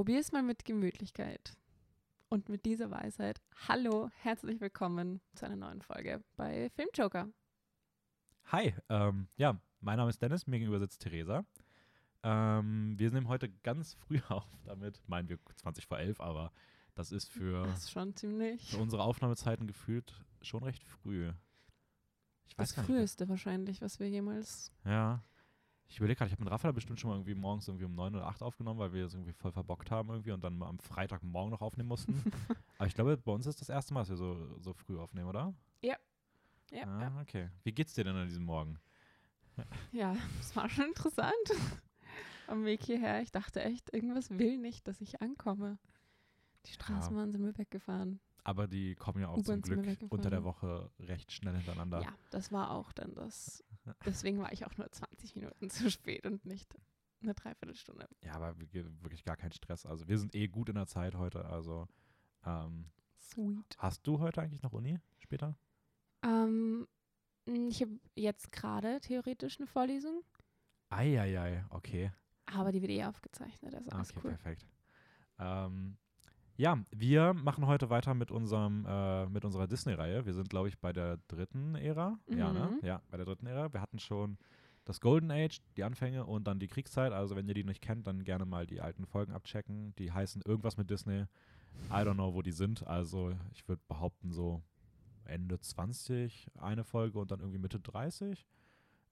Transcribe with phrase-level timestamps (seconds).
[0.00, 1.58] Probier's mal mit Gemütlichkeit.
[2.30, 7.28] Und mit dieser Weisheit, hallo, herzlich willkommen zu einer neuen Folge bei Filmjoker.
[8.46, 11.44] Hi, ähm, ja, mein Name ist Dennis, mir gegenüber sitzt Theresa.
[12.22, 16.50] Ähm, wir nehmen heute ganz früh auf, damit meinen wir 20 vor 11, aber
[16.94, 21.30] das ist für, Das ist schon ziemlich für unsere Aufnahmezeiten gefühlt schon recht früh.
[22.46, 22.90] Ich weiß das gar nicht.
[22.90, 24.72] früheste wahrscheinlich, was wir jemals.
[24.86, 25.22] Ja.
[25.90, 28.14] Ich überlege gerade, ich habe mit Raphael bestimmt schon mal irgendwie morgens irgendwie um 9
[28.14, 31.50] oder 8 aufgenommen, weil wir es irgendwie voll verbockt haben irgendwie und dann am Freitagmorgen
[31.50, 32.14] noch aufnehmen mussten.
[32.78, 35.28] Aber ich glaube, bei uns ist das erste Mal, dass wir so, so früh aufnehmen,
[35.28, 35.52] oder?
[36.70, 37.20] Ja, ah, ja.
[37.20, 37.50] okay.
[37.64, 38.78] Wie geht's dir denn an diesem Morgen?
[39.92, 41.34] ja, es war schon interessant.
[42.46, 45.78] Am Weg hierher, ich dachte echt, irgendwas will nicht, dass ich ankomme.
[46.66, 48.20] Die Straßenbahnen sind mir weggefahren.
[48.44, 52.00] Aber die kommen ja auch zum Glück unter der Woche recht schnell hintereinander.
[52.02, 53.62] Ja, das war auch dann das.
[54.06, 56.74] Deswegen war ich auch nur 20 Minuten zu spät und nicht
[57.22, 58.08] eine Dreiviertelstunde.
[58.24, 59.84] Ja, aber wir- wirklich gar kein Stress.
[59.84, 61.44] Also wir sind eh gut in der Zeit heute.
[61.44, 61.86] Also
[62.46, 63.76] ähm, Sweet.
[63.78, 65.54] hast du heute eigentlich noch Uni später?
[66.22, 66.88] Ähm,
[67.46, 70.22] ich habe jetzt gerade theoretisch eine Vorlesung,
[70.90, 72.12] Eieiei, okay.
[72.46, 74.30] aber die wird eh aufgezeichnet, also okay, cool.
[74.30, 74.66] perfekt.
[75.38, 75.96] Ähm,
[76.60, 80.26] ja, wir machen heute weiter mit unserem äh, mit unserer Disney-Reihe.
[80.26, 82.18] Wir sind, glaube ich, bei der dritten Ära.
[82.28, 82.78] Ja, ne?
[82.80, 82.86] Mhm.
[82.86, 83.72] Ja, bei der dritten Ära.
[83.72, 84.36] Wir hatten schon
[84.84, 87.12] das Golden Age, die Anfänge und dann die Kriegszeit.
[87.12, 89.94] Also wenn ihr die nicht kennt, dann gerne mal die alten Folgen abchecken.
[89.96, 91.24] Die heißen irgendwas mit Disney.
[91.88, 92.86] I don't know, wo die sind.
[92.86, 94.62] Also ich würde behaupten so
[95.24, 98.46] Ende 20 eine Folge und dann irgendwie Mitte 30.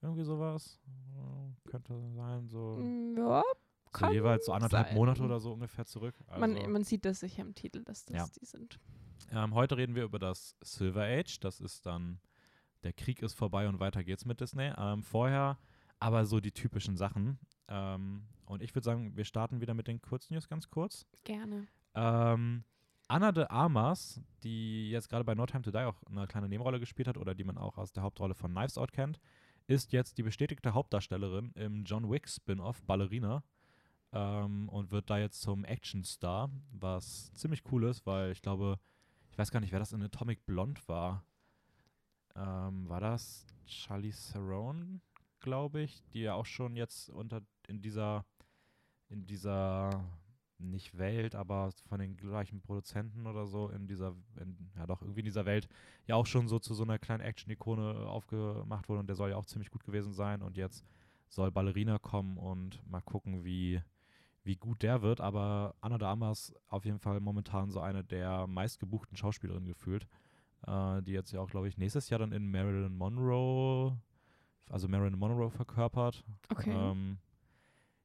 [0.01, 0.79] Irgendwie sowas.
[0.87, 2.77] Äh, Könnte sein, so.
[2.77, 3.41] Mm, Ja,
[3.97, 4.95] So jeweils so anderthalb sein.
[4.95, 6.15] Monate oder so ungefähr zurück.
[6.27, 8.25] Also, man, man sieht das sicher im Titel, dass das Ja.
[8.39, 8.79] die sind.
[9.31, 11.39] ähm, heute reden wir über das Silver Age.
[11.39, 12.19] Das ist dann,
[12.83, 14.71] der Krieg ist vorbei und weiter geht's mit Disney.
[14.77, 15.57] Ähm, vorher
[15.99, 17.39] aber so die typischen Sachen.
[17.67, 21.05] Ähm, und ich würde sagen, wir starten wieder mit den Kurznews ganz kurz.
[21.23, 21.67] Gerne.
[21.93, 22.63] Ähm,
[23.07, 26.79] Anna de Armas, die jetzt gerade bei No Time to Die auch eine kleine Nebenrolle
[26.79, 29.19] gespielt hat oder die man auch aus der Hauptrolle von Knives Out kennt,
[29.67, 33.43] ist jetzt die bestätigte Hauptdarstellerin im John Wick Spin-off Ballerina
[34.13, 38.79] ähm, und wird da jetzt zum Actionstar, was ziemlich cool ist, weil ich glaube,
[39.31, 41.23] ich weiß gar nicht, wer das in Atomic Blonde war.
[42.35, 45.01] Ähm, war das Charlie Theron,
[45.39, 48.25] glaube ich, die ja auch schon jetzt unter in dieser
[49.09, 50.03] in dieser
[50.59, 55.21] nicht Welt, aber von den gleichen Produzenten oder so in dieser, in, ja doch, irgendwie
[55.21, 55.67] in dieser Welt
[56.05, 59.37] ja auch schon so zu so einer kleinen Action-Ikone aufgemacht wurde und der soll ja
[59.37, 60.83] auch ziemlich gut gewesen sein und jetzt
[61.29, 63.81] soll Ballerina kommen und mal gucken, wie,
[64.43, 68.47] wie gut der wird, aber Anna de Armas auf jeden Fall momentan so eine der
[68.47, 70.07] meistgebuchten Schauspielerinnen gefühlt,
[70.65, 73.97] äh, die jetzt ja auch, glaube ich, nächstes Jahr dann in Marilyn Monroe,
[74.69, 76.23] also Marilyn Monroe verkörpert.
[76.49, 76.71] Okay.
[76.71, 77.17] Ähm,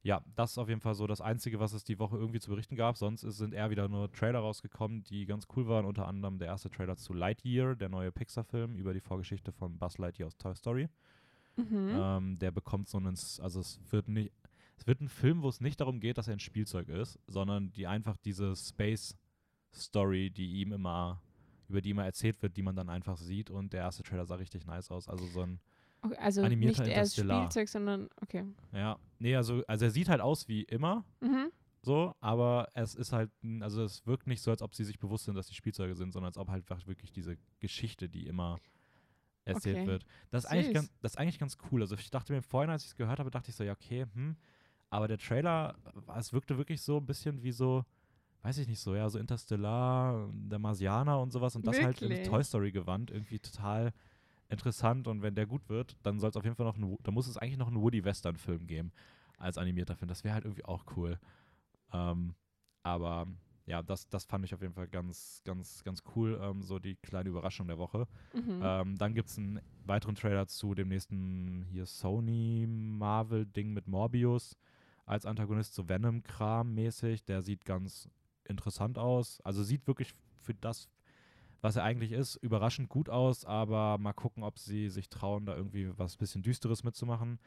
[0.04, 2.50] ja, das ist auf jeden Fall so das Einzige, was es die Woche irgendwie zu
[2.50, 2.98] berichten gab.
[2.98, 5.86] Sonst ist, sind eher wieder nur Trailer rausgekommen, die ganz cool waren.
[5.86, 9.96] Unter anderem der erste Trailer zu Lightyear, der neue Pixar-Film über die Vorgeschichte von Buzz
[9.96, 10.88] Lightyear aus Toy Story.
[11.56, 11.88] mhm.
[11.90, 14.30] Ähm, der bekommt so einen, also es wird nicht,
[14.76, 17.72] es wird ein Film, wo es nicht darum geht, dass er ein Spielzeug ist, sondern
[17.72, 21.20] die einfach diese Space-Story, die ihm immer,
[21.68, 23.50] über die immer erzählt wird, die man dann einfach sieht.
[23.50, 25.08] Und der erste Trailer sah richtig nice aus.
[25.08, 25.60] Also so ein
[26.02, 27.16] okay, also animierter nicht erst.
[27.18, 28.44] Spielzeug, sondern okay.
[28.72, 31.50] Ja, nee, also, also er sieht halt aus wie immer, Mhm.
[31.82, 33.30] so, aber es ist halt,
[33.60, 36.12] also es wirkt nicht so, als ob sie sich bewusst sind, dass die Spielzeuge sind,
[36.12, 38.58] sondern als ob halt einfach wirklich diese Geschichte, die immer
[39.44, 39.86] erzählt Okay.
[39.86, 40.06] wird.
[40.30, 41.82] Das ist, ganz, das ist eigentlich ganz cool.
[41.82, 44.06] Also ich dachte mir vorhin, als ich es gehört habe, dachte ich so, ja, okay,
[44.14, 44.36] hm,
[44.94, 45.74] aber der Trailer,
[46.06, 47.84] war- es wirkte wirklich so ein bisschen wie so,
[48.42, 52.10] weiß ich nicht so, ja, so Interstellar, der Marsianer und sowas und das halt in
[52.10, 52.28] Wirklich?
[52.28, 53.92] Toy Story gewandt, irgendwie total
[54.48, 57.12] interessant und wenn der gut wird, dann soll es auf jeden Fall noch, ein, dann
[57.12, 58.92] muss es eigentlich noch einen Woody Western Film geben
[59.36, 60.08] als animierter Film.
[60.08, 61.18] Das wäre halt irgendwie auch cool.
[61.92, 62.36] Ähm,
[62.84, 63.26] aber
[63.66, 66.94] ja, das, das fand ich auf jeden Fall ganz, ganz, ganz cool, ähm, so die
[66.96, 68.06] kleine Überraschung der Woche.
[68.32, 68.60] Mhm.
[68.62, 74.56] Ähm, dann gibt es einen weiteren Trailer zu dem nächsten hier Sony Marvel-Ding mit Morbius
[75.06, 77.24] als Antagonist, so Venom-Kram mäßig.
[77.24, 78.08] Der sieht ganz
[78.44, 79.40] interessant aus.
[79.42, 80.88] Also sieht wirklich für das,
[81.60, 85.56] was er eigentlich ist, überraschend gut aus, aber mal gucken, ob sie sich trauen, da
[85.56, 87.38] irgendwie was bisschen Düsteres mitzumachen.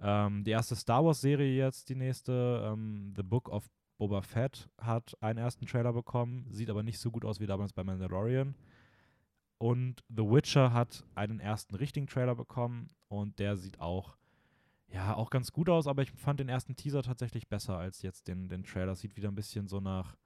[0.00, 5.16] Ähm, die erste Star Wars-Serie jetzt, die nächste, ähm, The Book of Boba Fett, hat
[5.20, 8.56] einen ersten Trailer bekommen, sieht aber nicht so gut aus wie damals bei Mandalorian.
[9.58, 14.16] Und The Witcher hat einen ersten richtigen Trailer bekommen und der sieht auch,
[14.92, 18.28] ja, auch ganz gut aus, aber ich fand den ersten Teaser tatsächlich besser als jetzt
[18.28, 18.96] den, den Trailer.
[18.96, 20.16] Sieht wieder ein bisschen so nach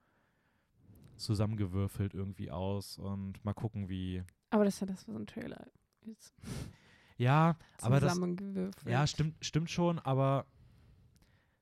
[1.17, 4.23] zusammengewürfelt irgendwie aus und mal gucken, wie.
[4.49, 5.65] aber das ist ja das, was ein Trailer
[6.05, 6.33] ist.
[7.17, 8.91] Ja, aber das, Zusammengewürfelt.
[8.91, 10.45] Ja, stimmt, stimmt schon, aber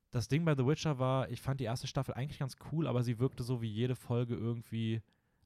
[0.10, 3.04] das Ding bei The Witcher war, ich fand die erste Staffel eigentlich ganz cool, aber
[3.04, 5.04] sie wirkte so wie jede Folge irgendwie.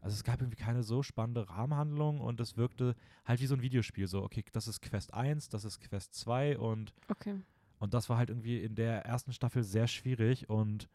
[0.07, 2.95] Also es gab irgendwie keine so spannende Rahmenhandlung und es wirkte
[3.25, 4.07] halt wie so ein Videospiel.
[4.07, 7.41] So, okay, das ist Quest 1, das ist Quest 2 und, Okay.
[7.79, 10.87] und das war halt irgendwie in der ersten Staffel sehr schwierig und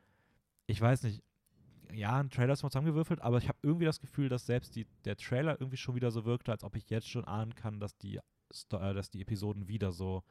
[0.66, 1.22] ich weiß nicht,
[1.92, 4.86] ja, ein Trailer ist mal zusammengewürfelt, aber ich habe irgendwie das Gefühl, dass selbst die,
[5.04, 7.98] der Trailer irgendwie schon wieder so wirkte, als ob ich jetzt schon ahnen kann, dass
[7.98, 8.22] die, äh,
[8.70, 10.22] dass die Episoden wieder so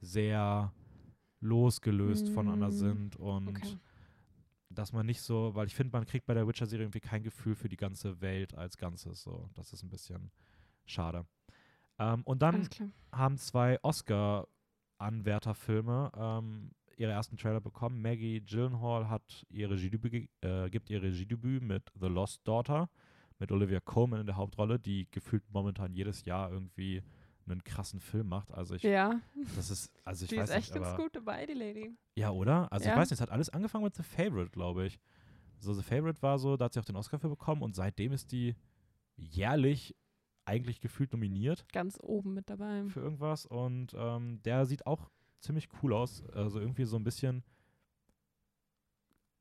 [0.00, 0.74] sehr
[1.40, 3.78] losgelöst voneinander Mm, sind und Okay.
[4.74, 7.54] Dass man nicht so, weil ich finde, man kriegt bei der Witcher-Serie irgendwie kein Gefühl
[7.54, 9.22] für die ganze Welt als Ganzes.
[9.22, 10.30] So, das ist ein bisschen
[10.86, 11.26] schade.
[11.98, 12.68] Ähm, und dann
[13.12, 18.02] haben zwei Oscar-Anwärterfilme ähm, ihre ersten Trailer bekommen.
[18.02, 22.88] Maggie Gyllenhaal hat ihr Regiedebüt, äh, gibt ihr Regiedebüt mit The Lost Daughter
[23.38, 27.02] mit Olivia Colman in der Hauptrolle, die gefühlt momentan jedes Jahr irgendwie
[27.52, 28.52] einen krassen Film macht.
[28.52, 29.20] Also ich, Ja,
[29.56, 31.96] das ist, also ich die weiß ist echt nicht, ganz aber gut dabei, die Lady.
[32.16, 32.72] ja, oder?
[32.72, 32.96] Also ich Ja.
[32.96, 34.98] weiß nicht, es hat alles angefangen mit The Favorite, glaube ich.
[35.60, 38.12] So The Favorite war so, da hat sie auch den Oscar für bekommen und seitdem
[38.12, 38.54] ist die
[39.16, 39.94] jährlich
[40.46, 42.84] eigentlich gefühlt nominiert Ganz oben mit dabei.
[42.88, 45.10] für irgendwas und ähm, der sieht auch
[45.40, 46.22] ziemlich cool aus.
[46.34, 47.42] Also irgendwie so ein bisschen,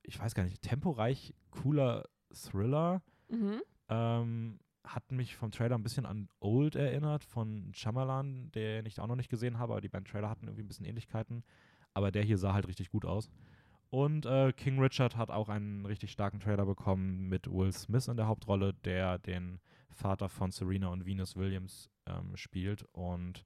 [0.03, 3.01] ich weiß gar nicht, temporeich cooler Thriller.
[3.29, 3.61] Mhm.
[3.89, 9.07] Ähm, hat mich vom Trailer ein bisschen an Old erinnert von Shyamalan, den ich auch
[9.07, 11.44] noch nicht gesehen habe, aber die beiden Trailer hatten irgendwie ein bisschen Ähnlichkeiten.
[11.94, 13.30] Aber der hier sah halt richtig gut aus.
[13.89, 18.18] Und äh, King Richard hat auch einen richtig starken Trailer bekommen mit Will Smith in
[18.18, 19.59] der Hauptrolle, der den
[19.91, 22.83] Vater von Serena und Venus Williams ähm, spielt.
[22.91, 23.45] Und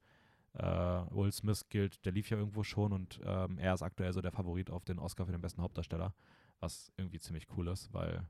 [0.53, 4.21] äh, Will Smith gilt, der lief ja irgendwo schon und ähm, er ist aktuell so
[4.21, 6.13] der Favorit auf den Oscar für den besten Hauptdarsteller,
[6.59, 8.25] was irgendwie ziemlich cool ist, weil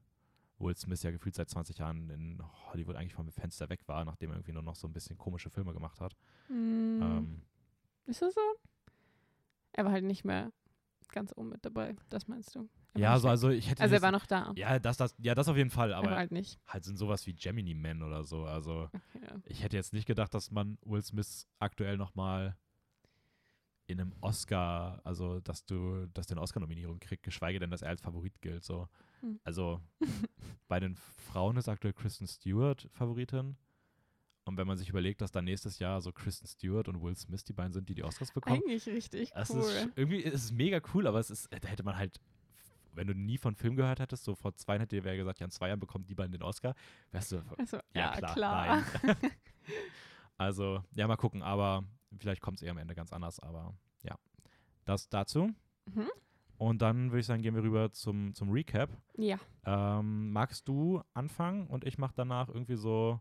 [0.60, 4.32] Will Smith ja gefühlt seit 20 Jahren in Hollywood eigentlich vom Fenster weg war, nachdem
[4.32, 6.16] er irgendwie nur noch so ein bisschen komische Filme gemacht hat.
[6.50, 7.42] Mm, Ähm,
[8.06, 8.42] ist das so?
[9.74, 10.52] Er war halt nicht mehr
[11.10, 12.68] ganz oben mit dabei, das meinst du?
[12.94, 14.52] Er ja, so, also ich hätte also er war noch da.
[14.56, 16.60] ja, das, das, ja, das auf jeden Fall, er aber halt nicht.
[16.68, 18.46] halt sind sowas wie Gemini Man oder so.
[18.46, 19.36] Also Okay, ja.
[19.46, 22.58] ich hätte jetzt nicht gedacht, dass man Will Smith aktuell nochmal
[23.88, 27.90] in einem Oscar, also dass du, dass der eine Oscar-Nominierung kriegt, geschweige denn, dass er
[27.90, 28.64] als Favorit gilt.
[28.64, 28.88] So.
[29.22, 29.40] Hm.
[29.44, 29.82] Also
[30.68, 33.56] bei den Frauen ist aktuell Kristen Stewart Favoritin.
[34.44, 37.44] Und wenn man sich überlegt, dass dann nächstes Jahr so Kristen Stewart und Will Smith
[37.44, 39.60] die beiden sind, die die Oscars bekommen, Eigentlich richtig es cool.
[39.62, 42.20] ist irgendwie ist es mega cool, aber es ist, da hätte man halt,
[42.94, 45.40] wenn du nie von Film gehört hättest, so vor zwei Jahren hätte dir wer gesagt,
[45.40, 46.76] ja, in zwei Jahren bekommen die beiden den Oscar,
[47.12, 48.84] wärst du, Also, ja, ja, klar, klar.
[50.38, 51.84] also, ja, mal gucken, aber
[52.20, 53.74] vielleicht kommt es eher am Ende ganz anders, aber
[54.04, 54.16] ja.
[54.86, 55.52] Das dazu.
[55.94, 56.10] Mhm.
[56.58, 58.90] Und dann würde ich sagen, gehen wir rüber zum, zum Recap.
[59.18, 63.20] Ja, Ähm, magst du anfangen und ich mache danach irgendwie so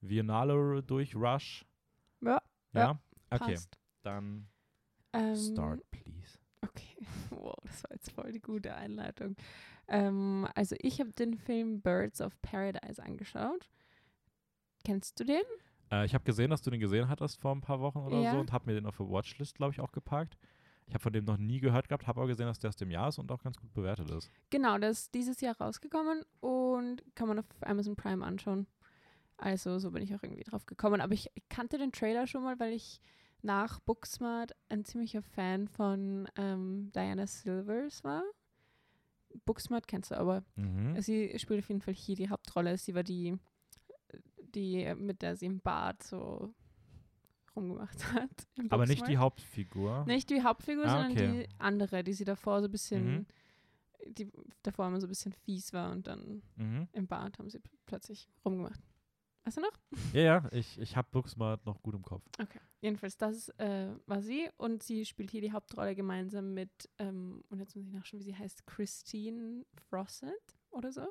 [0.00, 1.66] Viennale durch Rush?
[2.22, 2.40] Ja,
[2.72, 2.80] Ja?
[2.80, 3.00] ja,
[3.30, 3.78] Okay, passt.
[4.02, 4.48] dann
[5.12, 6.38] Ähm, start, please.
[6.62, 6.96] Okay,
[7.30, 9.36] wow, das war jetzt voll die gute Einleitung.
[9.88, 13.68] Ähm, also ich habe den Film Birds of Paradise angeschaut.
[14.84, 15.42] Kennst du den?
[15.90, 18.32] Äh, ich habe gesehen, dass du den gesehen hattest vor ein paar Wochen oder Ja.
[18.32, 20.36] so und habe mir den auf der Watchlist, glaube ich, auch geparkt.
[20.86, 22.90] Ich habe von dem noch nie gehört gehabt, habe aber gesehen, dass der aus dem
[22.90, 24.28] Jahr ist und auch ganz gut bewertet ist.
[24.50, 28.66] Genau, der ist dieses Jahr rausgekommen und kann man auf Amazon Prime anschauen.
[29.36, 31.00] Also so bin ich auch irgendwie drauf gekommen.
[31.00, 33.00] Aber ich kannte den Trailer schon mal, weil ich
[33.42, 38.22] nach Booksmart ein ziemlicher Fan von ähm, Diana Silvers war.
[39.46, 40.42] Booksmart kennst du aber.
[40.56, 41.00] Mhm.
[41.00, 42.76] Sie spielt auf jeden Fall hier die Hauptrolle.
[42.76, 43.38] Sie war die,
[44.54, 46.52] die mit der sie im Bad so
[47.56, 48.30] rumgemacht hat.
[48.70, 49.16] Aber nicht die.
[49.18, 50.04] Hauptfigur.
[50.06, 51.46] Nicht die Hauptfigur, Ah, sondern okay.
[51.48, 53.26] die andere, die sie davor so ein bisschen, Mhm.
[54.14, 54.30] die
[54.62, 56.88] davor immer so ein bisschen fies war und dann Mhm.
[56.92, 58.80] im Bad haben sie plötzlich rumgemacht.
[59.44, 59.72] Weißt du noch?
[60.14, 62.22] Ja, ja, ich, ich habe Booksmart noch gut im Kopf.
[62.40, 62.60] Okay.
[62.82, 67.58] Jedenfalls, das äh, war sie und sie spielt hier die Hauptrolle gemeinsam mit, ähm, und
[67.58, 71.06] jetzt muss ich nachschauen, wie sie heißt, Christine Frossett oder so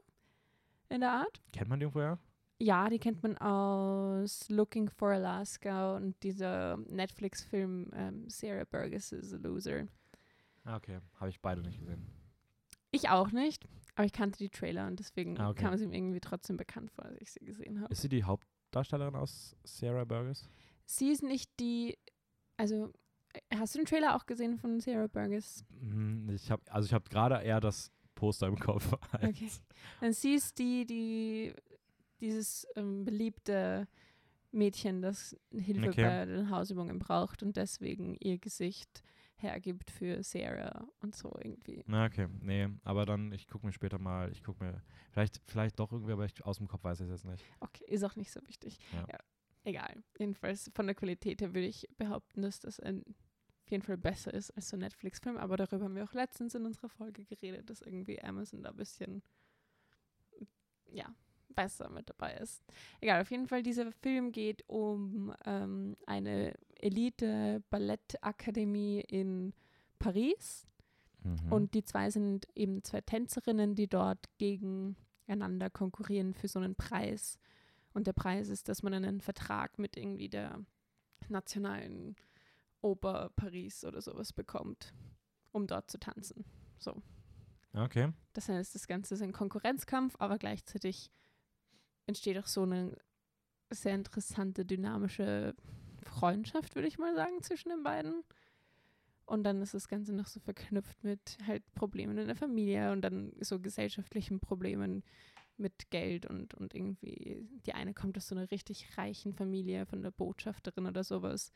[0.89, 1.41] in der Art.
[1.51, 2.17] Kennt man die irgendwoher?
[2.61, 9.33] Ja, die kennt man aus Looking for Alaska und dieser Netflix-Film ähm, Sarah Burgess is
[9.33, 9.87] a Loser.
[10.65, 10.99] Ah, okay.
[11.19, 12.05] Habe ich beide nicht gesehen.
[12.91, 15.63] Ich auch nicht, aber ich kannte die Trailer und deswegen Ah, okay.
[15.63, 17.93] kam sie mir irgendwie trotzdem bekannt vor, als ich sie gesehen habe.
[17.93, 20.49] Ist sie die Hauptdarstellerin aus Sarah Burgess?
[20.85, 21.97] Sie ist nicht die,
[22.57, 22.91] also
[23.33, 25.63] äh, hast du den Trailer auch gesehen von Sarah Burgess?
[25.79, 28.91] Mhm, Ich habe, also ich habe gerade eher das Poster im Kopf.
[29.13, 29.49] Okay.
[30.01, 31.53] Dann sie ist die, die
[32.21, 33.87] dieses ähm, beliebte
[34.51, 36.03] Mädchen, das Hilfe Okay.
[36.03, 39.03] bei den Hausübungen braucht und deswegen ihr Gesicht
[39.35, 41.83] hergibt für Sarah und so irgendwie.
[41.87, 42.27] Na, okay.
[42.41, 46.11] Nee, aber dann, ich gucke mir später mal, ich gucke mir, vielleicht, vielleicht doch irgendwie,
[46.11, 47.45] aber ich, aus dem Kopf weiß ich es jetzt nicht.
[47.61, 48.79] Okay, ist auch nicht so wichtig.
[48.91, 49.05] Ja.
[49.09, 49.17] Ja.
[49.63, 50.03] Egal.
[50.17, 53.03] Jedenfalls von der Qualität her würde ich behaupten, dass das ein
[53.65, 56.55] auf jeden Fall besser ist als so ein Netflix-Film, aber darüber haben wir auch letztens
[56.55, 59.21] in unserer Folge geredet, dass irgendwie Amazon da ein bisschen,
[60.91, 61.13] ja,
[61.55, 62.63] besser mit dabei ist.
[63.01, 69.53] Egal, auf jeden Fall, dieser Film geht um ähm, eine Elite-Ballettakademie in
[69.97, 70.67] Paris.
[71.23, 71.51] Mhm.
[71.51, 77.37] Und die zwei sind eben zwei Tänzerinnen, die dort gegeneinander konkurrieren für so einen Preis.
[77.93, 80.63] Und der Preis ist, dass man einen Vertrag mit irgendwie der
[81.27, 82.15] nationalen
[82.81, 84.93] Oper Paris oder sowas bekommt,
[85.51, 86.45] um dort zu tanzen.
[86.77, 87.01] So.
[87.73, 88.13] okay.
[88.33, 91.11] Das heißt, das Ganze ist ein Konkurrenzkampf, aber gleichzeitig
[92.09, 92.97] entsteht auch so eine
[93.69, 95.55] sehr interessante, dynamische
[96.03, 98.23] Freundschaft, würde ich mal sagen, zwischen den beiden.
[99.25, 103.01] Und dann ist das Ganze noch so verknüpft mit halt Problemen in der Familie und
[103.01, 105.03] dann so gesellschaftlichen Problemen
[105.57, 110.01] mit Geld und, und irgendwie, die eine kommt aus so einer richtig reichen Familie von
[110.01, 111.51] der Botschafterin oder sowas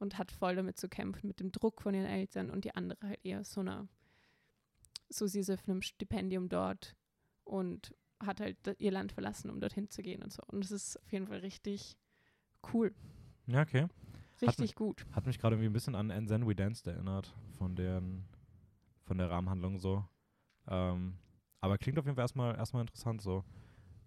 [0.00, 3.06] und hat voll damit zu kämpfen, mit dem Druck von ihren Eltern und die andere
[3.06, 3.86] halt eher so einer,
[5.08, 6.96] so sie ist auf einem Stipendium dort
[7.44, 7.94] und
[8.26, 10.42] hat halt ihr Land verlassen, um dorthin zu gehen und so.
[10.46, 11.96] Und es ist auf jeden Fall richtig
[12.72, 12.94] cool,
[13.46, 13.86] Ja, okay.
[14.40, 15.04] richtig gut.
[15.12, 18.24] Hat mich gerade irgendwie ein bisschen an And Then We Danced erinnert, von deren,
[19.04, 20.04] von der Rahmenhandlung so.
[20.68, 21.18] Ähm,
[21.60, 23.44] aber klingt auf jeden Fall erstmal, erstmal interessant so.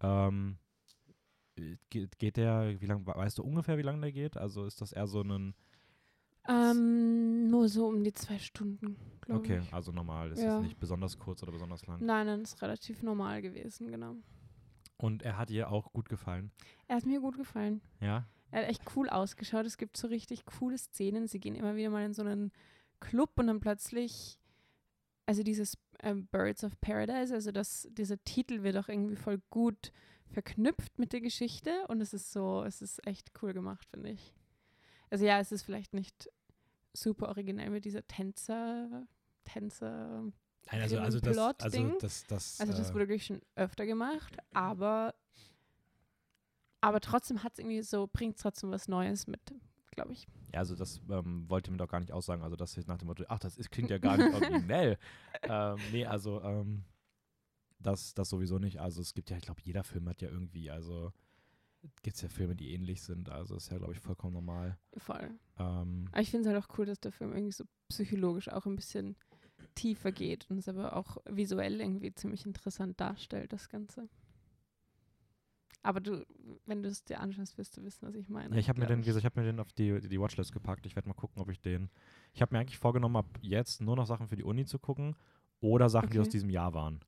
[0.02, 0.58] Ähm,
[1.90, 4.38] geht, geht der, wie lange, weißt du ungefähr, wie lange der geht?
[4.38, 5.54] Also ist das eher so ein,
[6.48, 9.74] Ähm, nur so um die zwei Stunden, glaube okay, ich.
[9.74, 10.56] also normal, ist Ja.
[10.56, 12.04] jetzt nicht besonders kurz oder besonders lang.
[12.06, 14.16] Nein, nein, ist relativ normal gewesen, genau.
[14.98, 16.52] Und er hat ihr auch gut gefallen,
[16.88, 17.82] Er hat mir gut gefallen.
[18.00, 18.26] ja?
[18.52, 19.66] Er hat echt cool ausgeschaut.
[19.66, 21.28] Es gibt so richtig coole Szenen.
[21.28, 22.52] Sie gehen immer wieder mal in so einen
[23.02, 24.40] Club und dann plötzlich,
[25.26, 29.92] also dieses ähm, Birds of Paradise, also das, dieser Titel wird auch irgendwie voll gut
[30.28, 34.34] verknüpft mit der Geschichte und es ist so, es ist echt cool gemacht, finde ich.
[35.10, 36.30] Also ja, es ist vielleicht nicht
[36.94, 39.08] super originell mit dieser Tänzer,
[39.44, 40.32] Tänzer,
[40.72, 45.14] Nein, also- also das- also das- das, also das wurde wirklich schon öfter gemacht, aber
[46.82, 49.40] aber trotzdem hat es irgendwie so, bringt trotzdem was Neues mit,
[49.92, 50.28] glaube ich.
[50.54, 52.44] Ja, also das ähm, wollte mir doch gar nicht aussagen.
[52.44, 54.34] Also das ist nach dem Motto, ach, das ist, klingt ja gar nicht
[54.70, 54.98] originell.
[55.44, 56.84] ähm, nee, also ähm,
[57.80, 58.80] das, das sowieso nicht.
[58.80, 61.12] Also es gibt ja, ich glaube, jeder Film hat ja irgendwie, also
[62.04, 63.30] gibt es ja Filme, die ähnlich sind.
[63.30, 64.78] Also ist ja, glaube ich, vollkommen normal.
[64.98, 65.32] Voll.
[65.58, 68.66] Ähm, Aber ich finde es halt auch cool, dass der Film irgendwie so psychologisch auch
[68.66, 69.16] ein bisschen
[69.76, 74.10] tiefer geht und es aber auch visuell irgendwie ziemlich interessant darstellt, das Ganze.
[75.84, 76.26] Aber du,
[76.66, 78.56] wenn du es dir anschaust, wirst du wissen, was ich meine.
[78.56, 80.86] ja, ich habe mir den, ich habe mir den auf die, die Watchlist gepackt.
[80.88, 81.90] Ich werde mal gucken, ob ich den.
[82.34, 85.16] Ich habe mir eigentlich vorgenommen, ab jetzt nur noch Sachen für die Uni zu gucken
[85.60, 86.22] oder Sachen, die Okay.
[86.22, 87.02] aus diesem Jahr waren.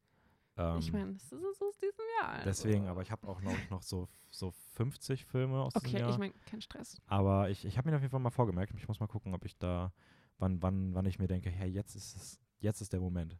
[0.57, 2.29] Ähm, Ich meine, das ist so aus diesem Jahr.
[2.33, 2.45] also.
[2.45, 6.09] deswegen, aber ich habe auch noch, noch so, so 50 Filme aus diesem Okay, Jahr.
[6.09, 7.01] ich meine, kein Stress.
[7.07, 8.73] Aber ich, ich habe mir auf jeden Fall mal vorgemerkt.
[8.75, 9.93] Ich muss mal gucken, ob ich da,
[10.39, 13.37] wann, wann, wann ich mir denke, hey, jetzt ist es, jetzt ist der Moment.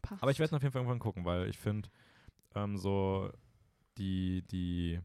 [0.00, 0.22] Passt.
[0.22, 1.88] Aber ich werde auf jeden Fall irgendwann gucken, weil ich finde,
[2.54, 3.30] ähm, so
[3.98, 5.00] die, die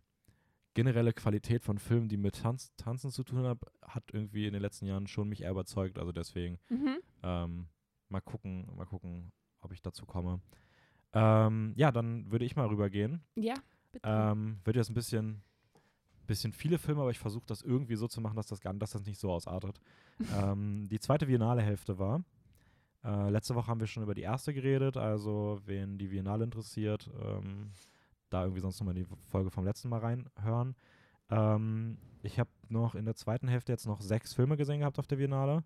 [0.74, 4.62] generelle Qualität von Filmen, die mit Tanz, Tanzen zu tun haben, hat irgendwie in den
[4.62, 5.98] letzten Jahren schon mich eher überzeugt.
[6.00, 6.98] Also deswegen Mhm.
[7.24, 7.68] ähm,
[8.10, 9.32] mal gucken, mal gucken,
[9.62, 10.40] ob ich dazu komme.
[11.14, 13.22] Ähm, ja, dann würde ich mal rübergehen.
[13.36, 13.56] Ja,
[13.92, 14.08] bitte.
[14.08, 15.42] Ähm, wird jetzt ein bisschen,
[16.26, 19.06] bisschen viele Filme, aber ich versuche das irgendwie so zu machen, dass das, dass das
[19.06, 19.80] nicht so ausartet.
[20.42, 22.24] ähm, die zweite Biennale Hälfte war.
[23.04, 27.10] Äh, letzte Woche haben wir schon über die erste geredet, also wen die Biennale interessiert,
[27.22, 27.72] ähm,
[28.30, 30.76] da irgendwie sonst nochmal die Folge vom letzten Mal reinhören.
[31.30, 35.08] Ähm, ich habe noch in der zweiten Hälfte jetzt noch sechs Filme gesehen gehabt auf
[35.08, 35.64] der Biennale.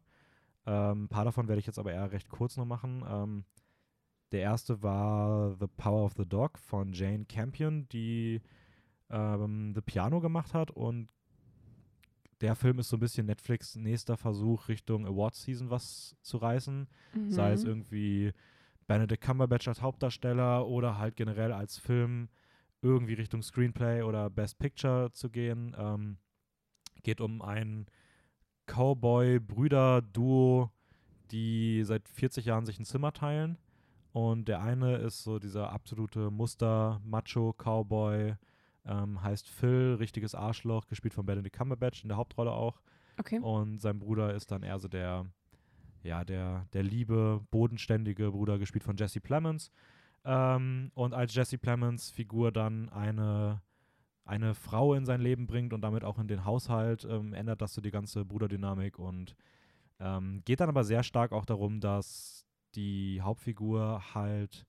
[0.66, 3.04] Ähm, ein paar davon werde ich jetzt aber eher recht kurz noch machen.
[4.32, 8.42] Der erste war The Power of the Dog von Jane Campion, die
[9.10, 10.72] ähm, The Piano gemacht hat.
[10.72, 11.10] Und
[12.40, 16.88] der Film ist so ein bisschen Netflix nächster Versuch, Richtung Awards Season was zu reißen.
[17.28, 17.70] Sei es Mhm.
[17.70, 18.32] irgendwie
[18.88, 22.30] Benedict Cumberbatch als Hauptdarsteller oder halt generell als Film
[22.82, 25.76] irgendwie Richtung Screenplay oder Best Picture zu gehen.
[25.78, 26.18] Ähm,
[27.04, 27.86] geht um ein
[28.66, 30.72] Cowboy-Brüder-Duo,
[31.32, 33.58] die seit 40 Jahren sich ein Zimmer teilen.
[34.14, 38.36] Und der eine ist so dieser absolute Muster-Macho-Cowboy,
[38.86, 42.82] ähm, heißt Phil, richtiges Arschloch, gespielt von Benedict Cumberbatch in der Hauptrolle auch.
[43.18, 43.40] Okay.
[43.40, 45.26] Und sein Bruder ist dann eher so der,
[46.04, 49.72] ja, der, der liebe, bodenständige Bruder, gespielt von Jesse Plemons.
[50.26, 53.62] Ähm, und als Jesse Plemons Figur dann eine,
[54.26, 57.74] eine Frau in sein Leben bringt und damit auch in den Haushalt, ähm, ändert das
[57.74, 59.36] so die ganze Bruderdynamik und
[60.00, 62.41] ähm, geht dann aber sehr stark auch darum, dass
[62.76, 64.66] die Hauptfigur halt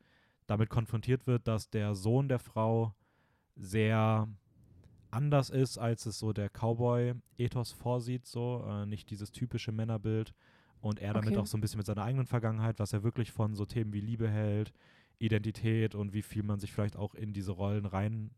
[0.46, 2.94] damit konfrontiert wird, dass der Sohn der Frau
[3.56, 4.28] sehr
[5.10, 10.34] anders ist, als es so der Cowboy-Ethos vorsieht, so äh, nicht dieses typische Männerbild
[10.80, 11.38] und er damit Okay.
[11.38, 14.00] auch so ein bisschen mit seiner eigenen Vergangenheit, was er wirklich von so Themen wie
[14.00, 14.72] Liebe hält,
[15.18, 18.30] Identität und wie viel man sich vielleicht auch in diese Rollen rein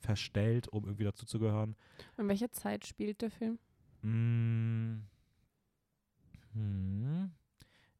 [0.00, 1.76] verstellt, um irgendwie dazuzugehören.
[2.16, 3.58] In welcher Zeit spielt der Film?
[4.02, 5.02] Mm.
[6.54, 7.32] Hm.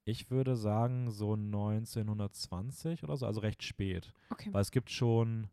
[0.05, 4.13] Ich würde sagen so 1920 oder so, also recht spät.
[4.31, 4.53] Okay.
[4.53, 5.49] Weil es gibt schon.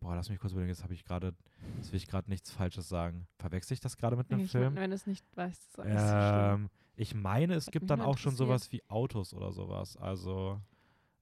[0.00, 1.34] Boah, lass mich kurz überlegen, jetzt habe ich gerade,
[1.76, 3.26] jetzt will ich gerade nichts Falsches sagen.
[3.38, 4.74] Verwechsel ich das gerade mit einem ich Film?
[4.74, 5.86] mein, wenn du es nicht weißt, schlimm.
[5.88, 9.96] Ähm, ich meine, es Hat gibt dann auch schon sowas wie Autos oder sowas.
[9.96, 10.60] Also,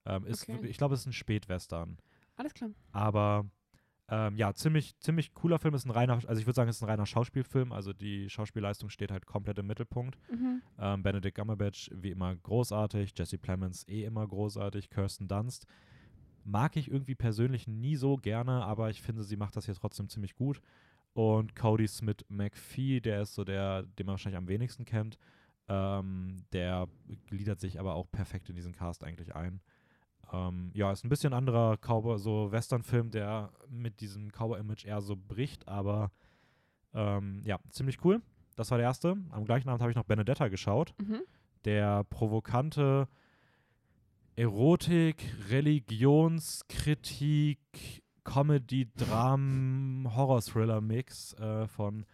[0.05, 0.67] ähm, ist, Okay.
[0.67, 1.99] ich glaube, es ist ein Spätwestern.
[2.37, 2.71] Alles klar.
[2.93, 3.47] Aber
[4.09, 5.75] ähm, ja, ziemlich, ziemlich cooler Film.
[5.75, 7.73] Ist ein reiner, also ich würde sagen, es ist ein reiner Schauspielfilm.
[7.73, 10.19] Also die Schauspielleistung steht halt komplett im Mittelpunkt.
[10.31, 10.63] Mhm.
[10.79, 15.67] Ähm, Benedict Cumberbatch wie immer großartig, Jesse Plemons eh immer großartig, Kirsten Dunst
[16.45, 20.09] mag ich irgendwie persönlich nie so gerne, aber ich finde, sie macht das hier trotzdem
[20.09, 20.61] ziemlich gut.
[21.15, 25.19] Und Cody Smith McPhee, der ist so der, den man wahrscheinlich am wenigsten kennt,
[25.69, 26.89] ähm, der
[27.27, 29.61] gliedert sich aber auch perfekt in diesen Cast eigentlich ein.
[30.33, 35.17] Ähm, ja, ist ein bisschen anderer Cowboy, so Western-Film, der mit diesem Cowboy-Image eher so
[35.17, 36.11] bricht, aber
[36.95, 38.21] ähm, ja, ziemlich cool.
[38.57, 39.17] Das war der erste.
[39.31, 40.95] Am gleichen Abend habe ich noch Benedetta geschaut.
[40.99, 41.23] Mhm.
[41.65, 43.09] Der provokante
[44.37, 47.59] Erotik, Religionskritik,
[48.25, 52.05] Comedy, Dram, Horror-Thriller-Mix äh, von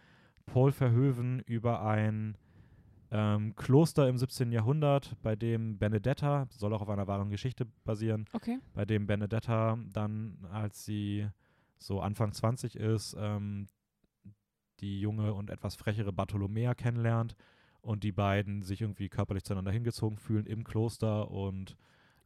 [0.45, 2.37] Paul Verhoeven über ein
[3.11, 4.51] ähm, Kloster im 17.
[4.51, 8.59] Jahrhundert, bei dem Benedetta, soll auch auf einer wahren Geschichte basieren, Okay.
[8.73, 11.27] bei dem Benedetta dann, als sie
[11.77, 13.67] so Anfang 20 ist, ähm,
[14.79, 17.35] die junge und etwas frechere Bartholomea kennenlernt
[17.81, 21.75] und die beiden sich irgendwie körperlich zueinander hingezogen fühlen im Kloster und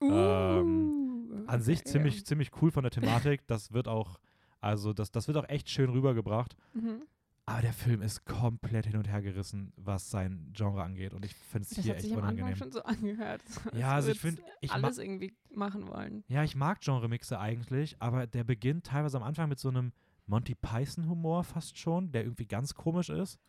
[0.02, 0.92] Ähm,
[1.28, 3.48] Uh, an sich okay, ziemlich, ziemlich cool von der Thematik.
[3.48, 4.20] Das wird auch,
[4.60, 6.56] also das, das wird auch echt schön rübergebracht.
[6.74, 7.02] Mhm.
[7.48, 11.14] Aber der Film ist komplett hin und her gerissen, was sein Genre angeht.
[11.14, 12.56] Und ich finde es hier hat echt sich am Anfang unangenehm.
[12.56, 13.42] schon so angehört.
[13.74, 16.24] Ja, also ich finde, ich alles irgendwie machen wollen.
[16.28, 19.92] Ja, ich mag Genre-Mixe eigentlich, aber der beginnt teilweise am Anfang mit so einem
[20.26, 23.40] Monty Python-Humor fast schon, der irgendwie ganz komisch ist.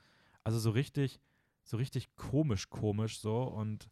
[0.44, 1.18] Also so richtig,
[1.64, 3.44] so richtig komisch, komisch so.
[3.44, 3.88] Und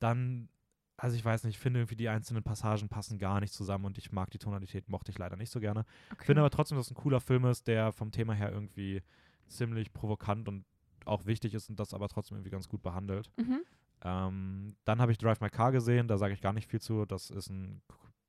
[0.00, 0.50] dann,
[0.98, 3.96] also ich weiß nicht, ich finde irgendwie die einzelnen Passagen passen gar nicht zusammen und
[3.96, 5.86] ich mag die Tonalität, mochte ich leider nicht so gerne.
[6.12, 6.26] Okay.
[6.26, 9.02] Finde aber trotzdem, dass es ein cooler Film ist, der vom Thema her irgendwie
[9.50, 10.64] ziemlich provokant und
[11.04, 13.30] auch wichtig ist und das aber trotzdem irgendwie ganz gut behandelt.
[13.36, 13.60] mhm.
[14.02, 17.04] Ähm, dann habe ich Drive My Car gesehen, da sage ich gar nicht viel zu.
[17.04, 17.82] Das ist ein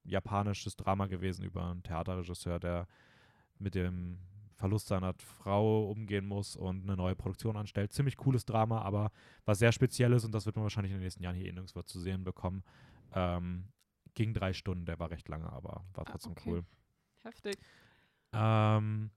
[0.03, 2.88] japanisches Drama gewesen über einen Theaterregisseur, der
[3.57, 4.19] mit dem
[4.55, 7.93] Verlust seiner Frau umgehen muss und eine neue Produktion anstellt.
[7.93, 9.12] Ziemlich cooles Drama, aber
[9.45, 11.81] was sehr Spezielles und das wird man wahrscheinlich in den nächsten Jahren hier eh nirgendwo
[11.84, 12.63] zu sehen bekommen.
[13.13, 13.69] Ähm,
[14.13, 16.49] ging drei Stunden, der war recht lange, aber war Ah, trotzdem okay.
[16.49, 16.65] cool.
[17.23, 17.57] Heftig.
[18.34, 19.12] Ähm,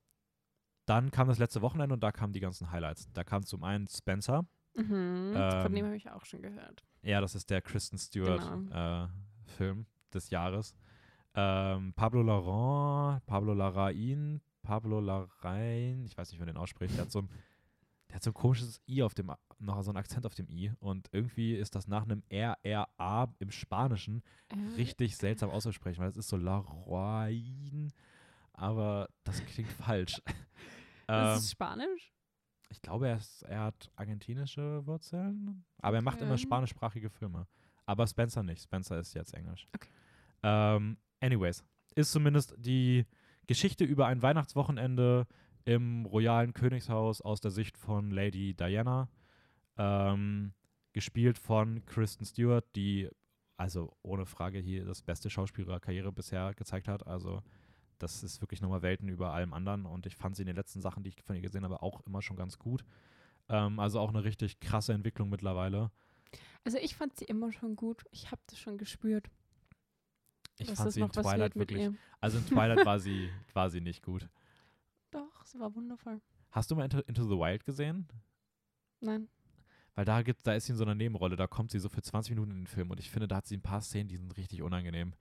[0.86, 3.08] dann kam das letzte Wochenende und da kamen die ganzen Highlights.
[3.12, 4.44] Da kam zum einen Spencer.
[4.76, 5.32] Mhm.
[5.32, 6.82] Von Ähm, dem habe ich auch schon gehört.
[7.02, 8.36] Ja, das ist der Kristen Genau.
[8.68, 10.74] Stewart-Film des Jahres.
[11.34, 16.94] Ähm, Pablo Larraín, Pablo Larraín, Pablo Larraín, ich weiß nicht, wie man den ausspricht.
[16.96, 17.28] Der hat so ein,
[18.08, 20.72] der hat so ein komisches I auf dem, noch so einen Akzent auf dem I.
[20.80, 26.16] Und irgendwie ist das nach einem R-R-A im Spanischen Äh, richtig seltsam auszusprechen, weil es
[26.16, 27.90] ist so Larraín,
[28.52, 30.22] aber das klingt falsch.
[31.08, 32.12] Ähm, ist Spanisch?
[32.70, 36.42] ich glaube, er, ist, er hat argentinische Wurzeln, aber er macht immer Okay.
[36.42, 37.46] spanischsprachige Filme.
[37.86, 38.62] Aber Spencer nicht.
[38.62, 39.68] Spencer ist jetzt Englisch.
[39.74, 39.88] Okay.
[40.42, 41.62] Ähm, anyways,
[41.94, 43.06] ist zumindest die
[43.46, 45.26] Geschichte über ein Weihnachtswochenende
[45.66, 49.08] im royalen Königshaus aus der Sicht von Lady Diana.
[49.76, 50.52] Ähm,
[50.92, 53.08] gespielt von Kristen Stewart, die
[53.56, 57.06] also ohne Frage hier das beste Schauspiel ihrer Karriere bisher gezeigt hat.
[57.06, 57.42] Also
[58.04, 60.80] das ist wirklich nochmal Welten über allem anderen und ich fand sie in den letzten
[60.80, 62.84] Sachen, die ich von ihr gesehen habe, auch immer schon ganz gut.
[63.48, 65.90] Ähm, also auch eine richtig krasse Entwicklung mittlerweile.
[66.64, 68.04] Also ich fand sie immer schon gut.
[68.10, 69.30] Ich habe das schon gespürt.
[70.58, 71.90] Ich fand sie in Twilight wirklich.
[72.20, 74.28] Also in Twilight war sie, war sie nicht gut.
[75.10, 76.20] Doch, sie war wundervoll.
[76.50, 78.06] Hast du mal Into, Into the Wild gesehen?
[79.00, 79.28] Nein.
[79.94, 82.02] Weil da gibt, da ist sie in so einer Nebenrolle, da kommt sie so für
[82.02, 84.16] 20 Minuten in den Film und ich finde, da hat sie ein paar Szenen, die
[84.16, 85.14] sind richtig unangenehm.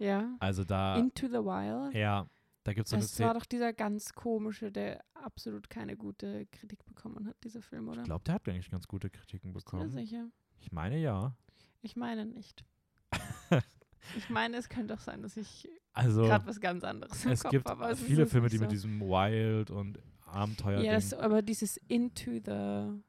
[0.00, 0.34] Ja.
[0.40, 1.94] Also da, Into the Wild.
[1.94, 2.26] ja,
[2.64, 6.46] da gibt es so eine das war doch dieser ganz komische, der absolut keine gute
[6.46, 8.00] Kritik bekommen hat, dieser Film, oder?
[8.00, 9.90] Ich glaube, der hat eigentlich ganz gute Kritiken Bist du bekommen.
[9.90, 10.26] sicher?
[10.58, 11.34] Ich meine ja.
[11.82, 12.64] Ich meine nicht.
[14.16, 17.42] ich meine, es könnte auch sein, dass ich Also gerade was ganz anderes im es
[17.42, 17.82] Kopf gibt habe.
[17.84, 18.62] aber es viele Filme, die so.
[18.64, 23.00] mit diesem Wild und Abenteuer Ja, das, aber dieses Into the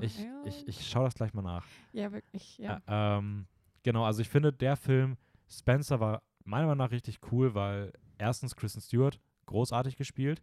[0.00, 0.46] ich, Wild?
[0.46, 1.64] ich, ich schaue das gleich mal nach.
[1.92, 2.76] ja, wirklich, ja.
[2.86, 3.46] Ä- ähm,
[3.82, 5.16] genau, also ich finde, der Film
[5.48, 10.42] Spencer war meiner Meinung nach richtig cool, weil erstens Kristen Stewart großartig gespielt,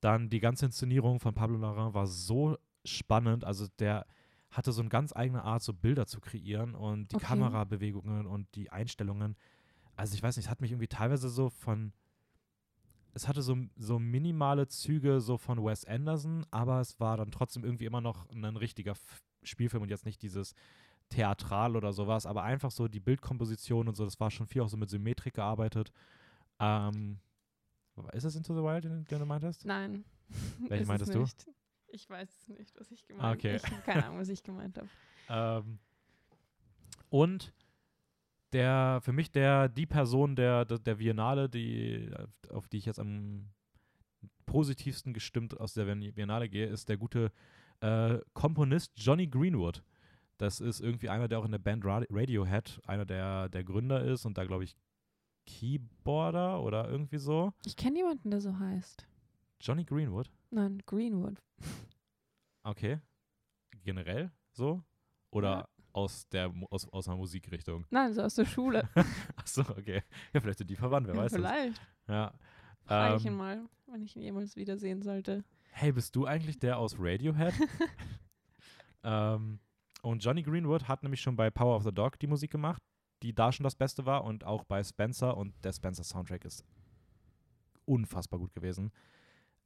[0.00, 4.06] dann die ganze Inszenierung von Pablo Larraín war so spannend, also der
[4.50, 7.26] hatte so eine ganz eigene Art, so Bilder zu kreieren und die Okay.
[7.26, 9.36] Kamerabewegungen und die Einstellungen.
[9.96, 11.92] Also ich weiß nicht, es hat mich irgendwie teilweise so von,
[13.14, 17.64] es hatte so, so minimale Züge so von Wes Anderson, aber es war dann trotzdem
[17.64, 20.54] irgendwie immer noch ein richtiger F Spielfilm und jetzt nicht dieses
[21.12, 24.68] Theatral oder sowas, aber einfach so die Bildkomposition und so, das war schon viel auch
[24.68, 25.92] so mit Symmetrik gearbeitet.
[26.58, 27.18] Ähm,
[28.12, 29.64] ist es Into the Wild, den, den du meintest?
[29.66, 30.04] Nein.
[30.68, 31.26] Welchen meintest du?
[31.88, 33.36] Ich weiß es nicht, was ich gemeint habe.
[33.36, 33.56] okay.
[33.56, 34.88] Ich habe keine Ahnung, was ich gemeint habe.
[35.28, 35.78] Ähm,
[37.08, 37.54] und
[38.52, 42.10] der, für mich der, die Person der, der, der Biennale, die,
[42.50, 43.48] auf die ich jetzt am
[44.46, 47.30] positivsten gestimmt aus der Biennale gehe, ist der gute
[47.80, 49.84] äh, Komponist Johnny Greenwood.
[50.42, 54.02] Das ist irgendwie einer, der auch in der Band Ra Radiohead einer der, der Gründer
[54.02, 54.74] ist und da, glaube ich,
[55.46, 57.52] Keyboarder oder irgendwie so.
[57.64, 59.06] Ich kenne jemanden, der so heißt.
[59.60, 60.28] Johnny Greenwood.
[60.50, 61.40] Nein, Greenwood.
[62.64, 62.98] Okay.
[63.84, 64.82] Generell so?
[65.30, 65.68] Oder Ja.
[65.92, 67.86] aus der aus, aus einer Musikrichtung?
[67.90, 68.82] Nein, so aus der Schule.
[69.36, 70.02] Achso, okay.
[70.32, 71.40] Ja, vielleicht sind die verwandt, wer ja, weiß das.
[71.40, 71.80] vielleicht.
[72.08, 72.34] Ja.
[72.84, 75.44] Frage ich ihn Ähm, mal, wenn ich ihn jemals wiedersehen sollte.
[75.70, 77.54] hey, bist du eigentlich der aus Radiohead?
[79.04, 79.60] ähm,
[80.02, 82.82] und Johnny Greenwood hat nämlich schon bei Power of the Dog die Musik gemacht,
[83.22, 86.64] die da schon das Beste war und auch bei Spencer und der Spencer Soundtrack ist
[87.84, 88.90] unfassbar gut gewesen.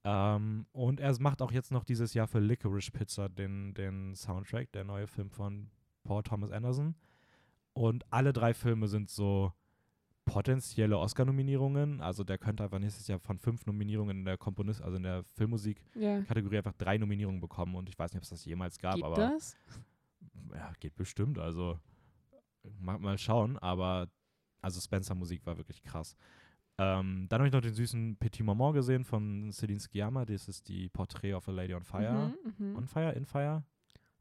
[0.05, 4.71] Ähm, und er macht auch jetzt noch dieses Jahr für Licorice Pizza den, den Soundtrack,
[4.73, 5.71] der neue Film von
[6.05, 6.95] Paul Thomas Anderson.
[7.73, 9.53] Und alle drei Filme sind so
[10.25, 12.01] potenzielle Oscar-Nominierungen.
[12.01, 15.25] Also der könnte einfach nächstes Jahr von fünf Nominierungen in der Komponist, also in der
[15.25, 16.61] Filmmusik-Kategorie Ja.
[16.61, 17.75] einfach drei Nominierungen bekommen.
[17.75, 19.57] Und ich weiß nicht, ob es das jemals gab, Gibt aber das?
[20.55, 21.39] Ja, geht bestimmt.
[21.39, 21.79] Also
[22.79, 23.59] mal, mal schauen.
[23.59, 24.09] Aber
[24.61, 26.17] also Spencer Musik war wirklich krass.
[26.79, 30.25] Ähm, dann habe ich noch den süßen Petit Maman gesehen von Celine Sciamma.
[30.25, 32.33] Das ist die Portrait of a Lady on Fire.
[32.45, 32.77] Mhm, mhm.
[32.77, 33.13] On Fire?
[33.13, 33.65] In Fire?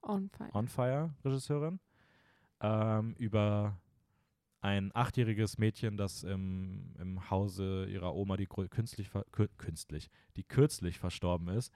[0.01, 0.49] On fire.
[0.53, 1.79] On Fire Regisseurin.
[2.61, 3.77] Ähm, über
[4.61, 9.11] ein achtjähriges Mädchen, das im, im Hause ihrer Oma, die künstlich,
[9.57, 11.71] künstlich, die kürzlich verstorben ist,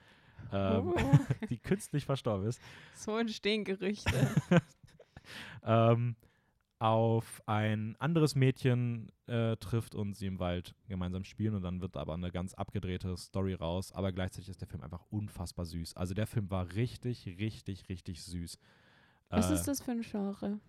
[0.52, 0.94] ähm, Oh,
[1.50, 2.62] die künstlich verstorben ist,
[2.96, 4.12] so entstehen Gerüchte.
[5.64, 6.16] ähm,
[6.80, 11.98] auf ein anderes Mädchen äh, trifft und sie im Wald gemeinsam spielen und dann wird
[11.98, 15.98] aber eine ganz abgedrehte Story raus, aber gleichzeitig ist der Film einfach unfassbar süß.
[15.98, 18.58] Also der Film war richtig, richtig, richtig süß.
[19.30, 20.60] Was Äh, ist das für ein Genre?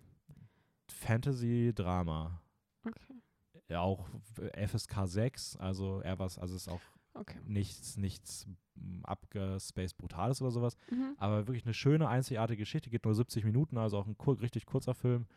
[0.89, 2.41] Fantasy-Drama.
[2.85, 3.21] Okay.
[3.69, 4.09] Ja, auch
[4.53, 6.81] FSK 6, also eher was, also es ist auch
[7.13, 7.39] Okay.
[7.45, 10.77] nichts, nichts mm, abgespaced Brutales oder sowas.
[10.89, 11.15] Mhm.
[11.17, 14.65] Aber wirklich eine schöne, einzigartige Geschichte, geht nur 70 Minuten, also auch ein kur richtig
[14.65, 15.27] kurzer Film.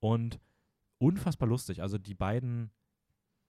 [0.00, 0.40] Und
[0.98, 1.82] unfassbar lustig.
[1.82, 2.70] Also die beiden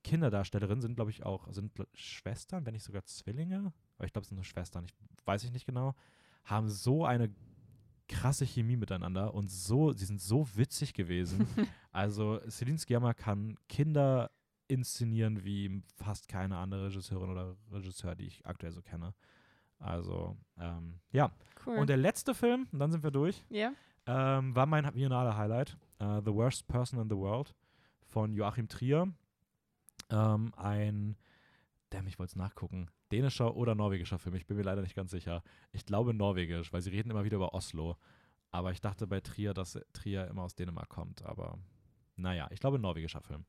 [0.04, 3.72] Kinderdarstellerinnen sind, glaube ich, auch, sind Schwestern, wenn nicht sogar Zwillinge.
[3.96, 5.94] Aber ich glaube, es sind nur Schwestern, ich weiß ich nicht genau.
[6.44, 7.34] Haben so eine
[8.08, 11.46] krasse Chemie miteinander und so, sie sind so witzig gewesen.
[11.96, 14.30] Also Celine Sciamma kann Kinder
[14.68, 19.14] inszenieren wie fast keine andere Regisseurin oder Regisseur, die ich aktuell so kenne.
[19.78, 21.30] Also, ähm, ja.
[21.64, 21.78] Cool.
[21.78, 23.72] Und der letzte Film, und dann sind wir durch, ja?
[24.06, 25.76] ähm, war mein Biennale Highlight.
[25.98, 27.54] äh, The Worst Person in the World
[28.04, 29.12] von Joachim Trier.
[30.10, 31.16] Ähm, ein,
[31.90, 34.36] damn, ich wollte es nachgucken, dänischer oder norwegischer Film.
[34.36, 35.42] Ich bin mir leider nicht ganz sicher.
[35.72, 37.96] Ich glaube norwegisch, weil sie reden immer wieder über Oslo.
[38.50, 41.22] Aber ich dachte bei Trier, dass Trier immer aus Dänemark kommt.
[41.22, 41.58] Aber
[42.16, 43.44] naja, ich glaube norwegischer Film.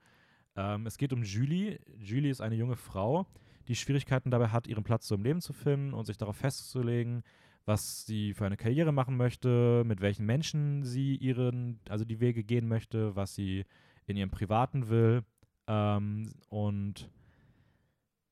[0.57, 1.79] Ähm, es geht um Julie.
[1.99, 3.27] Julie ist eine junge Frau,
[3.67, 7.23] die Schwierigkeiten dabei hat, ihren Platz so im Leben zu finden und sich darauf festzulegen,
[7.65, 12.43] was sie für eine Karriere machen möchte, mit welchen Menschen sie ihren, also die Wege
[12.43, 13.65] gehen möchte, was sie
[14.07, 15.23] in ihrem Privaten will.
[15.67, 17.09] Ähm, und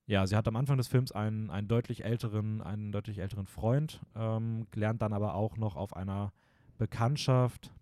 [0.07, 4.01] ja, sie hat am Anfang des Films einen, einen deutlich älteren, einen deutlich älteren Freund,
[4.15, 6.31] ähm, lernt dann aber auch noch auf einer
[6.77, 7.73] Bekanntschaft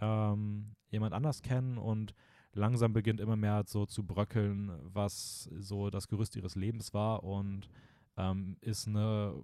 [0.00, 2.14] ähm, jemand anders kennen und
[2.54, 7.68] langsam beginnt immer mehr so zu bröckeln, was so das Gerüst ihres Lebens war und
[8.16, 9.34] ähm, ist eine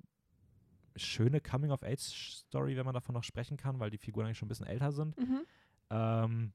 [0.97, 4.67] schöne Coming-of-Age-Story, wenn man davon noch sprechen kann, weil die Figuren eigentlich schon ein bisschen
[4.67, 5.17] älter sind.
[5.17, 5.41] Mhm.
[5.91, 6.53] Ähm,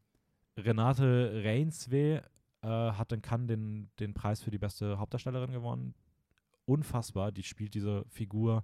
[0.58, 2.24] Renate Reinswe
[2.62, 5.96] äh, hat in Cannes den, den Preis für die beste Hauptdarstellerin gewonnen.
[6.66, 8.64] Unfassbar, die spielt diese Figur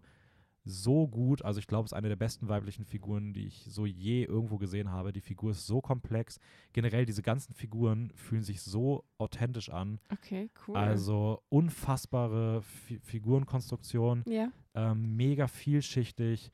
[0.65, 1.43] so gut.
[1.43, 4.57] Also ich glaube, es ist eine der besten weiblichen Figuren, die ich so je irgendwo
[4.57, 5.11] gesehen habe.
[5.13, 6.39] Die Figur ist so komplex.
[6.73, 9.99] Generell, diese ganzen Figuren fühlen sich so authentisch an.
[10.11, 10.75] Okay, cool.
[10.75, 14.51] Also unfassbare Fi Figurenkonstruktion Ja.
[14.75, 16.51] ähm, mega vielschichtig,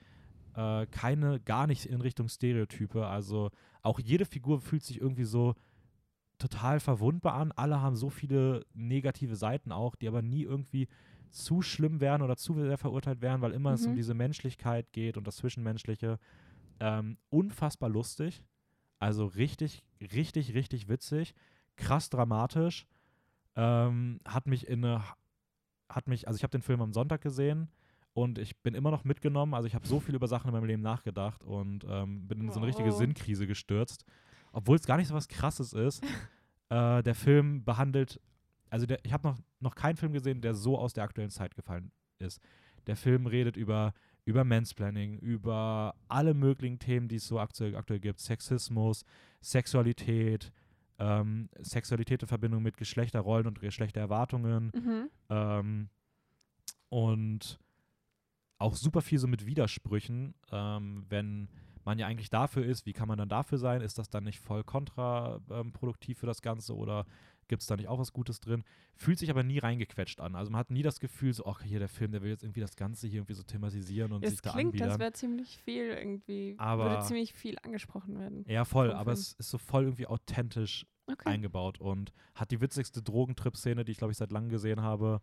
[0.56, 3.06] äh, keine, gar nicht in Richtung Stereotype.
[3.08, 3.50] Also
[3.82, 5.56] auch jede Figur fühlt sich irgendwie so
[6.38, 7.52] total verwundbar an.
[7.54, 10.88] Alle haben so viele negative Seiten auch, die aber nie irgendwie
[11.32, 13.98] zu schlimm werden oder zu sehr verurteilt werden, weil immer es um Mhm.
[13.98, 16.20] diese Menschlichkeit geht und das Zwischenmenschliche.
[16.80, 18.44] Ähm, unfassbar lustig.
[19.00, 21.34] Also richtig, richtig, richtig witzig.
[21.76, 22.86] Krass dramatisch.
[23.56, 25.04] Ähm, hat mich in eine.
[25.90, 27.70] Hat mich, also ich habe den Film am Sonntag gesehen
[28.14, 29.54] und ich bin immer noch mitgenommen.
[29.54, 32.50] Also ich habe so viel über Sachen in meinem Leben nachgedacht und ähm, bin in
[32.50, 32.92] so eine richtige.
[32.92, 34.04] Sinnkrise gestürzt.
[34.52, 36.04] Obwohl es gar nicht so was Krasses ist.
[36.70, 38.20] äh, der Film behandelt,
[38.76, 41.56] also der, ich habe noch, noch keinen Film gesehen, der so aus der aktuellen Zeit
[41.56, 42.42] gefallen ist.
[42.88, 43.94] Der Film redet über,
[44.26, 48.20] über Mansplaining, über alle möglichen Themen, die es so aktuell, aktuell gibt.
[48.20, 49.06] Sexismus,
[49.40, 50.52] Sexualität,
[51.00, 54.74] ähm, Sexualität in Verbindung mit Geschlechterrollen und Geschlechtererwartungen.
[54.76, 55.10] Mhm.
[55.30, 55.90] Ähm,
[56.90, 57.58] und
[58.58, 61.48] auch super viel so mit Widersprüchen, ähm, wenn
[61.86, 63.80] man ja eigentlich dafür ist, wie kann man dann dafür sein?
[63.80, 67.06] Ist das dann nicht voll kontraproduktiv für das Ganze oder
[67.48, 68.64] gibt es da nicht auch was Gutes drin?
[68.96, 70.36] Fühlt sich aber nie reingequetscht an.
[70.36, 72.62] Also man hat nie das Gefühl, so, ach, hier der Film, der will jetzt irgendwie
[72.62, 74.90] das Ganze hier irgendwie so thematisieren und Es sich da klingt, anbiedern.
[74.90, 78.44] das wäre ziemlich viel irgendwie, Aber- würde ziemlich viel angesprochen werden.
[78.48, 81.30] ja, voll, aber es ist so voll irgendwie authentisch Okay.
[81.30, 85.22] eingebaut und hat die witzigste Drogentrip-Szene, die ich glaube ich seit langem gesehen habe.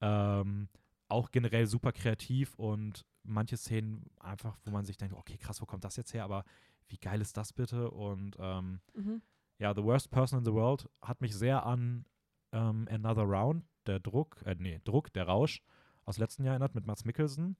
[0.00, 0.68] Ähm,
[1.08, 5.66] auch generell super kreativ und manche Szenen einfach, wo man sich denkt, okay, krass, wo
[5.66, 6.24] kommt das jetzt her?
[6.24, 6.44] Aber
[6.88, 7.90] wie geil ist das bitte?
[7.90, 9.22] Und ähm, Mhm.
[9.62, 12.04] Ja, The Worst Person in the World hat mich sehr an
[12.50, 15.62] ähm, Another Round, der Druck, äh, nee, Druck, der Rausch
[16.04, 17.56] aus letzten Jahr erinnert mit Mats Mikkelsen.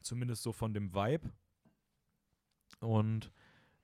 [0.00, 1.32] Zumindest so von dem Vibe.
[2.78, 3.32] Und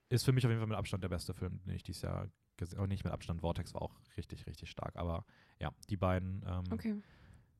[0.07, 2.29] ist für mich auf jeden Fall mit Abstand der beste Film, den ich dieses Jahr
[2.55, 2.87] gesehen habe.
[2.87, 4.95] Nicht mit Abstand, Vortex war auch richtig, richtig stark.
[4.95, 5.25] Aber
[5.59, 6.95] ja, die beiden, ähm, Okay.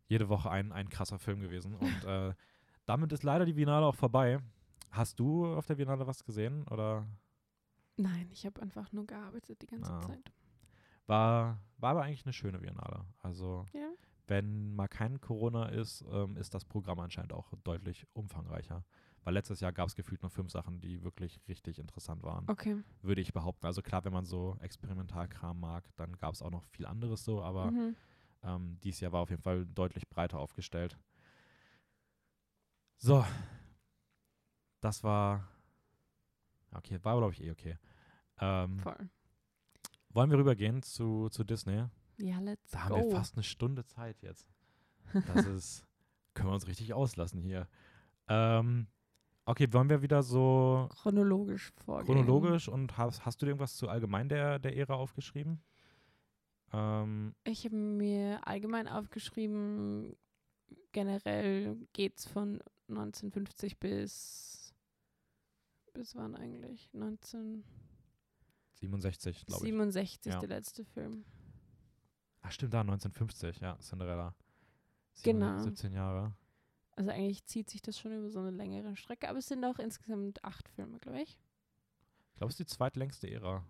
[0.08, 1.76] jede Woche ein, ein krasser Film gewesen.
[1.76, 2.34] Und äh,
[2.86, 4.40] damit ist leider die Biennale auch vorbei.
[4.92, 6.66] Hast du auf der Biennale was gesehen?
[6.70, 7.06] Oder
[7.98, 10.00] Nein, ich habe einfach nur gearbeitet die ganze Ah.
[10.00, 10.32] Zeit.
[11.08, 13.06] war, war aber eigentlich eine schöne Biennale?
[13.20, 13.92] Also, Ja.
[14.28, 18.86] wenn mal kein Corona ist, ähm, ist das Programm anscheinend auch deutlich umfangreicher.
[19.24, 22.84] Weil letztes Jahr gab es gefühlt nur fünf Sachen, die wirklich richtig interessant waren, Okay.
[23.02, 23.66] würde ich behaupten.
[23.68, 27.44] Also klar, wenn man so Experimentalkram mag, dann gab es auch noch viel anderes so,
[27.44, 27.96] aber Mhm.
[28.44, 30.98] ähm, dieses Jahr war auf jeden Fall deutlich breiter aufgestellt.
[32.98, 33.26] So,
[34.82, 35.48] das war,
[36.78, 37.78] okay, war glaube ich eh okay.
[38.40, 39.10] Ähm, Voll.
[40.10, 41.86] wollen wir rübergehen zu, zu Disney?
[42.18, 43.10] Ja, let's Da haben go.
[43.10, 44.48] wir fast eine Stunde Zeit jetzt.
[45.28, 45.86] Das ist,
[46.34, 47.68] können wir uns richtig auslassen hier.
[48.28, 48.88] Ähm,
[49.46, 52.06] okay, wollen wir wieder so chronologisch vorgehen.
[52.06, 55.62] chronologisch und hast, hast du dir irgendwas zu allgemein der, der Ära aufgeschrieben?
[56.74, 60.16] Ähm, Ich habe mir allgemein aufgeschrieben,
[60.92, 62.60] generell geht's von
[62.90, 64.65] 1950 bis
[65.96, 66.90] bis wann eigentlich?
[68.74, 69.74] 67, glaube ich.
[69.74, 70.40] 1967 Ja.
[70.40, 71.26] der letzte Film.
[72.42, 74.36] Ach stimmt, da, 1950, ja, Cinderella.
[75.24, 75.58] Genau.
[75.64, 76.34] 17 Jahre.
[76.96, 79.80] Also eigentlich zieht sich das schon über so eine längere Strecke, aber es sind auch
[79.80, 81.38] insgesamt acht Filme, glaube ich.
[82.32, 83.66] Ich glaube, es ist die zweitlängste Ära.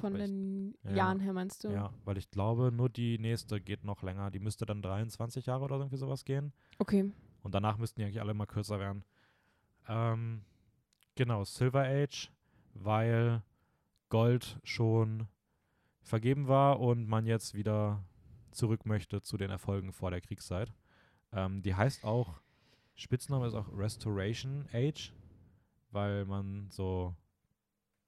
[0.00, 0.90] Von ich- den ja.
[0.94, 1.68] Jahren her meinst du?
[1.70, 4.30] Ja, weil ich glaube, nur die nächste geht noch länger.
[4.30, 6.52] Die müsste dann 23 Jahre oder irgendwie sowas gehen.
[6.78, 7.10] Okay.
[7.42, 9.04] Und danach müssten die eigentlich alle mal kürzer werden.
[9.90, 10.44] Ähm,
[11.16, 12.30] genau, Silver Age,
[12.74, 13.42] weil
[14.08, 15.26] Gold schon
[16.02, 18.02] vergeben war und man jetzt wieder
[18.52, 20.72] zurück möchte zu den Erfolgen vor der Kriegszeit.
[21.32, 22.40] Ähm, die heißt auch,
[22.94, 25.12] Spitzname ist auch Restoration Age,
[25.90, 27.14] weil man so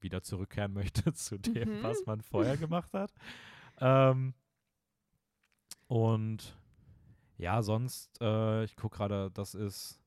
[0.00, 1.82] wieder zurückkehren möchte zu dem, Mhm.
[1.82, 3.12] was man vorher gemacht hat.
[3.80, 4.34] Ähm,
[5.88, 6.56] und
[7.38, 10.01] ja, sonst, äh, ich gucke gerade, das ist.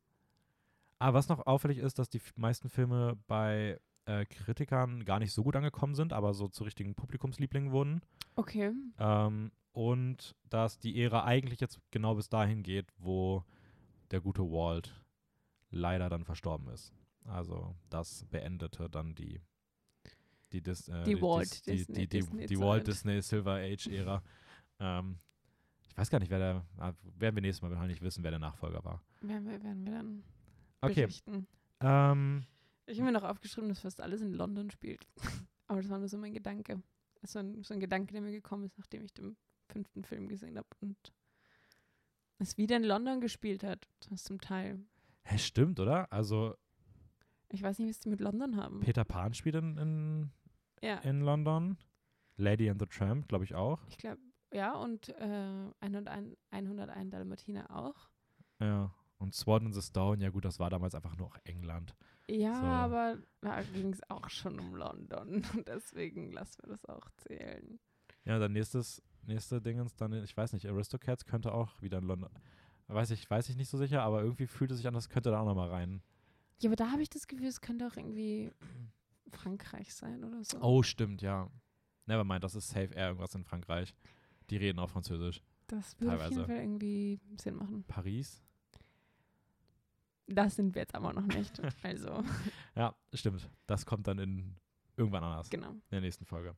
[0.99, 5.43] Ah, was noch auffällig ist, dass die meisten Filme bei äh, Kritikern gar nicht so
[5.43, 8.01] gut angekommen sind, aber so zu richtigen Publikumslieblingen wurden.
[8.35, 8.71] Okay.
[8.97, 13.43] Ähm, und dass die Ära eigentlich jetzt genau bis dahin geht, wo
[14.11, 15.03] der gute Walt
[15.69, 16.93] leider dann verstorben ist.
[17.25, 19.41] Also das beendete dann die
[20.51, 22.87] die, Dis, äh, Die Walt die, Disney- die, die, Disney die Walt.
[22.87, 24.23] Disney Silver Age Ära.
[24.79, 25.17] ähm,
[25.89, 28.39] ich weiß gar nicht, wer der ah, werden wir nächstes Mal wahrscheinlich wissen, wer der
[28.39, 29.01] Nachfolger war.
[29.21, 30.23] Werden wir, werden wir dann
[30.85, 31.01] Okay.
[31.05, 31.47] berichten.
[31.81, 32.45] Ähm,
[32.85, 35.07] Ich habe mir noch aufgeschrieben, dass fast alles in London spielt.
[35.67, 36.81] Aber das war nur so mein Gedanke.
[37.23, 39.35] So ein, so ein Gedanke, der mir gekommen ist, nachdem ich den
[39.71, 40.95] fünften Film gesehen habe und
[42.37, 43.87] es wieder in London gespielt hat.
[44.09, 44.79] Das zum Teil.
[45.23, 46.11] hä, stimmt, oder?
[46.11, 46.55] Also
[47.49, 48.79] Ich weiß nicht, was die mit London haben.
[48.81, 50.31] Peter Pan spielt in, in,
[50.81, 51.77] ja, in London.
[52.37, 53.79] Lady and the Tramp, glaube ich auch.
[53.87, 54.19] ich glaube,
[54.53, 58.09] ja, und äh, 101, 101 Dalmatiner auch.
[58.59, 58.93] Ja.
[59.17, 61.95] Und Swan in the Stone, ja gut, das war damals einfach nur auch England.
[62.27, 62.65] Ja, So.
[62.65, 65.43] aber da ging es auch schon um London.
[65.53, 67.79] Und deswegen lassen wir das auch zählen.
[68.25, 72.29] Ja, dann nächstes, nächste Dingens, dann, ich weiß nicht, Aristocats könnte auch wieder in London.
[72.87, 75.31] Weiß ich, weiß ich nicht so sicher, aber irgendwie fühlt es sich an, das könnte
[75.31, 76.01] da auch nochmal rein,
[76.59, 78.51] Ja, aber da habe ich das Gefühl, es könnte auch irgendwie
[79.31, 80.59] Frankreich sein oder so.
[80.61, 81.49] Oh, stimmt, ja.
[82.05, 83.93] Nevermind, das ist safe eher irgendwas in Frankreich.
[84.49, 85.41] Die reden auch Französisch.
[85.67, 86.45] das würde auf jeden.
[86.45, 87.83] Fall irgendwie Sinn machen.
[87.87, 88.43] Paris?
[90.27, 91.61] Das sind wir jetzt aber noch nicht.
[91.83, 92.23] Also,
[92.75, 93.49] Ja, stimmt.
[93.67, 94.55] Das kommt dann in
[94.97, 95.49] irgendwann anders.
[95.49, 95.71] genau.
[95.71, 96.55] In der nächsten Folge.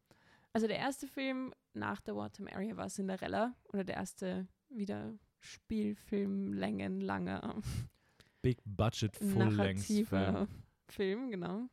[0.54, 6.54] Also der erste Film nach The Water Area war Cinderella oder der erste wieder Spielfilm,
[6.54, 7.62] Längen, langer,
[8.42, 10.48] Big Budget Full Length narrativer Film.
[10.88, 11.68] Film, genau.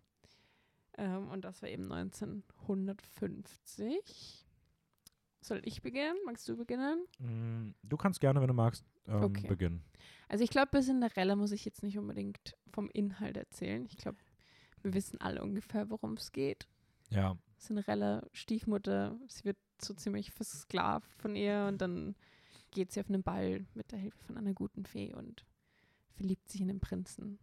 [0.98, 4.44] Ähm, und das war eben 1950.
[5.40, 6.16] Soll ich beginnen?
[6.24, 7.04] Magst du beginnen?
[7.18, 9.46] Mm, Du kannst gerne, wenn du magst, ähm, Okay.
[9.46, 9.82] beginnen.
[10.28, 13.86] Also ich glaube, bei Cinderella muss ich jetzt nicht unbedingt vom Inhalt erzählen.
[13.90, 14.18] Ich glaube,
[14.82, 16.66] wir wissen alle ungefähr, worum es geht.
[17.10, 22.14] Ja, Cinderella, Stiefmutter, sie wird so ziemlich versklavt von ihr und dann
[22.72, 25.44] geht sie auf einen Ball mit der Hilfe von einer guten Fee und
[26.14, 27.38] verliebt sich in den Prinzen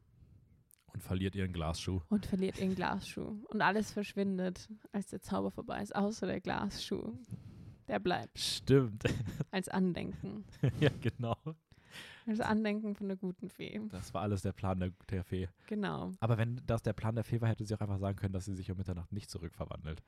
[0.94, 2.02] und verliert ihren Glasschuh.
[2.10, 3.40] und verliert ihren Glasschuh.
[3.50, 7.14] Und alles verschwindet, als der Zauber vorbei ist, außer der Glasschuh.
[7.92, 9.04] Der bleibt Stimmt.
[9.52, 10.46] als Andenken.
[10.80, 11.36] ja, genau.
[12.26, 13.82] Als Andenken von der guten Fee.
[13.90, 15.50] Das war alles der Plan der, der Fee.
[15.68, 16.14] Genau.
[16.22, 18.46] Aber wenn das der Plan der Fee war, hätte sie auch einfach sagen können, dass
[18.46, 20.02] sie sich um Mitternacht nicht zurückverwandelt.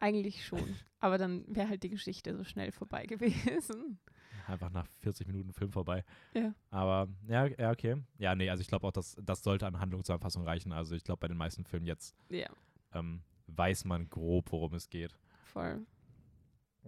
[0.00, 0.62] Eigentlich schon.
[0.98, 3.98] Aber dann wäre halt die Geschichte so schnell vorbei gewesen.
[4.46, 6.04] Einfach nach 40 Minuten Film vorbei.
[6.32, 6.54] Ja.
[6.70, 7.96] Aber ja, ja, okay.
[8.16, 10.72] Ja, nee, also ich glaube auch, dass das sollte an Handlungszusammenfassung reichen.
[10.72, 12.48] Also ich glaube, bei den meisten Filmen jetzt Ja,
[12.94, 15.18] ähm, weiß man grob, worum es geht.
[15.42, 15.84] voll.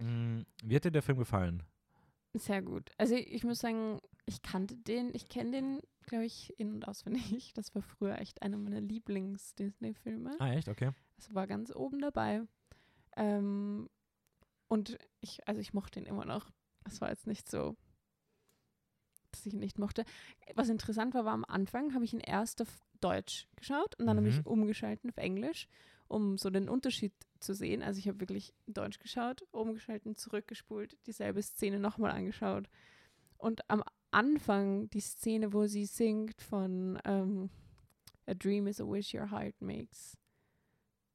[0.01, 1.63] Mm, Wie hat dir der Film gefallen?
[2.35, 2.91] Sehr gut.
[2.99, 7.53] Also ich muss sagen, ich kannte den, ich kenne den, glaube ich, in- und auswendig.
[7.55, 10.37] Das war früher echt einer meiner Lieblings-Disney-Filme.
[10.39, 10.69] Ah, echt?
[10.69, 10.93] Okay.
[11.17, 12.43] Das war ganz oben dabei.
[13.17, 13.89] Ähm,
[14.69, 16.51] und ich, also ich mochte ihn immer noch.
[16.85, 17.77] Es war jetzt nicht so,
[19.33, 20.05] dass ich ihn nicht mochte.
[20.55, 22.69] Was interessant war, war am Anfang habe ich ihn erst auf
[23.01, 24.39] Deutsch geschaut und dann habe Mhm.
[24.39, 25.69] ich umgeschalten auf Englisch,
[26.09, 27.83] um so den Unterschied zu sehen.
[27.83, 32.69] Also ich habe wirklich Deutsch geschaut, umgeschalten, zurückgespult, dieselbe Szene nochmal angeschaut.
[33.37, 37.51] Und am Anfang die Szene, wo sie singt von ähm,
[38.27, 40.17] A Dream is a Wish Your Heart Makes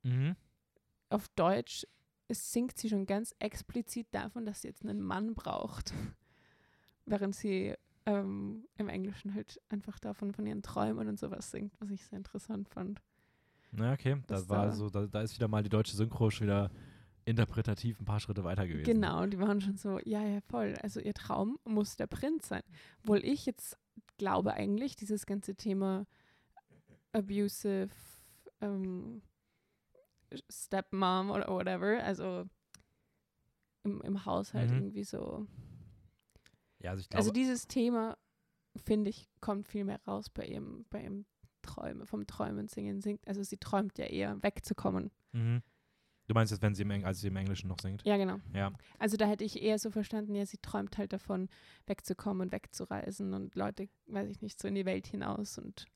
[0.05, 0.35] Mhm.
[1.09, 1.87] auf Deutsch
[2.29, 5.93] singt sie schon ganz explizit davon, dass sie jetzt einen Mann braucht.
[7.05, 7.75] Während sie
[8.05, 12.17] ähm, im Englischen halt einfach davon von ihren Träumen und sowas singt, was ich sehr
[12.17, 13.01] interessant fand.
[13.75, 14.15] Na, okay.
[14.27, 16.69] Da Das war da- so, da, da ist wieder mal die deutsche Synchro schon wieder
[17.25, 18.83] interpretativ ein paar Schritte weiter gewesen.
[18.85, 20.75] Genau, die waren schon so, ja, ja, voll.
[20.81, 22.61] Also ihr Traum muss der Prinz sein.
[23.01, 23.77] Obwohl ich jetzt
[24.17, 26.05] glaube eigentlich, dieses ganze Thema
[27.13, 27.89] abusive
[28.61, 29.21] ähm,
[30.49, 32.45] Stepmom oder whatever, also
[33.83, 34.77] im, im Haushalt Mhm.
[34.77, 35.47] irgendwie so
[36.79, 38.17] Ja, also ich glaube, Also dieses Thema,
[38.75, 41.25] finde ich, kommt viel mehr raus bei ihrem, bei ihrem
[41.63, 43.27] Träume, vom Träumen singen singt.
[43.27, 45.09] Also sie träumt ja eher wegzukommen.
[45.31, 45.63] mhm.
[46.27, 48.03] du meinst jetzt, wenn sie im, Eng als sie im Englischen noch singt?
[48.05, 48.37] Ja, genau.
[48.53, 48.71] Ja.
[48.99, 51.49] Also da hätte ich eher so verstanden, ja, sie träumt halt davon,
[51.87, 55.87] wegzukommen, wegzureisen und Leute, weiß ich nicht, so in die Welt hinaus und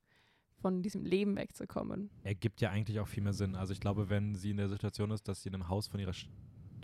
[0.59, 2.09] von diesem Leben wegzukommen.
[2.23, 3.55] Ergibt ja eigentlich auch viel mehr Sinn.
[3.55, 5.99] Also ich glaube, wenn sie in der Situation ist, dass sie in einem Haus von
[5.99, 6.13] ihrer,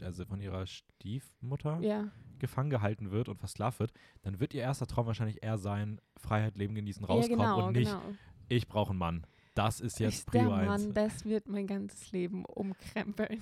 [0.03, 2.11] also von ihrer Stiefmutter Ja,
[2.43, 6.57] gefangen gehalten wird und versklavt wird, dann wird ihr erster Traum wahrscheinlich eher sein, Freiheit,
[6.57, 8.15] Leben genießen, ja rauskommen genau, und nicht, genau.
[8.47, 9.27] Ich brauche einen Mann.
[9.55, 10.67] Das ist jetzt der Prio 1.
[10.67, 13.39] Mann, das wird mein ganzes Leben umkrempeln.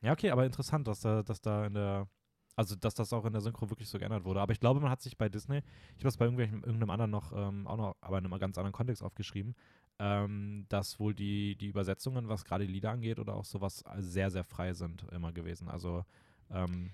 [0.00, 2.08] Ja, okay, aber interessant, dass da, dass da in der,
[2.56, 4.40] also dass das auch in der Synchro wirklich so geändert wurde.
[4.40, 7.10] Aber ich glaube, man hat sich bei Disney, ich habe das bei irgendwelchem, irgendeinem anderen
[7.10, 9.54] noch, ähm, auch noch, aber in einem ganz anderen Kontext aufgeschrieben,
[9.98, 14.30] ähm, dass wohl die, die Übersetzungen, was gerade die Lieder angeht oder auch sowas, sehr,
[14.30, 15.68] sehr frei sind immer gewesen.
[15.68, 16.04] Also,
[16.50, 16.90] ähm,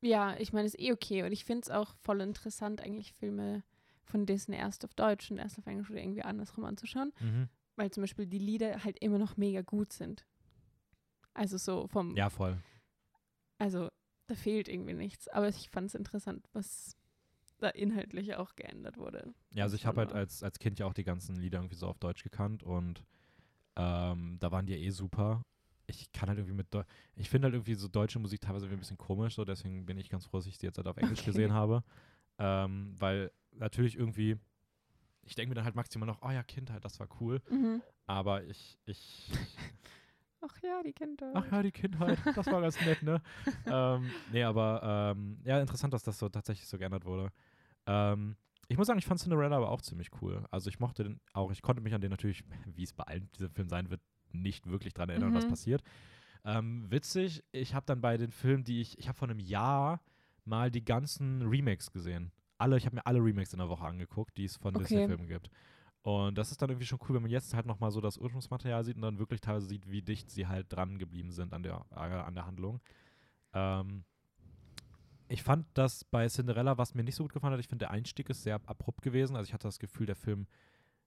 [0.00, 1.24] Ja, ich meine, ist eh okay.
[1.24, 3.64] Und ich finde es auch voll interessant, eigentlich Filme
[4.04, 7.12] von Disney erst auf Deutsch und erst auf Englisch oder irgendwie andersrum anzuschauen.
[7.20, 7.48] mhm.
[7.76, 10.24] weil zum Beispiel die Lieder halt immer noch mega gut sind.
[11.32, 12.56] Also so vom, ja, voll.
[13.58, 13.88] also
[14.26, 15.28] da fehlt irgendwie nichts.
[15.28, 16.96] Aber ich fand es interessant, was
[17.58, 19.34] da inhaltlich auch geändert wurde.
[19.52, 21.86] Ja, also ich habe halt als, als Kind ja auch die ganzen Lieder irgendwie so
[21.88, 23.04] auf Deutsch gekannt und
[23.76, 25.42] ähm, da waren die ja eh super.
[25.86, 26.82] Ich kann halt irgendwie mit, Deu
[27.16, 29.98] ich finde halt irgendwie so deutsche Musik teilweise irgendwie ein bisschen komisch, so deswegen bin
[29.98, 31.30] ich ganz froh, dass ich sie jetzt halt auf Englisch Okay.
[31.30, 31.82] gesehen habe.
[32.38, 34.36] Ähm, weil natürlich irgendwie,
[35.22, 37.40] ich denke mir dann halt maximal noch, oh ja, Kindheit, das war cool.
[37.50, 37.82] Mhm.
[38.06, 39.30] Aber ich, ich,
[40.40, 41.32] Ach ja, die Kinder.
[41.34, 43.22] ach ja, die Kindheit, das war ganz nett, ne?
[43.66, 47.32] ähm, nee, aber ähm, ja, interessant, dass das so tatsächlich so geändert wurde.
[47.86, 48.36] Ähm,
[48.68, 50.44] ich muss sagen, ich fand Cinderella aber auch ziemlich cool.
[50.50, 53.30] Also ich mochte den auch, ich konnte mich an den natürlich, wie es bei allen
[53.32, 54.02] diesem Film sein wird,
[54.32, 55.50] nicht wirklich dran erinnern, was Mhm.
[55.50, 55.82] passiert.
[56.44, 60.02] Ähm, witzig, ich habe dann bei den Filmen, die ich, ich habe vor einem Jahr
[60.44, 62.32] mal die ganzen Remakes gesehen.
[62.64, 64.84] Alle, ich habe mir alle Remakes in der Woche angeguckt, die es von Okay.
[64.84, 65.50] Disney-Filmen gibt.
[66.02, 68.84] Und das ist dann irgendwie schon cool, wenn man jetzt halt nochmal so das Ursprungsmaterial
[68.84, 71.84] sieht und dann wirklich teilweise sieht, wie dicht sie halt dran geblieben sind an der,
[71.92, 72.80] äh, an der Handlung.
[73.52, 74.04] Ähm,
[75.28, 77.90] ich fand das bei Cinderella, was mir nicht so gut gefallen hat, ich finde, der
[77.90, 79.36] Einstieg ist sehr abrupt gewesen.
[79.36, 80.46] Also ich hatte das Gefühl, der Film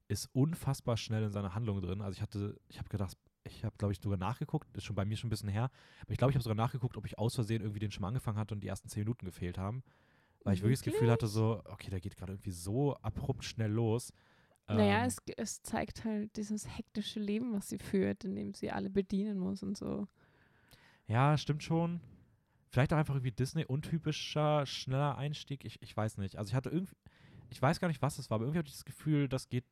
[0.08, 2.02] ist unfassbar schnell in seiner Handlung drin.
[2.02, 5.06] Also ich hatte, ich habe gedacht, ich habe, glaube ich, sogar nachgeguckt, ist schon bei
[5.06, 5.70] mir schon ein bisschen her,
[6.02, 8.10] aber ich glaube, ich habe sogar nachgeguckt, ob ich aus Versehen irgendwie den schon mal
[8.10, 9.84] angefangen hatte und die ersten zehn Minuten gefehlt haben.
[10.48, 13.72] Weil ich wirklich das Gefühl hatte, so, okay, der geht gerade irgendwie so abrupt schnell
[13.72, 14.12] los.
[14.68, 18.72] Naja, Ähm, es, es zeigt halt dieses hektische Leben, was sie führt, in dem sie
[18.72, 20.08] alle bedienen muss und so.
[21.08, 22.02] Ja, stimmt schon.
[22.70, 25.64] Vielleicht auch einfach irgendwie Disney-untypischer, schneller Einstieg.
[25.64, 26.38] Ich, ich weiß nicht.
[26.38, 26.96] Also ich hatte irgendwie,
[27.50, 29.66] ich weiß gar nicht, was es war, aber irgendwie hatte ich das Gefühl, das geht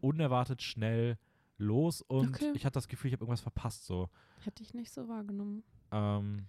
[0.00, 1.18] unerwartet schnell
[1.58, 2.52] los und Okay.
[2.54, 4.08] ich hatte das Gefühl, ich habe irgendwas verpasst so.
[4.44, 5.62] Hätte ich nicht so wahrgenommen.
[5.92, 6.46] Ähm,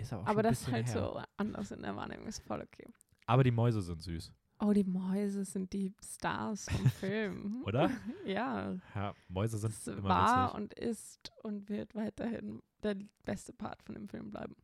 [0.00, 0.92] ist aber auch Aber das ist halt her.
[0.94, 2.86] so anders in der Wahrnehmung, ist voll okay.
[3.26, 4.32] Aber die Mäuse sind süß,
[4.62, 7.62] Oh, die Mäuse sind die Stars vom Film.
[7.64, 7.90] oder?
[8.26, 10.60] ja, ja, Mäuse sind das immer war witzig.
[10.60, 14.54] und ist und wird weiterhin der beste Part von dem Film bleiben.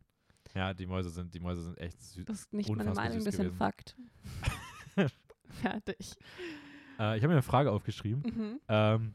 [0.54, 2.24] Ja, die Mäuse sind, die Mäuse sind echt süß.
[2.26, 3.52] Das ist nicht meine Meinung, das ist ein.
[3.52, 3.96] Fakt.
[5.48, 6.14] Fertig.
[6.98, 8.22] Äh, ich habe mir eine Frage aufgeschrieben.
[8.22, 8.60] Mhm.
[8.68, 9.12] Ähm,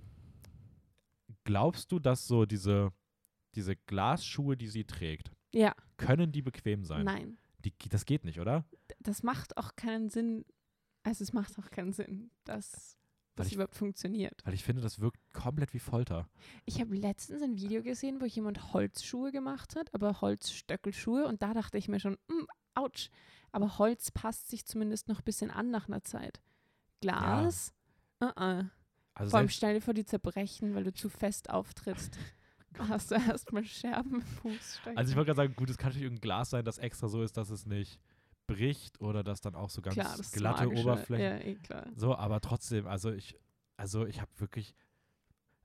[1.43, 2.91] glaubst du, dass so diese,
[3.55, 5.74] diese Glasschuhe, die sie trägt, Ja,
[6.06, 7.06] können die bequem sein?
[7.06, 7.38] nein.
[7.64, 8.66] Die, das geht nicht, oder?
[8.99, 10.45] Das macht auch keinen Sinn.
[11.04, 12.97] Also es macht auch keinen Sinn, dass
[13.36, 14.41] das ich- überhaupt funktioniert.
[14.45, 16.28] Weil ich finde, das wirkt komplett wie Folter.
[16.66, 21.28] Ich habe letztens ein Video gesehen, wo jemand Holzschuhe gemacht hat, aber Holzstöckelschuhe.
[21.28, 22.45] Und da dachte ich mir schon, mm,
[22.76, 23.10] ouch.
[23.52, 26.41] Aber Holz passt sich zumindest noch ein bisschen an nach einer Zeit.
[27.02, 27.74] Glas?
[28.24, 28.64] Uh-uh.
[29.14, 32.18] Also Vor allem stell dir vor, die zerbrechen, weil du zu fest auftrittst.
[32.78, 34.97] Hast du erstmal Scherben im Fuß stecken.
[34.97, 37.22] also ich wollte gerade sagen, gut, es kann natürlich irgendein Glas sein, das extra so
[37.22, 37.99] ist, dass es nicht
[38.47, 40.69] bricht oder dass dann auch so ganz klar, glatte.
[40.69, 41.59] Oberflächen.
[41.69, 41.91] Ja, eh.
[41.95, 43.38] So, aber trotzdem, also ich,
[43.78, 44.76] also ich habe wirklich.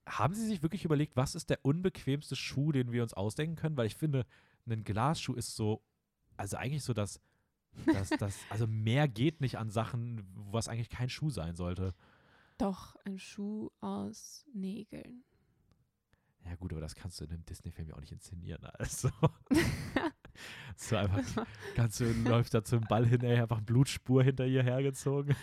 [0.09, 3.77] Haben Sie sich wirklich überlegt, was ist der unbequemste Schuh, den wir uns ausdenken können?
[3.77, 4.25] Weil ich finde,
[4.69, 5.83] ein Glasschuh ist so,
[6.37, 7.21] also eigentlich so das,
[7.87, 11.93] das, das, also mehr geht nicht an Sachen, was eigentlich kein Schuh sein sollte.
[12.57, 15.25] Doch, ein Schuh aus Nägeln.
[16.49, 18.65] Ja gut, aber das kannst du in einem Disney-Film ja auch nicht inszenieren.
[18.75, 19.11] Also.
[20.77, 25.35] so einfach, ganz so läuft da zum Ball hin, ey, einfach Blutspur hinter ihr hergezogen.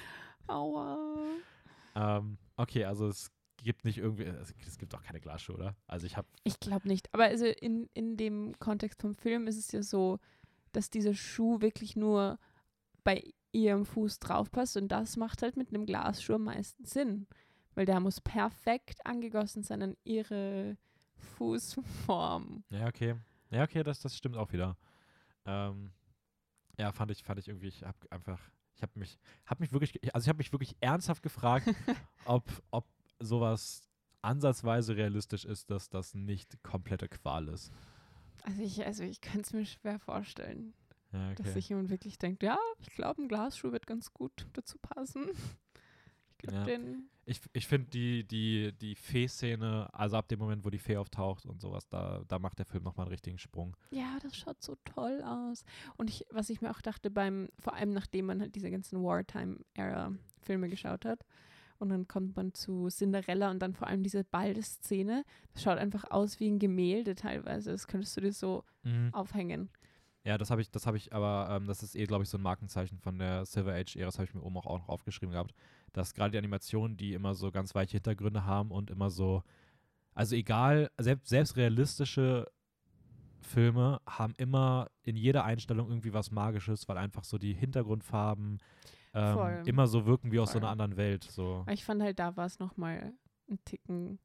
[0.48, 0.98] Aua.
[1.96, 5.76] Ähm, okay, also es gibt nicht irgendwie, es, es gibt auch keine Glasschuhe, oder?
[5.88, 7.14] Also ich habe Ich glaube nicht.
[7.14, 10.20] Aber also in, in dem Kontext vom Film ist es ja so,
[10.72, 12.40] dass dieser Schuh wirklich nur
[13.04, 17.28] bei ihrem Fuß draufpasst und das macht halt mit einem Glasschuh am meisten Sinn.
[17.76, 20.78] Weil der muss perfekt angegossen sein an ihre
[21.24, 22.64] Fußform.
[22.70, 23.16] Ja, okay.
[23.50, 24.78] Ja, okay, das, das stimmt auch wieder.
[25.46, 25.92] Ähm,
[26.80, 28.40] ja, fand ich, fand ich irgendwie, ich habe einfach,
[28.76, 31.68] ich habe mich, habe mich wirklich, also ich habe mich wirklich ernsthaft gefragt,
[32.26, 32.86] ob, ob
[33.20, 33.82] sowas
[34.22, 37.72] ansatzweise realistisch ist, dass das nicht komplette Qual ist.
[38.44, 40.74] Also ich, also ich könnte es mir schwer vorstellen,
[41.12, 41.52] Ja, dass okay.
[41.54, 45.30] sich jemand wirklich denkt, ja, ich glaube, ein Glasschuh wird ganz gut dazu passen.
[46.32, 46.64] Ich glaube, Ja.
[46.64, 50.98] den Ich, ich finde die, die, die Fee-Szene, also ab dem Moment, wo die Fee
[50.98, 53.78] auftaucht und sowas, da, da macht der Film nochmal einen richtigen Sprung.
[53.92, 55.64] Ja, das schaut so toll aus.
[55.96, 59.02] Und ich, was ich mir auch dachte, beim, vor allem nachdem man halt diese ganzen
[59.04, 61.26] Wartime-Era-Filme geschaut hat,
[61.80, 66.10] und dann kommt man zu Cinderella und dann vor allem diese Balde-Szene, das schaut einfach
[66.12, 67.72] aus wie ein Gemälde teilweise.
[67.72, 68.64] Das könntest du dir so
[69.12, 69.70] aufhängen.
[70.26, 72.38] Ja, das habe ich, das habe ich, aber ähm, das ist eh, glaube ich, so
[72.38, 75.34] ein Markenzeichen von der Silver Age-Ära, das habe ich mir oben auch, auch noch aufgeschrieben
[75.34, 75.54] gehabt,
[75.92, 79.44] dass gerade die Animationen, die immer so ganz weiche Hintergründe haben und immer so,
[80.14, 82.50] also egal, selbst, selbst realistische
[83.42, 88.60] Filme haben immer in jeder Einstellung irgendwie was Magisches, weil einfach so die Hintergrundfarben
[89.14, 89.64] ähm, Voll.
[89.66, 90.62] immer so wirken wie aus so Voll.
[90.62, 91.26] einer anderen Welt.
[91.26, 91.66] So.
[91.70, 93.14] Ich fand halt, da war es nochmal
[93.50, 94.20] ein Ticken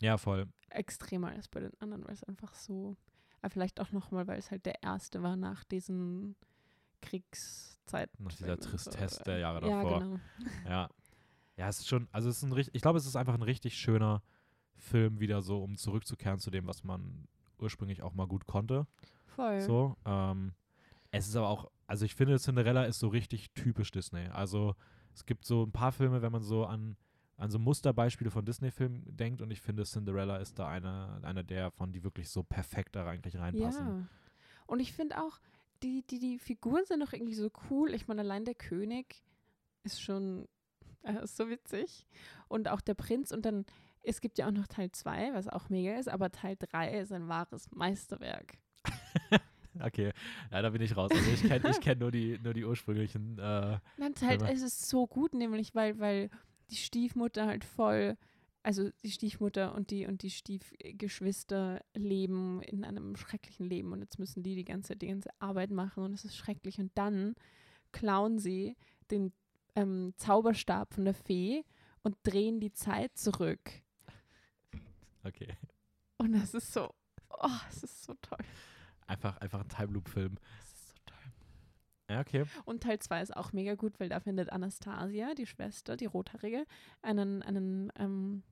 [0.00, 0.46] Ja, voll.
[0.70, 2.96] extremer als bei den anderen, weil es einfach so,
[3.42, 6.36] aber vielleicht auch nochmal, weil es halt der erste war nach diesen
[7.02, 8.24] Kriegszeiten.
[8.24, 9.98] Nach dieser Tristesse der Jahre Ja, davor.
[10.00, 10.20] genau.
[10.64, 10.88] Ja.
[11.56, 13.42] Ja, es ist schon, also es ist ein richtig, ich glaube, es ist einfach ein
[13.42, 14.22] richtig schöner
[14.78, 17.28] Film wieder so, um zurückzukehren zu dem, was man
[17.58, 18.86] ursprünglich auch mal gut konnte.
[19.26, 19.60] Voll.
[19.60, 19.96] So.
[20.06, 20.54] Ähm,
[21.10, 24.26] es ist aber auch, also ich finde, Cinderella ist so richtig typisch Disney.
[24.28, 24.74] Also
[25.14, 26.96] es gibt so ein paar Filme, wenn man so an,
[27.36, 31.70] an so Musterbeispiele von Disney-Filmen denkt und ich finde, Cinderella ist da einer einer der
[31.70, 33.86] von, die wirklich so perfekt da eigentlich reinpassen.
[33.86, 34.08] Ja.
[34.66, 35.38] Und ich finde auch,
[35.82, 37.92] die, die, die Figuren sind doch irgendwie so cool.
[37.94, 39.22] Ich meine, allein der König
[39.82, 40.46] ist schon
[41.02, 42.06] äh, ist so witzig.
[42.48, 43.32] Und auch der Prinz.
[43.32, 43.64] Und dann,
[44.02, 47.12] es gibt ja auch noch Teil 2, was auch mega ist, aber Teil 3 ist
[47.12, 48.58] ein wahres Meisterwerk.
[49.80, 50.12] Okay,
[50.50, 51.10] ja, da bin ich raus.
[51.10, 53.38] Also ich kenne ich kenn nur, die, nur die ursprünglichen.
[53.38, 56.28] Äh, Nein, Teil, es ist so gut, nämlich weil, weil
[56.72, 58.16] die Stiefmutter halt voll,
[58.62, 64.18] also die Stiefmutter und die und die Stiefgeschwister leben in einem schrecklichen Leben und jetzt
[64.18, 67.34] müssen die die ganze die ganze Arbeit machen und es ist schrecklich und dann
[67.92, 68.76] klauen sie
[69.10, 69.32] den
[69.74, 71.64] ähm, Zauberstab von der Fee
[72.02, 73.82] und drehen die Zeit zurück
[75.24, 75.56] Okay.
[76.18, 76.92] und das ist so,
[77.30, 78.38] oh, es ist so toll,
[79.06, 80.38] Einfach, einfach ein Time so toll.
[82.12, 82.44] Ja, okay.
[82.64, 86.66] Und Teil 2 ist auch mega gut, weil da findet Anastasia, die Schwester, die Rothaarige,
[87.02, 88.42] einen, einen ähm,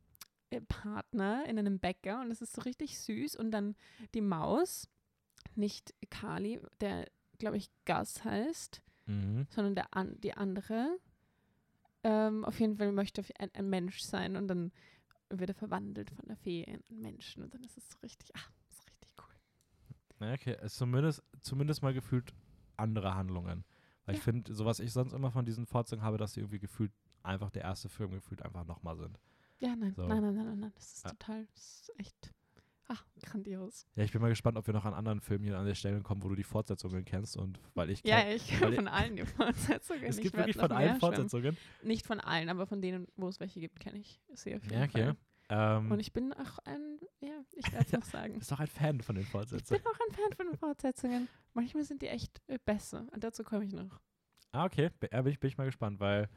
[0.51, 3.37] äh, Partner in einem Bäcker und es ist so richtig süß.
[3.37, 3.77] Und dann
[4.15, 4.89] die Maus,
[5.55, 7.07] nicht Kali, der,
[7.39, 9.47] glaube ich, Gus heißt, Mhm.
[9.51, 10.99] sondern der an, die andere.
[12.05, 14.73] Ähm, auf jeden Fall möchte ein, ein Mensch sein und dann
[15.29, 18.31] wird er verwandelt von der Fee in einen Menschen und dann ist es so richtig,
[18.37, 20.27] ah, ist richtig cool.
[20.29, 20.57] Ja, okay.
[20.65, 22.33] Ist zumindest, zumindest mal gefühlt
[22.81, 23.65] andere Handlungen.
[24.07, 24.25] Weil ich Ja.
[24.25, 27.51] finde, so was ich sonst immer von diesen Fortsetzungen habe, dass sie irgendwie gefühlt einfach
[27.51, 29.19] der erste Film gefühlt einfach nochmal sind.
[29.59, 30.07] Ja, nein, So.
[30.07, 31.11] nein, nein, nein, nein, nein, das ist Ja.
[31.11, 32.33] total, das ist echt,
[32.89, 33.87] ah, grandios.
[33.95, 36.01] Ja, ich bin mal gespannt, ob wir noch an anderen Filmen hier an der Stelle
[36.01, 39.27] kommen, wo du die Fortsetzungen kennst und weil ich Ja, ich ich- von allen die
[39.27, 40.03] Fortsetzungen.
[40.05, 40.99] es Ich gibt wirklich von allen.
[40.99, 41.57] Fortsetzungen.
[41.83, 44.85] Nicht von allen, aber von denen, wo es welche gibt, kenne ich sehr jeden Ja,
[44.85, 45.05] okay.
[45.05, 45.17] Fall.
[45.51, 48.39] Ähm, Und ich bin auch ein, ja, ich werde es noch sagen.
[48.39, 49.83] bist auch ein Fan von den Ich Fortsetzungen.
[49.83, 51.29] bin auch ein Fan von den Fortsetzungen.
[51.55, 53.07] Manchmal sind die echt äh, besser.
[53.13, 54.01] Und dazu komme ich noch.
[54.53, 54.91] Ah, okay.
[55.13, 56.29] Ja, bin, ich, bin ich mal gespannt, weil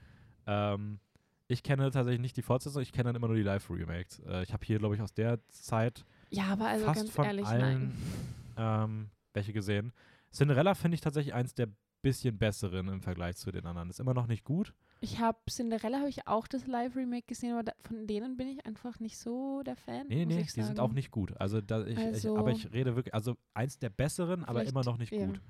[0.47, 0.99] ähm,
[1.47, 4.19] ich kenne tatsächlich nicht die Fortsetzung, ich kenne dann immer nur die Live-Remakes.
[4.19, 7.25] Äh, ich habe hier, glaube ich, aus der Zeit Ja, aber also fast ganz von
[7.25, 7.93] ehrlich, allen
[8.55, 8.83] nein.
[8.85, 9.93] ähm, welche gesehen.
[10.31, 11.67] Cinderella finde ich tatsächlich eins der
[12.01, 13.89] bisschen besseren im Vergleich zu den anderen.
[13.89, 14.73] Ist immer noch nicht gut.
[15.03, 18.65] Ich habe Cinderella habe ich auch das Live-Remake gesehen, aber da, von denen bin ich
[18.65, 20.07] einfach nicht so der Fan.
[20.07, 20.79] Nee, nee, ich die sind sagen.
[20.79, 21.35] auch nicht gut.
[21.41, 24.83] Also, da, ich, Also- ich, aber ich rede wirklich, also eins der besseren, aber immer
[24.85, 25.25] noch nicht ja.
[25.25, 25.41] gut.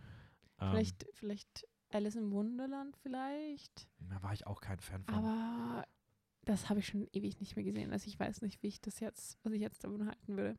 [0.59, 3.87] Ähm, Vielleicht, vielleicht Alice im Wunderland vielleicht.
[4.09, 5.13] da war ich auch kein Fan von.
[5.13, 5.85] Aber
[6.45, 7.91] das habe ich schon ewig nicht mehr gesehen.
[7.91, 10.57] Also ich weiß nicht, wie ich das jetzt, was ich jetzt davon halten würde.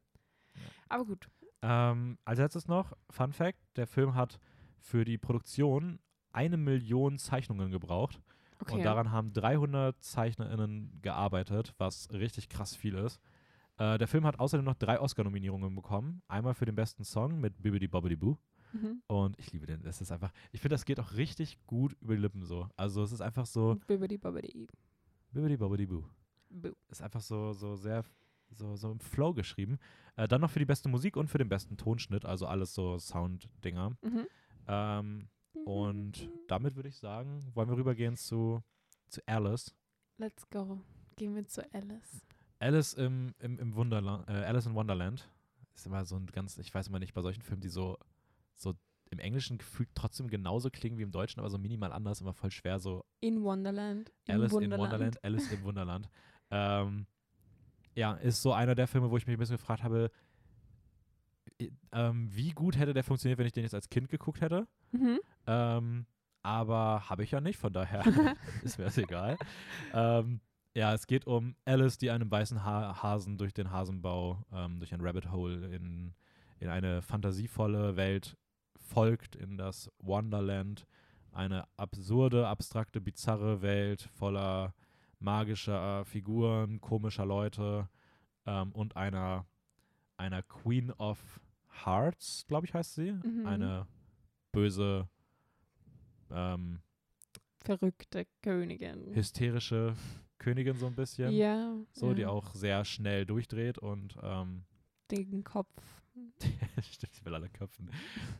[0.88, 1.28] Aber gut.
[1.62, 4.38] Ähm, als letztes noch, Fun Fact: Der Film hat
[4.78, 5.99] für die Produktion
[6.30, 8.20] eine Million Zeichnungen gebraucht.
[8.61, 8.75] Okay.
[8.75, 13.21] Und daran haben 300 ZeichnerInnen gearbeitet, was richtig krass viel ist.
[13.79, 16.23] Äh, der Film hat außerdem noch drei Oscar-Nominierungen bekommen.
[16.29, 18.37] Einmal für den besten Song mit Bibbidi Bobbidi Boo.
[18.73, 19.03] mhm.
[19.09, 19.85] Und ich liebe den.
[19.85, 22.69] Es ist einfach, ich finde, das geht auch richtig gut über die Lippen so.
[22.77, 24.69] Also es ist einfach so Bibbidi Bobbidi.
[25.33, 26.05] Bibbidi Bobbidi Boo.
[26.51, 26.73] Boo.
[26.89, 28.05] Ist einfach so, so sehr,
[28.51, 29.79] so, so im Flow geschrieben.
[30.17, 32.99] Äh, dann noch für die beste Musik und für den besten Tonschnitt, also alles so
[32.99, 33.97] Sound-Dinger.
[34.03, 34.27] Mhm.
[34.69, 35.29] Ähm,
[35.65, 38.63] und damit würde ich sagen, wollen wir rübergehen zu,
[39.09, 39.75] zu Alice.
[40.19, 40.81] Let's go.
[41.17, 42.27] Gehen wir zu Alice.
[42.59, 45.29] Alice im, im, im Wunderland, äh, Alice in Wonderland
[45.75, 47.99] ist immer so ein ganz, ich weiß immer nicht, bei solchen Filmen, die so,
[48.55, 48.75] so
[49.11, 52.51] im Englischen gefühlt trotzdem genauso klingen wie im Deutschen, aber so minimal anders, immer voll
[52.51, 54.13] schwer, so In Wonderland.
[54.29, 54.73] Alice Wunderland.
[54.75, 56.09] in Wonderland, Alice im Wunderland.
[56.51, 57.07] Ähm,
[57.97, 60.11] ja, ist so einer der Filme, wo ich mich ein bisschen gefragt habe,
[61.61, 64.69] i- ähm, wie gut hätte der funktioniert, wenn ich den jetzt als Kind geguckt hätte.
[64.93, 65.19] Mhm.
[65.47, 66.07] Ähm,
[66.42, 68.05] aber habe ich ja nicht, von daher
[68.62, 69.36] ist mir das egal.
[69.92, 70.40] Ähm,
[70.74, 74.92] ja, es geht um Alice, die einem weißen ha Hasen durch den Hasenbau, ähm, durch
[74.92, 76.14] ein Rabbit Hole in,
[76.59, 78.36] in eine fantasievolle Welt
[78.76, 80.86] folgt, in das Wonderland.
[81.32, 84.74] Eine absurde, abstrakte, bizarre Welt voller
[85.18, 87.88] magischer Figuren, komischer Leute
[88.47, 89.47] ähm, und einer,
[90.16, 91.40] einer Queen of
[91.84, 93.12] Hearts, glaube ich, heißt sie.
[93.12, 93.47] Mhm.
[93.47, 93.86] Eine
[94.53, 95.09] böse,
[96.35, 96.80] ähm,
[97.64, 99.14] Verrückte Königin.
[99.14, 99.95] hysterische
[100.39, 101.32] Königin so ein bisschen.
[101.32, 101.74] ja.
[101.93, 102.14] So, ja.
[102.14, 104.64] die auch sehr schnell durchdreht und ähm,
[105.11, 105.70] Den Kopf.
[106.82, 107.91] stimmt, sie will alle köpfen.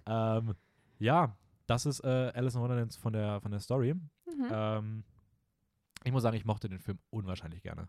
[0.07, 0.55] ähm,
[0.99, 1.37] ja,
[1.67, 3.95] das ist äh, Alice in Wonderland von der, von der Story.
[3.95, 4.49] Mhm.
[4.51, 5.05] Ähm,
[6.05, 7.89] ich muss sagen, ich mochte den Film unwahrscheinlich gerne.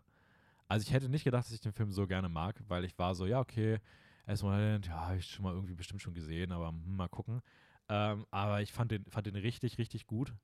[0.68, 3.14] Also ich hätte nicht gedacht, dass ich den Film so gerne mag, weil ich war
[3.14, 3.78] so, ja, okay,
[4.26, 7.08] Alice in Wonderland, ja, habe ich schon mal irgendwie bestimmt schon gesehen, aber hm, mal
[7.08, 7.42] gucken.
[7.88, 10.34] Ähm, aber ich fand den, fand den richtig, richtig gut.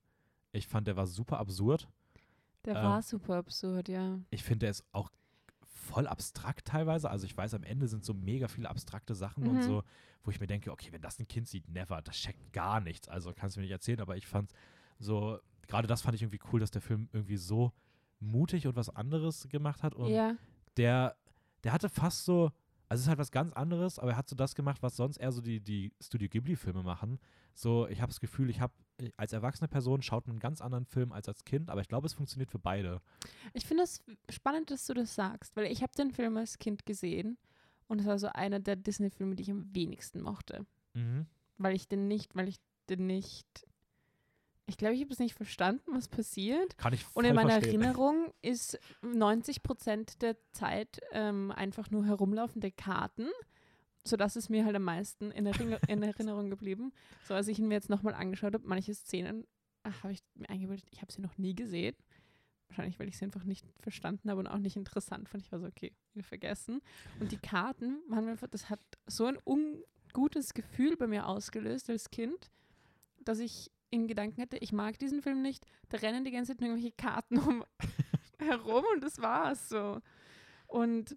[0.53, 1.89] Ich fand, der war super absurd.
[2.65, 4.21] Der ähm, war super absurd, ja.
[4.31, 5.11] Ich finde, der ist auch
[5.67, 7.11] voll abstrakt teilweise.
[7.11, 9.63] Also ich weiß, am Ende sind so mega viele abstrakte Sachen und Mhm.
[9.63, 9.83] so,
[10.23, 13.09] wo ich mir denke, okay, wenn das ein Kind sieht, never, das checkt gar nichts.
[13.09, 14.53] Also kannst du mir nicht erzählen, aber ich fand
[14.99, 17.73] so, gerade das fand ich irgendwie cool, dass der Film irgendwie so
[18.21, 20.37] mutig und was anderes gemacht hat und ja.
[20.77, 21.17] der,
[21.65, 22.53] der hatte fast so,
[22.93, 25.17] also es ist halt was ganz anderes, aber er hat so das gemacht, was sonst
[25.17, 27.19] eher so die, die Studio Ghibli-Filme machen.
[27.55, 28.75] So, ich habe das Gefühl, ich habe
[29.17, 32.07] als erwachsene Person schaut man einen ganz anderen Film als als Kind, aber ich glaube,
[32.07, 33.01] es funktioniert für beide.
[33.55, 36.85] Ich finde es spannend, dass du das sagst, weil ich habe den Film als Kind
[36.85, 37.39] gesehen
[37.89, 40.67] und es war so einer der Disney-Filme, die ich am wenigsten mochte.
[40.93, 41.25] Mhm.
[41.57, 42.57] Weil ich den nicht, weil ich
[42.91, 43.67] den nicht,
[44.67, 46.77] ich glaube, ich habe es nicht verstanden, was passiert.
[46.79, 47.83] Kann ich Und in meiner verstehen.
[47.83, 53.29] Erinnerung ist 90 Prozent der Zeit ähm, einfach nur herumlaufende Karten.
[54.05, 56.93] Sodass es mir halt am meisten in, Erinner in Erinnerung geblieben.
[57.25, 59.47] So, als ich ihn mir jetzt nochmal angeschaut habe, manche Szenen
[59.85, 61.97] habe ich mir eingebildet, ich habe sie noch nie gesehen.
[62.69, 65.45] Wahrscheinlich, weil ich sie einfach nicht verstanden habe und auch nicht interessant fand.
[65.45, 66.81] Ich war so, okay, wieder vergessen.
[67.21, 72.11] Und die Karten waren einfach, das hat so ein ungutes Gefühl bei mir ausgelöst als
[72.11, 72.51] Kind,
[73.25, 75.65] dass ich in Gedanken hätte, ich mag diesen Film nicht.
[75.91, 77.65] Da rennen die ganze Zeit irgendwelche Karten um
[78.41, 80.01] herum und das war's so.
[80.67, 81.17] Und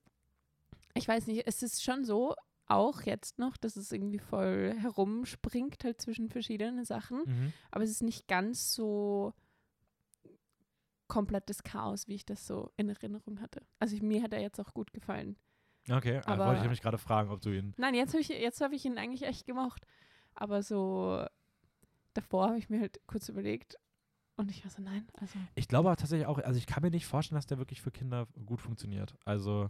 [0.93, 2.35] ich weiß nicht, es ist schon so,
[2.67, 7.19] auch jetzt noch, dass es irgendwie voll herumspringt halt zwischen verschiedenen Sachen.
[7.25, 7.53] Mhm.
[7.71, 9.33] Aber es ist nicht ganz so
[11.07, 13.61] komplettes Chaos, wie ich das so in Erinnerung hatte.
[13.79, 15.37] Also ich, mir hat er jetzt auch gut gefallen.
[15.89, 17.73] Okay, aber Aber- wollte ich nämlich gerade fragen, ob du ihn.
[17.77, 19.85] Nein, jetzt habe ich, jetzt hab ich ihn eigentlich echt gemocht.
[20.33, 21.23] Aber so
[22.15, 23.77] davor habe ich mir halt kurz überlegt
[24.37, 26.91] und ich war so, nein, also, Ich glaube aber tatsächlich auch, also ich kann mir
[26.91, 29.15] nicht vorstellen, dass der wirklich für Kinder gut funktioniert.
[29.23, 29.69] Also,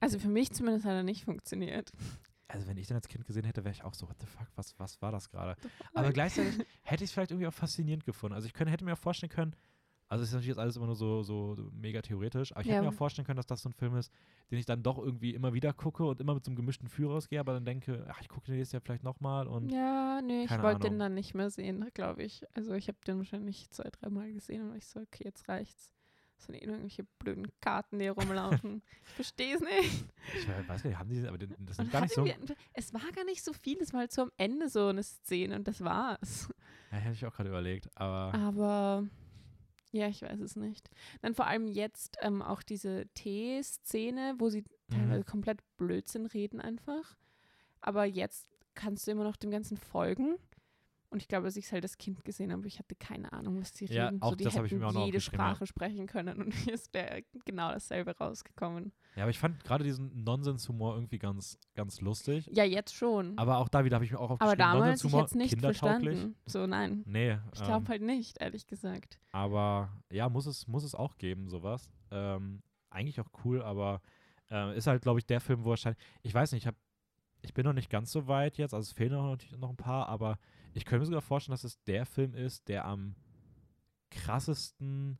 [0.00, 1.90] also für mich zumindest hat er nicht funktioniert.
[2.48, 4.46] also wenn ich den als Kind gesehen hätte, wäre ich auch so, what the fuck,
[4.54, 5.56] was, was war das gerade?
[5.94, 8.34] Aber gleichzeitig hätte ich es vielleicht irgendwie auch faszinierend gefunden.
[8.34, 9.54] Also ich könnte, hätte mir auch vorstellen können,
[10.08, 12.76] also es ist natürlich jetzt alles immer nur so, so, mega theoretisch, aber ich hätte
[12.76, 12.82] Ja.
[12.82, 14.12] mir auch vorstellen können, dass das so ein Film ist,
[14.50, 17.14] den ich dann doch irgendwie immer wieder gucke und immer mit so einem gemischten Führer
[17.14, 20.44] rausgehe, aber dann denke, ach, ich gucke den jetzt ja vielleicht nochmal und Ja, nee,
[20.44, 22.44] ich wollte den dann nicht mehr sehen, glaube ich.
[22.54, 25.92] Also ich habe den wahrscheinlich zwei, dreimal gesehen und ich so, okay, jetzt reicht's.
[26.36, 28.82] Das sind eh irgendwelche blöden Karten, die hier rumlaufen.
[29.08, 30.04] ich verstehe es nicht.
[30.34, 32.26] ich weiß gar nicht, haben die, aber den, das ist gar nicht so,
[32.74, 35.56] es war gar nicht so viel, es war halt so am Ende so eine Szene
[35.56, 36.52] und das war's.
[36.92, 39.04] ja, hätte ich auch gerade überlegt, aber Aber
[39.96, 40.90] ja, ich weiß es nicht.
[41.22, 45.26] Dann vor allem jetzt ähm, auch diese Tee-Szene, wo sie teilweise Mhm.
[45.26, 47.16] komplett Blödsinn reden einfach.
[47.80, 50.36] Aber jetzt kannst du immer noch dem Ganzen folgen.
[51.16, 53.58] Und ich glaube, dass ich es halt als Kind gesehen habe, ich hatte keine Ahnung,
[53.58, 54.20] was die Ja, reden.
[54.20, 55.50] auch so, die das habe ich hätten mir auch noch jede aufgeschrieben, ja.
[55.54, 58.92] Sprache sprechen können und es wäre genau dasselbe rausgekommen.
[59.16, 62.50] ja, aber ich fand gerade diesen Nonsens-Humor irgendwie ganz, ganz lustig.
[62.52, 63.38] Ja, jetzt schon.
[63.38, 66.10] Aber auch da wieder habe ich mir auch Aber aufgeschrieben, damals ich jetzt nicht kindertauglich.
[66.18, 66.36] verstanden.
[66.44, 67.02] So, nein.
[67.06, 69.18] Nee, Ich glaube ähm, halt nicht, ehrlich gesagt.
[69.32, 71.88] Aber ja, muss es, muss es auch geben, sowas.
[72.10, 74.02] Ähm, eigentlich auch cool, aber
[74.50, 76.04] äh, ist halt, glaube ich, der Film, wo wahrscheinlich.
[76.22, 76.76] Ich weiß nicht, ich, hab,
[77.40, 79.76] ich bin noch nicht ganz so weit jetzt, also es fehlen noch, natürlich noch ein
[79.78, 80.38] paar, aber
[80.76, 83.14] ich könnte mir sogar vorstellen, dass es der Film ist, der am
[84.10, 85.18] krassesten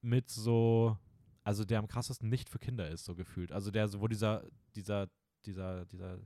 [0.00, 0.96] mit so.
[1.44, 3.52] Also der am krassesten nicht für Kinder ist, so gefühlt.
[3.52, 4.44] Also der, wo dieser,
[4.74, 5.08] dieser,
[5.44, 6.18] dieser, dieser,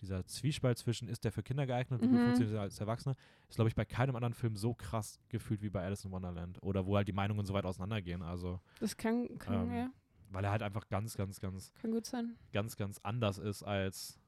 [0.00, 2.20] dieser Zwiespalt zwischen ist der für Kinder geeignet und Mhm.
[2.20, 3.16] funktioniert er als Erwachsene,
[3.48, 6.62] ist, glaube ich, bei keinem anderen Film so krass gefühlt wie bei Alice in Wonderland.
[6.62, 8.22] Oder wo halt die Meinungen so weit auseinandergehen.
[8.22, 9.90] Also, Das kann, kann, Ähm, ja,
[10.30, 12.36] weil er halt einfach ganz, ganz, ganz, kann gut sein.
[12.52, 14.19] ganz, ganz anders ist als.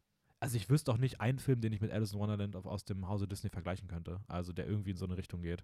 [0.43, 3.07] Also ich wüsste auch nicht einen Film, den ich mit Alice in Wonderland aus dem
[3.07, 4.21] Hause Disney vergleichen könnte.
[4.27, 5.63] Also der irgendwie in so eine Richtung geht.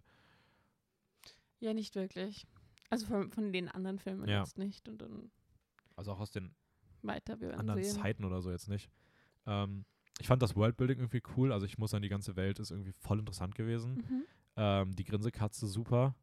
[1.59, 2.47] Ja, nicht wirklich.
[2.89, 4.39] Also von, von den anderen Filmen Ja.
[4.45, 5.33] jetzt nicht und dann
[5.97, 6.55] Also auch aus den
[7.03, 8.01] weiter wir anderen sehen.
[8.01, 8.89] Zeiten oder so jetzt nicht.
[9.47, 9.85] Ähm,
[10.20, 11.53] ich fand das Worldbuilding irgendwie cool.
[11.53, 13.95] Also ich muss sagen, die ganze Welt ist irgendwie voll interessant gewesen.
[14.09, 14.24] Mhm.
[14.57, 16.14] Ähm, die Grinsekatze super.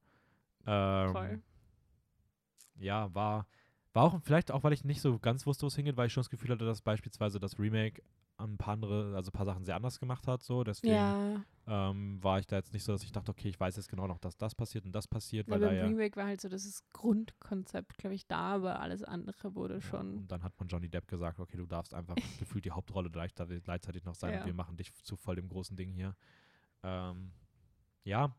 [0.66, 1.41] Ähm, Voll.
[2.76, 3.47] ja, war,
[3.91, 6.14] war auch vielleicht auch, weil ich nicht so ganz wusste, wo es hingeht, weil ich
[6.14, 8.01] schon das Gefühl hatte, dass beispielsweise das Remake
[8.38, 10.42] ein paar andere, also ein paar Sachen sehr anders gemacht hat.
[10.44, 13.60] So, deswegen Ja, ähm, war ich da jetzt nicht so, dass ich dachte, okay, ich
[13.60, 15.88] weiß jetzt genau noch, dass das passiert und das passiert, weil beim ja.
[15.88, 20.14] Remake war halt so das Grundkonzept, glaube ich, da, aber alles andere wurde Ja, schon.
[20.18, 23.64] und dann hat man Johnny Depp gesagt, okay, du darfst einfach gefühlt die Hauptrolle gleichzeitig
[23.64, 24.42] gleichzeitig noch sein Ja.
[24.42, 26.16] und wir machen dich zu voll dem großen Ding hier.
[26.84, 27.32] Ähm,
[28.04, 28.36] ja,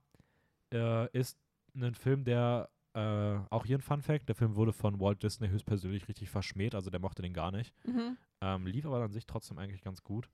[0.72, 1.38] äh, ist
[1.74, 5.48] ein Film, der äh, auch hier ein Fun Fact, der Film wurde von Walt Disney
[5.48, 7.74] höchstpersönlich richtig verschmäht, also der mochte den gar nicht.
[7.86, 8.16] Mhm.
[8.40, 10.28] Ähm, lief aber an sich trotzdem eigentlich ganz gut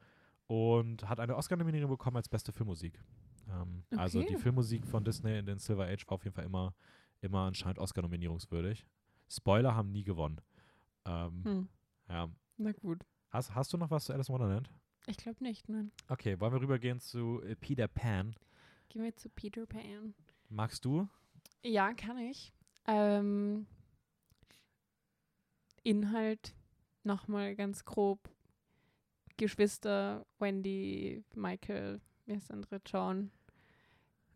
[0.46, 2.98] und hat eine Oscar-Nominierung bekommen als beste Filmmusik.
[3.50, 4.38] Ähm, Also die Okay.
[4.38, 6.74] Filmmusik von Disney in den Silver Age war auf jeden Fall immer,
[7.20, 8.86] immer anscheinend Oscar-nominierungswürdig.
[9.28, 10.40] Spoiler haben nie gewonnen.
[11.04, 11.68] Ähm, Hm.
[12.08, 12.28] ja.
[12.58, 13.04] Na gut.
[13.30, 14.70] Hast, hast du noch was zu Alice in Wonderland?
[15.06, 15.90] Ich glaube nicht, nein.
[16.08, 18.36] Okay, wollen wir rübergehen zu äh, Peter Pan?
[18.88, 20.14] Gehen wir zu Peter Pan.
[20.48, 21.08] Magst du?
[21.62, 22.52] Ja, kann ich.
[22.86, 23.66] Ähm,
[25.82, 26.54] Inhalt
[27.04, 28.28] nochmal ganz grob.
[29.36, 33.30] Geschwister Wendy, Michael, wie heißt der andere, John,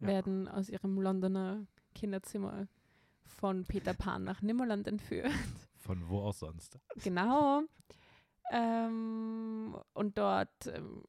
[0.01, 0.09] Ja.
[0.09, 2.67] werden aus ihrem Londoner Kinderzimmer
[3.25, 5.31] von Peter Pan nach Nimmerland entführt.
[5.77, 6.79] Von wo auch sonst?
[6.97, 7.63] genau.
[8.51, 11.05] Ähm, und dort ähm,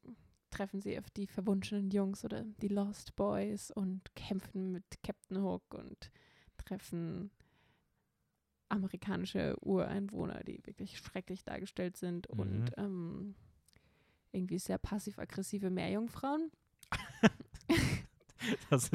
[0.49, 5.73] treffen sie auf die verwunschenen Jungs oder die Lost Boys und kämpfen mit Captain Hook
[5.73, 6.11] und
[6.57, 7.31] treffen
[8.69, 12.39] amerikanische Ureinwohner, die wirklich schrecklich dargestellt sind Mhm.
[12.39, 13.35] und ähm,
[14.31, 16.51] irgendwie sehr passiv-aggressive Meerjungfrauen.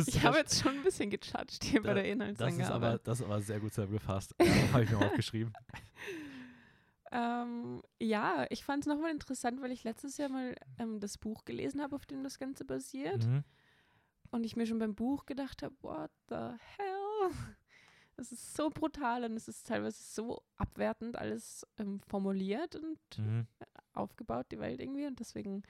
[0.06, 2.74] Ich habe jetzt schon ein bisschen gejudged hier bei Da- der das ist Inhaltsangabe.
[2.74, 4.34] aber, das ist aber sehr gut zusammengefasst.
[4.72, 5.52] Habe ich mir aufgeschrieben.
[7.12, 11.44] Ähm, ja, ich fand es nochmal interessant, weil ich letztes Jahr mal ähm, das Buch
[11.44, 13.26] gelesen habe, auf dem das Ganze basiert.
[13.26, 13.44] Mhm.
[14.30, 17.30] Und ich mir schon beim Buch gedacht habe, what the hell?
[18.14, 23.46] Das ist so brutal und es ist teilweise so abwertend alles ähm, formuliert und Mhm.
[23.94, 25.06] aufgebaut, die Welt irgendwie.
[25.06, 25.62] Und deswegen,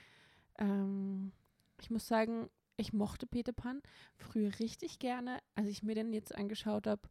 [0.58, 1.32] ähm,
[1.80, 3.80] ich muss sagen, ich mochte Peter Pan
[4.16, 5.38] früher richtig gerne.
[5.54, 7.02] Als ich mir den jetzt angeschaut habe,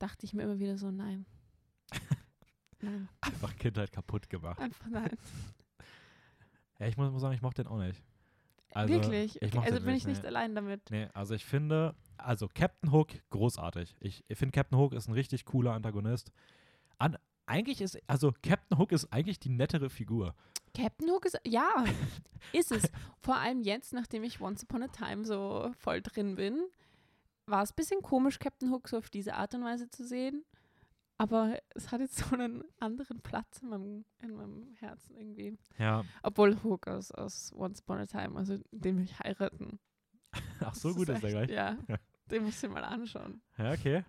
[0.00, 1.24] dachte ich mir immer wieder so, nein.
[2.82, 4.58] Nein, Einfach Kindheit kaputt gemacht.
[4.58, 5.10] einfach nein.
[6.78, 8.02] Ja, ich muss, muss sagen, ich mochte den auch nicht.
[8.72, 9.40] Also, Wirklich?
[9.42, 10.28] ich also bin ich nicht, nicht nee.
[10.28, 10.90] allein damit.
[10.90, 13.96] Nee, also ich finde, also Captain Hook, großartig.
[14.00, 16.32] Ich, ich finde, Captain Hook ist ein richtig cooler Antagonist.
[16.98, 20.34] An, eigentlich ist, also Captain Hook ist eigentlich die nettere Figur.
[20.74, 21.84] Captain Hook ist, ja,
[22.52, 22.90] ist es.
[23.20, 26.62] Vor allem jetzt, nachdem ich Once Upon a Time so voll drin bin,
[27.46, 30.44] war es ein bisschen komisch, Captain Hook so auf diese Art und Weise zu sehen.
[31.20, 35.58] Aber es hat jetzt so einen anderen Platz in meinem, in meinem Herzen irgendwie.
[35.78, 36.02] Ja.
[36.22, 39.78] Obwohl Hook aus, aus Once Upon a Time, also den will ich heiraten.
[40.60, 41.50] Ach, so Das gut ist er echt- gleich.
[41.50, 41.76] Ja,
[42.30, 43.42] den du dir mal anschauen.
[43.58, 44.04] Ja, okay.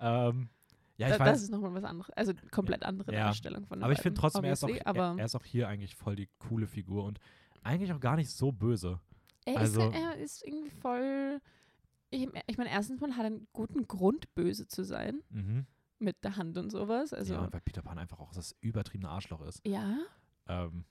[0.00, 0.48] Ähm,
[0.96, 1.42] ja, ich Da, das weiß.
[1.42, 2.10] ist nochmal was anderes.
[2.12, 3.24] Also komplett andere Ja.
[3.26, 5.94] Darstellung von Aber ich finde trotzdem, er ist, auch, er, er ist auch hier eigentlich
[5.96, 7.18] voll die coole Figur und
[7.62, 9.00] eigentlich auch gar nicht so böse.
[9.44, 11.40] Er, Also- ist, er ist irgendwie voll.
[12.10, 15.20] Ich, ich meine, erstens mal hat er einen guten Grund, böse zu sein.
[15.30, 15.66] Mhm.
[16.04, 17.12] Mit der Hand und sowas.
[17.12, 17.52] Also, ja, ja.
[17.52, 19.60] weil Peter Pan einfach auch das übertriebene Arschloch ist.
[20.46, 20.84] Ähm,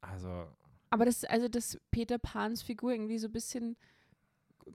[0.00, 0.48] also,
[0.90, 3.76] Aber das, also, dass Peter Pans Figur irgendwie so ein bisschen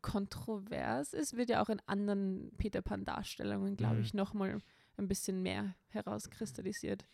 [0.02, 4.02] kontrovers ist, wird ja auch in anderen Peter Pan-Darstellungen, glaube Mhm.
[4.02, 4.60] ich, nochmal
[4.98, 7.06] ein bisschen mehr herauskristallisiert.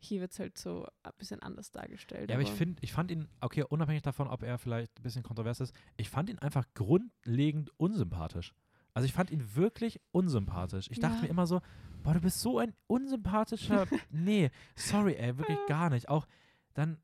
[0.00, 2.30] Hier wird es halt so ein bisschen anders dargestellt.
[2.30, 5.24] ja, aber ich finde, ich fand ihn, okay, unabhängig davon, ob er vielleicht ein bisschen
[5.24, 8.54] kontrovers ist, ich fand ihn einfach grundlegend unsympathisch.
[8.94, 10.88] Also ich fand ihn wirklich unsympathisch.
[10.90, 11.22] Ich dachte Ja.
[11.22, 11.60] mir immer so,
[12.02, 13.86] boah, du bist so ein unsympathischer.
[14.10, 16.08] nee, sorry, ey, wirklich gar nicht.
[16.08, 16.26] Auch
[16.74, 16.98] dann,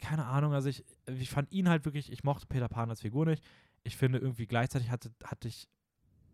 [0.00, 3.26] keine Ahnung, also ich, ich fand ihn halt wirklich, ich mochte Peter Pan als Figur
[3.26, 3.44] nicht.
[3.82, 5.68] Ich finde irgendwie gleichzeitig hatte, hatte ich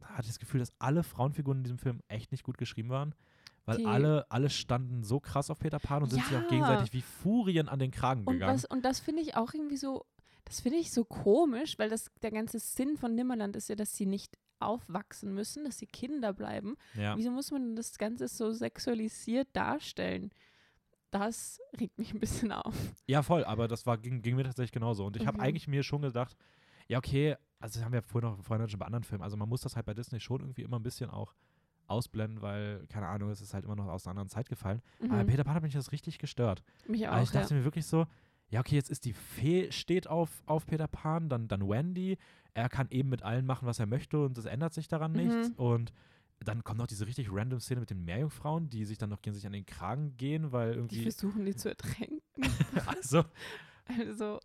[0.02, 3.14] hatte ich das Gefühl, dass alle Frauenfiguren in diesem Film echt nicht gut geschrieben waren.
[3.66, 6.48] Weil Die- alle, alle standen so krass auf Peter Pan und sind sich auch Ja.
[6.48, 8.54] gegenseitig wie Furien an den Kragen Und, gegangen.
[8.54, 10.06] was, und das finde ich auch irgendwie so,
[10.46, 13.94] das finde ich so komisch, weil das, der ganze Sinn von Nimmerland ist ja, dass
[13.94, 16.76] sie nicht aufwachsen müssen, dass sie Kinder bleiben.
[16.94, 17.16] ja.
[17.16, 20.30] Wieso muss man das Ganze so sexualisiert darstellen?
[21.10, 22.74] Das regt mich ein bisschen auf.
[23.06, 25.04] ja, voll, aber das war, ging, ging mir tatsächlich genauso.
[25.06, 25.42] Und ich habe Mhm.
[25.44, 26.36] eigentlich mir schon gedacht,
[26.86, 29.48] ja, okay, also das haben wir vorhin noch vorhin schon bei anderen Filmen, also man
[29.48, 31.34] muss das halt bei Disney schon irgendwie immer ein bisschen auch
[31.88, 34.80] ausblenden, weil, keine Ahnung, es ist halt immer noch aus einer anderen Zeit gefallen.
[35.08, 35.26] Aber Mhm.
[35.26, 36.62] Peter Pan hat mich das richtig gestört.
[36.86, 37.12] mich auch.
[37.14, 37.40] Aber ich ja.
[37.40, 38.06] dachte mir wirklich so,
[38.50, 42.18] ja, okay, jetzt ist die Fee steht auf, auf Peter Pan, dann, dann Wendy.
[42.52, 45.50] Er kann eben mit allen machen, was er möchte und es ändert sich daran nichts.
[45.50, 45.54] Mhm.
[45.54, 45.92] Und
[46.40, 49.34] dann kommt noch diese richtig random Szene mit den Meerjungfrauen, die sich dann noch gegen
[49.34, 51.02] sich an den Kragen gehen, weil Die irgendwie.
[51.02, 52.20] versuchen, die zu ertränken.
[52.86, 53.24] also,
[53.86, 54.40] also,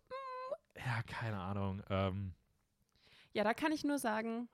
[0.76, 1.82] ja, keine Ahnung.
[1.90, 2.32] Ähm,
[3.32, 4.48] ja, da kann ich nur sagen,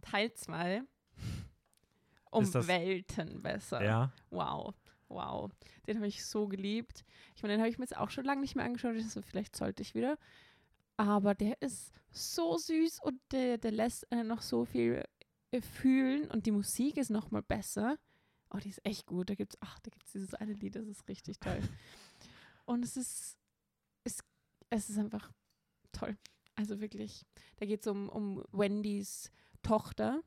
[0.00, 0.82] Teil 2
[2.30, 3.82] um Welten besser.
[3.84, 4.12] ja.
[4.30, 4.74] Wow,
[5.08, 5.50] wow.
[5.86, 7.04] Den habe ich so geliebt.
[7.34, 8.94] Ich meine, den habe ich mir jetzt auch schon lange nicht mehr angeschaut.
[8.94, 10.18] Also vielleicht sollte ich wieder.
[10.96, 15.04] Aber der ist so süß und der, der lässt einen noch so viel
[15.50, 16.30] äh, fühlen.
[16.30, 17.98] Und die Musik ist noch mal besser.
[18.50, 19.30] Oh, die ist echt gut.
[19.30, 21.60] Da gibt's, ach, da gibt es dieses eine Lied, das ist richtig toll.
[22.64, 23.38] und es ist,
[24.04, 24.18] es,
[24.70, 25.30] es ist einfach
[25.92, 26.16] toll.
[26.54, 27.24] Also wirklich.
[27.56, 29.30] Da geht es um, um Wendys
[29.62, 30.22] Tochter.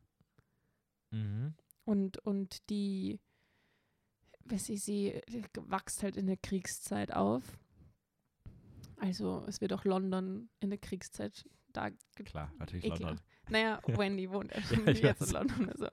[1.11, 1.55] Mhm.
[1.83, 3.19] Und, und die,
[4.49, 5.21] ich, sie
[5.67, 7.43] wächst halt in der Kriegszeit auf.
[8.97, 11.89] Also es wird auch London in der Kriegszeit da
[12.25, 12.99] Klar, natürlich Ekel.
[12.99, 13.21] London.
[13.49, 15.69] Naja, Wendy wohnt ja schon jetzt in London.
[15.69, 15.87] Also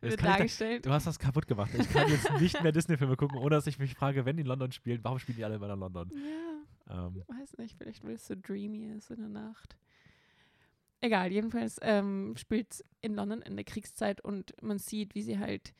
[0.00, 0.84] wird dargestellt.
[0.86, 1.70] Du hast das kaputt gemacht.
[1.78, 4.46] Ich kann jetzt nicht mehr Disney-Filme gucken, ohne dass ich mich frage, wenn die in
[4.48, 6.12] London spielen, warum spielen die alle immer in London?
[6.88, 9.76] Ja, Ähm, weiß nicht, vielleicht weil es so dreamy ist in der Nacht.
[11.00, 15.38] Egal, jedenfalls ähm, spielt es in London in der Kriegszeit und man sieht, wie sie
[15.38, 15.74] halt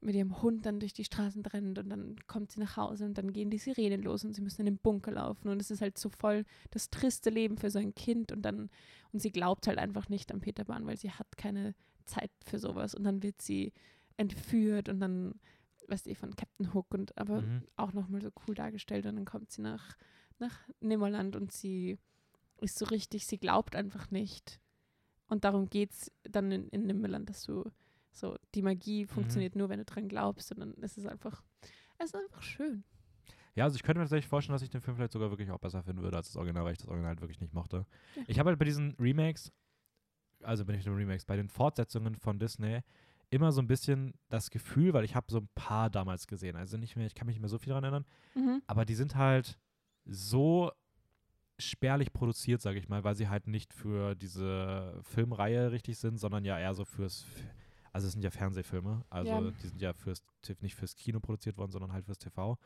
[0.00, 3.18] mit ihrem Hund dann durch die Straßen rennt und dann kommt sie nach Hause und
[3.18, 5.82] dann gehen die Sirenen los und sie müssen in den Bunker laufen und es ist
[5.82, 8.70] halt so voll das triste Leben für so ein Kind und dann
[9.12, 11.74] und sie glaubt halt einfach nicht an Peter Pan, weil sie hat keine
[12.06, 13.72] Zeit für sowas und dann wird sie
[14.16, 15.34] entführt und dann
[15.88, 17.62] weißt du von Captain Hook und aber Mhm.
[17.76, 19.96] auch nochmal so cool dargestellt und dann kommt sie nach
[20.38, 21.98] nach Nimmerland und sie
[22.62, 24.58] ist so richtig, sie glaubt einfach nicht.
[25.28, 27.64] Und darum geht es dann in, in Nimmerland, dass du
[28.12, 30.52] so, die Magie funktioniert nur, wenn du dran glaubst.
[30.52, 31.42] Und dann ist es einfach,
[31.98, 32.84] es ist einfach schön.
[33.54, 35.58] Ja, also ich könnte mir tatsächlich vorstellen, dass ich den Film vielleicht sogar wirklich auch
[35.58, 37.84] besser finden würde als das Original, weil ich das Original halt wirklich nicht mochte.
[38.16, 38.22] Ja.
[38.28, 39.52] Ich habe halt bei diesen Remakes,
[40.42, 42.80] also bin ich den Remakes, bei den Fortsetzungen von Disney
[43.30, 46.76] immer so ein bisschen das Gefühl, weil ich habe so ein paar damals gesehen, also
[46.76, 48.62] nicht mehr, ich kann mich nicht mehr so viel daran erinnern, Mhm.
[48.66, 49.58] aber die sind halt
[50.04, 50.72] so
[51.58, 56.44] spärlich produziert, sage ich mal, weil sie halt nicht für diese Filmreihe richtig sind, sondern
[56.44, 57.26] ja eher so fürs,
[57.92, 59.50] also es sind ja Fernsehfilme, also Ja.
[59.50, 60.22] die sind ja fürs,
[60.60, 62.58] nicht fürs Kino produziert worden, sondern halt fürs TV.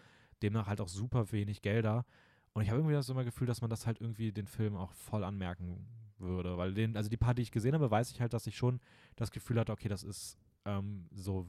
[0.43, 2.05] Demnach halt auch super wenig Gelder.
[2.53, 4.93] Und ich habe irgendwie das immer Gefühl, dass man das halt irgendwie den Film auch
[4.93, 5.87] voll anmerken
[6.19, 8.57] würde, weil den, also die paar, die ich gesehen habe, weiß ich halt, dass ich
[8.57, 8.81] schon
[9.17, 11.49] das Gefühl hatte, okay, das ist ähm, so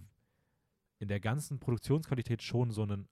[0.99, 3.07] in der ganzen Produktionsqualität schon so ein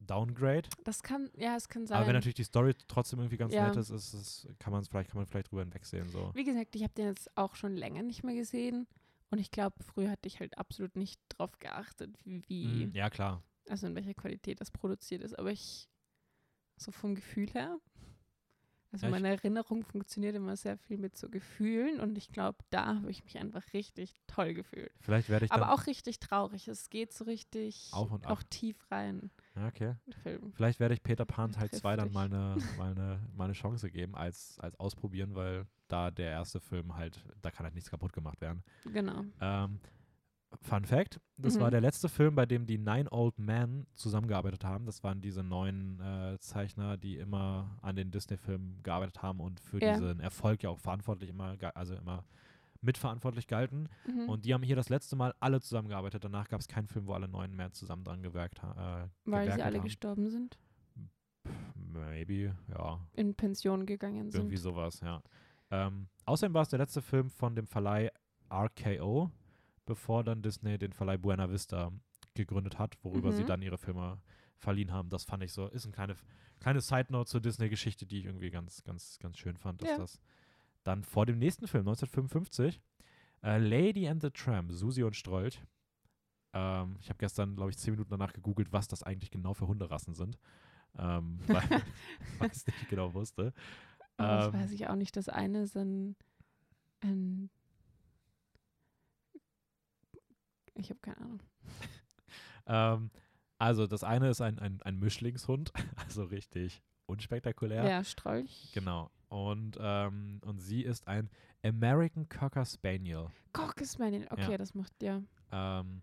[0.00, 0.68] Downgrade.
[0.84, 1.96] Das kann, ja, es kann sein.
[1.96, 3.66] Aber wenn natürlich die Story trotzdem irgendwie ganz Ja.
[3.66, 6.08] nett ist, ist, es kann man es vielleicht, kann man vielleicht drüber hinwegsehen.
[6.10, 6.30] So.
[6.34, 8.86] Wie gesagt, ich habe den jetzt auch schon länger nicht mehr gesehen.
[9.34, 13.42] Und ich glaube, früher hatte ich halt absolut nicht drauf geachtet, wie, Mm, Ja, klar.
[13.68, 15.36] also in welcher Qualität das produziert ist.
[15.36, 15.88] Aber ich,
[16.76, 17.80] so vom Gefühl her,
[18.92, 22.94] also Ja, meine Erinnerung funktioniert immer sehr viel mit so Gefühlen und ich glaube, da
[22.98, 24.92] habe ich mich einfach richtig toll gefühlt.
[25.00, 25.50] Vielleicht werde ich.
[25.50, 26.68] Aber auch richtig traurig.
[26.68, 28.50] Es geht so richtig Auf und auch ab.
[28.50, 29.94] tief rein, Ja, okay.
[30.54, 33.52] Vielleicht werde ich Peter Pan Teil Trifft 2 dann mal eine, mal, eine, mal eine
[33.54, 37.90] Chance geben als, als Ausprobieren, weil da der erste Film halt, da kann halt nichts
[37.90, 38.62] kaputt gemacht werden.
[38.92, 39.24] Genau.
[39.40, 39.78] Ähm,
[40.62, 41.60] Fun Fact: Das Mhm.
[41.62, 44.86] war der letzte Film, bei dem die Nine Old Men zusammengearbeitet haben.
[44.86, 49.80] Das waren diese neuen äh, Zeichner, die immer an den Disney-Filmen gearbeitet haben und für
[49.82, 49.92] Ja.
[49.98, 52.24] diesen Erfolg ja auch verantwortlich immer, also immer
[52.82, 53.88] mitverantwortlich galten.
[54.06, 54.28] Mhm.
[54.28, 56.22] Und die haben hier das letzte Mal alle zusammengearbeitet.
[56.24, 59.44] Danach gab es keinen Film, wo alle neun mehr zusammen dran gewirkt, ha äh, Weil
[59.44, 59.84] sie gewerkelt alle haben.
[59.84, 60.58] gestorben sind,
[61.74, 63.00] Maybe, ja.
[63.14, 64.40] in Pension gegangen sind.
[64.40, 65.22] Irgendwie sowas, ja.
[65.70, 68.10] Ähm, außerdem war es der letzte Film von dem Verleih
[68.50, 69.30] RKO,
[69.86, 71.90] bevor dann Disney den Verleih Buena Vista
[72.34, 73.46] gegründet hat, worüber sie Mhm.
[73.46, 74.20] dann ihre Filme
[74.58, 75.08] verliehen haben.
[75.08, 76.16] Das fand ich so, ist eine kleine,
[76.60, 79.96] kleine Side-Note zur Disney-Geschichte, die ich irgendwie ganz, ganz, ganz schön fand, dass Ja.
[79.98, 80.20] das
[80.84, 82.80] dann vor dem nächsten Film, 1955,
[83.42, 85.62] äh, Lady and the Tramp, Susi und Strolch.
[86.52, 89.66] Ähm, ich habe gestern, glaube ich, zehn Minuten danach gegoogelt, was das eigentlich genau für
[89.66, 90.38] Hunderassen sind.
[90.96, 91.62] Ähm, weil
[92.50, 93.52] ich es nicht genau wusste.
[94.16, 95.16] Aber das Ähm, weiß ich auch nicht.
[95.16, 96.16] Das eine ist ein,
[97.00, 97.50] ein
[100.74, 101.40] ich habe keine Ahnung.
[102.66, 103.10] Ähm,
[103.58, 107.84] also das eine ist ein, ein, ein Mischlingshund, also richtig unspektakulär.
[107.86, 108.70] Ja, Strolch.
[108.72, 109.10] Genau.
[109.28, 111.28] Und, ähm, und sie ist ein
[111.62, 113.26] American Cocker Spaniel.
[113.52, 114.26] Cock ist meine.
[114.30, 114.56] Okay, Ja.
[114.56, 115.20] das macht ja.
[115.52, 116.00] Ähm,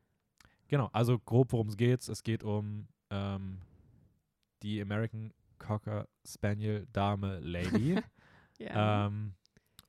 [0.68, 2.08] genau, also grob worum es geht.
[2.08, 3.58] Es geht um ähm,
[4.62, 8.02] die American Cocker Spaniel Dame Lady
[8.58, 9.08] ja.
[9.08, 9.36] ähm,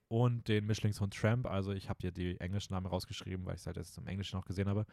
[0.09, 1.47] und den Mischlingshund Tramp.
[1.47, 4.37] Also ich habe hier die englischen Namen rausgeschrieben, weil ich es halt jetzt im Englischen
[4.37, 4.87] noch gesehen habe.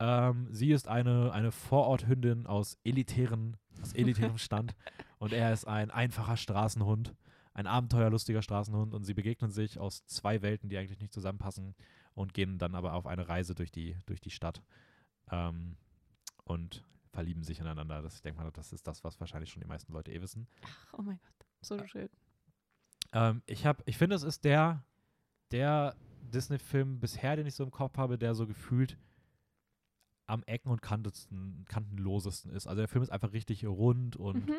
[0.00, 4.74] Ähm, sie ist eine, eine Vororthündin aus elitären, aus elitärem Stand
[5.18, 7.14] und er ist ein einfacher Straßenhund,
[7.52, 11.74] ein abenteuerlustiger Straßenhund und sie begegnen sich aus zwei Welten, die eigentlich nicht zusammenpassen
[12.14, 14.62] und gehen dann aber auf eine Reise durch die, durch die Stadt
[15.30, 15.76] ähm,
[16.44, 18.02] und verlieben sich ineinander.
[18.02, 20.48] Das, ich denke mal, das ist das, was wahrscheinlich schon die meisten Leute eh wissen.
[20.64, 22.08] Ach, oh mein Gott, so schön.
[23.12, 24.84] Ähm, ich ich finde, es ist der,
[25.50, 25.94] der
[26.32, 28.96] Disney-Film bisher, den ich so im Kopf habe, der so gefühlt
[30.26, 32.66] am Ecken und kantesten, kantenlosesten ist.
[32.66, 34.54] Also der Film ist einfach richtig rund und, Mhm.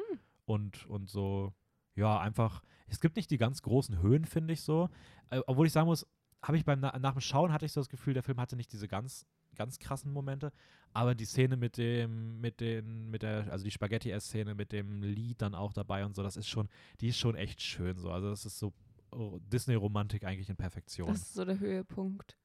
[0.46, 1.54] und, und so,
[1.96, 4.90] ja, einfach, es gibt nicht die ganz großen Höhen, finde ich so.
[5.32, 6.06] Äh, obwohl ich sagen muss,
[6.44, 8.56] habe ich beim Na nach dem Schauen hatte ich so das Gefühl, der Film hatte
[8.56, 9.26] nicht diese ganz,
[9.56, 10.52] ganz krassen Momente,
[10.94, 15.42] aber die Szene mit dem, mit den, mit der, also die Spaghetti-Ess-Szene mit dem Lied
[15.42, 16.70] dann auch dabei und so, das ist schon,
[17.02, 18.12] die ist schon echt schön so.
[18.12, 18.74] Also das ist so
[19.12, 21.08] oh, Disney-Romantik eigentlich in Perfektion.
[21.08, 22.38] Das ist so der Höhepunkt.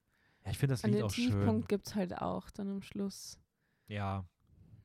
[0.44, 1.26] ja, ich finde das Lied den auch schön.
[1.26, 3.38] Tiefpunkt gibt es halt auch dann am Schluss.
[3.88, 4.24] Ja,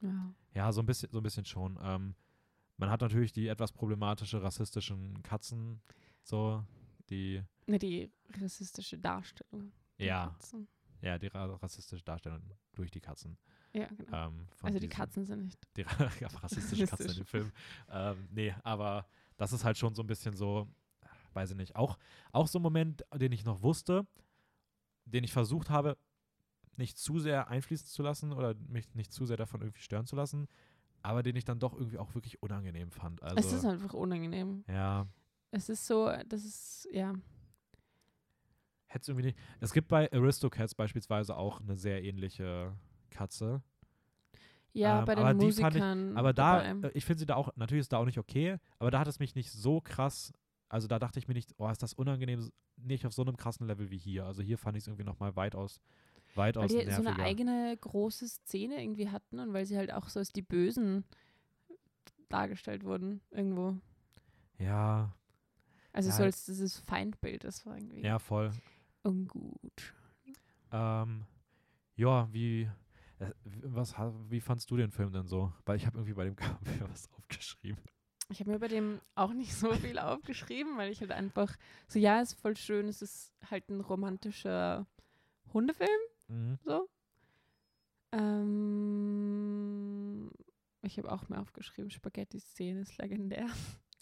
[0.01, 0.33] Ja.
[0.53, 1.79] Ja, so ein bisschen, so ein bisschen schon.
[1.81, 2.15] Ähm,
[2.77, 5.81] man hat natürlich die etwas problematische rassistischen Katzen,
[6.23, 6.63] so,
[7.09, 8.11] die, Ne, die
[8.41, 9.71] rassistische Darstellung.
[9.97, 10.67] ja, Katzen.
[11.03, 12.41] Ja, die ra rassistische Darstellung
[12.73, 13.37] durch die Katzen.
[13.73, 14.27] Ja, genau.
[14.27, 15.59] Ähm, also die diesen- Katzen sind nicht.
[15.75, 15.81] Die
[16.41, 17.51] rassistische Katzen in dem Film.
[17.89, 19.05] Ähm, nee, aber
[19.37, 20.67] das ist halt schon so ein bisschen so,
[21.33, 21.97] weiß ich nicht, auch,
[22.31, 24.07] auch so ein Moment, den ich noch wusste,
[25.05, 25.97] den ich versucht habe,
[26.77, 30.15] nicht zu sehr einfließen zu lassen oder mich nicht zu sehr davon irgendwie stören zu
[30.15, 30.47] lassen,
[31.01, 33.21] aber den ich dann doch irgendwie auch wirklich unangenehm fand.
[33.21, 34.63] Also, es ist einfach unangenehm.
[34.67, 35.05] ja,
[35.51, 37.13] Es ist so, das ist, ja.
[38.93, 39.37] Hätte es irgendwie nicht.
[39.59, 42.73] Es gibt bei Aristocats beispielsweise auch eine sehr ähnliche
[43.09, 43.61] Katze.
[44.73, 46.17] Ja, Ähm, bei den aber fand ich- Musikern.
[46.17, 46.87] Aber da, dabei.
[46.87, 49.07] äh, ich finde sie da auch, natürlich ist da auch nicht okay, aber da hat
[49.07, 50.33] es mich nicht so krass,
[50.69, 53.67] also da dachte ich mir nicht, oh, ist das unangenehm, nicht auf so einem krassen
[53.67, 54.25] Level wie hier.
[54.25, 55.79] Also hier fand ich es irgendwie nochmal weitaus,
[56.33, 60.09] weil weitaus die so eine eigene große Szene irgendwie hatten und weil sie halt auch
[60.09, 61.03] so als die Bösen
[62.29, 63.77] dargestellt wurden irgendwo.
[64.57, 65.13] ja,
[65.91, 68.01] Also Ja, so als dieses Feindbild, das war irgendwie.
[68.01, 68.49] ja, voll.
[69.03, 69.93] Ungut.
[70.71, 71.25] Ähm,
[71.95, 72.69] ja, wie,
[73.19, 73.31] äh,
[73.63, 73.93] was,
[74.29, 75.53] wie fandst du den Film denn so?
[75.65, 77.83] Weil ich habe irgendwie bei dem Cover was aufgeschrieben.
[78.29, 81.55] Ich habe mir bei dem auch nicht so viel aufgeschrieben, weil ich halt einfach
[81.87, 84.87] so, ja, ist voll schön, es ist halt ein romantischer
[85.53, 85.89] Hundefilm,
[86.29, 86.57] Mhm.
[86.63, 86.87] so.
[88.93, 90.31] Ähm,
[90.81, 93.47] ich habe auch mir aufgeschrieben, Spaghetti-Szene ist legendär.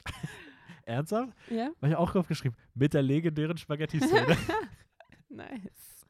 [0.86, 1.34] Ernsthaft?
[1.50, 1.70] Ja?
[1.78, 2.58] Habe ich auch aufgeschrieben.
[2.74, 4.38] Mit der legendären Spaghetti-Szene.
[5.36, 6.06] nice.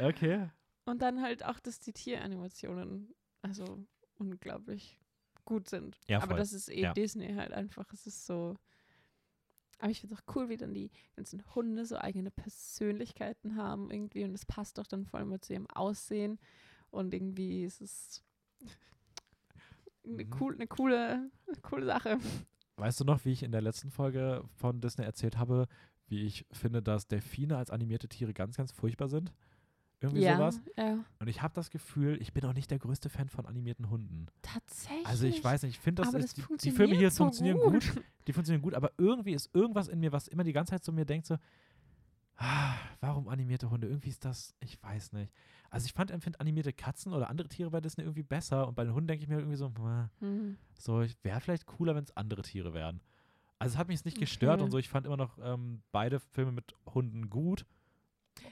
[0.00, 0.48] okay.
[0.84, 5.00] Und dann halt auch, dass die Tieranimationen also unglaublich
[5.44, 5.98] gut sind.
[6.08, 6.36] Ja, Aber voll.
[6.38, 6.92] das ist eh Ja.
[6.92, 7.92] Disney halt einfach.
[7.92, 8.56] Es ist so.
[9.78, 13.90] Aber ich finde es auch cool, wie dann die ganzen Hunde so eigene Persönlichkeiten haben
[13.90, 14.24] irgendwie.
[14.24, 16.38] Und es passt doch dann vor allem zu ihrem Aussehen.
[16.90, 18.22] Und irgendwie ist es
[20.04, 20.30] eine, Mhm.
[20.40, 22.18] cool, eine, coole, eine coole Sache.
[22.76, 25.66] Weißt du noch, wie ich in der letzten Folge von Disney erzählt habe,
[26.08, 29.32] wie ich finde, dass Delfine als animierte Tiere ganz, ganz furchtbar sind?
[30.00, 30.60] Irgendwie ja, sowas.
[30.76, 33.88] ja, Und ich habe das Gefühl, ich bin auch nicht der größte Fan von animierten
[33.88, 34.26] Hunden.
[34.42, 35.06] tatsächlich.
[35.06, 37.24] Also ich weiß nicht, ich finde, das aber ist, das die, die Filme hier so
[37.24, 37.94] funktionieren gut.
[38.26, 40.92] Die funktionieren gut, aber irgendwie ist irgendwas in mir, was immer die ganze Zeit zu
[40.92, 41.36] mir denkt, so,
[42.36, 43.86] ah, warum animierte Hunde?
[43.86, 45.32] Irgendwie ist das, ich weiß nicht.
[45.70, 48.84] Also ich fand, empfinde animierte Katzen oder andere Tiere bei Disney irgendwie besser und bei
[48.84, 50.56] den Hunden denke ich mir irgendwie so, "Meh, Hm.
[50.78, 53.00] so, wäre vielleicht cooler, wenn es andere Tiere wären.
[53.64, 54.64] Also es hat mich jetzt nicht gestört Okay.
[54.64, 54.78] und so.
[54.78, 57.64] Ich fand immer noch ähm, beide Filme mit Hunden gut.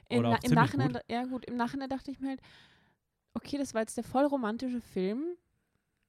[0.08, 1.02] Im, Oder Na auch im Nachhinein, gut.
[1.08, 2.40] ja gut, im Nachhinein dachte ich mir halt,
[3.34, 5.24] okay, das war jetzt der voll romantische Film.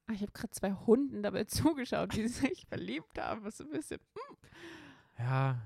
[0.05, 3.71] Aber ich habe gerade zwei Hunden dabei zugeschaut, die sich verliebt haben, was so ein
[3.71, 3.99] bisschen.
[5.17, 5.57] Ja.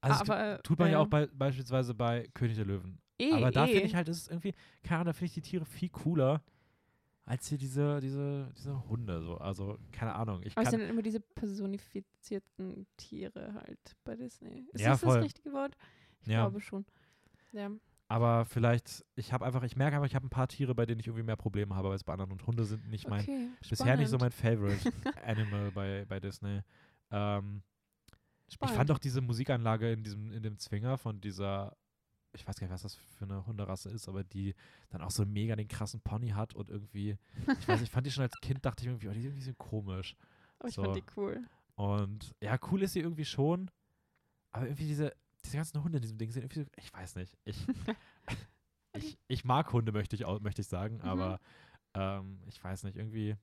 [0.00, 2.98] Also aber tut man ja äh, auch bei, beispielsweise bei König der Löwen.
[3.18, 3.68] eh, Aber da eh.
[3.72, 6.42] finde ich halt, ist es irgendwie, keine Ahnung, da finde ich die Tiere viel cooler
[7.26, 9.20] als hier diese, diese, diese Hunde.
[9.22, 9.36] So.
[9.36, 10.40] Also, keine Ahnung.
[10.44, 14.66] Ich Aber es kann, sind immer diese personifizierten Tiere halt bei Disney.
[14.72, 15.16] Ist Ja, das voll.
[15.16, 15.76] das richtige Wort?
[16.22, 16.42] Ich Ja.
[16.42, 16.84] glaube schon.
[17.52, 17.70] Ja.
[18.08, 21.00] aber vielleicht, ich habe einfach, ich merke einfach, ich habe ein paar Tiere, bei denen
[21.00, 22.32] ich irgendwie mehr Probleme habe als bei anderen.
[22.32, 24.30] Und Hunde sind nicht mein, Okay, bisher nicht so mein.
[24.30, 24.92] Favorite
[25.24, 26.60] Animal bei, bei Disney.
[27.10, 27.62] Ähm,
[28.48, 31.76] ich fand auch diese Musikanlage in diesem, in dem Zwinger von dieser,
[32.32, 34.54] ich weiß gar nicht, was das für eine Hunderasse ist, aber die
[34.90, 37.16] dann auch so mega den krassen Pony hat und irgendwie,
[37.58, 39.24] ich weiß nicht, ich fand die schon als Kind, dachte ich irgendwie, oh, die ist
[39.26, 40.16] irgendwie so komisch.
[40.58, 40.82] Aber ich so.
[40.82, 41.44] fand die cool.
[41.76, 43.70] Und ja, cool ist sie irgendwie schon,
[44.52, 45.14] aber irgendwie diese,
[45.44, 47.36] diese ganzen Hunde in diesem Ding sind irgendwie so, ich weiß nicht.
[47.44, 47.56] Ich,
[48.94, 51.02] ich, ich mag Hunde, möchte ich, auch, möchte ich sagen, Mhm.
[51.02, 51.40] aber
[51.94, 53.36] ähm, ich weiß nicht, irgendwie,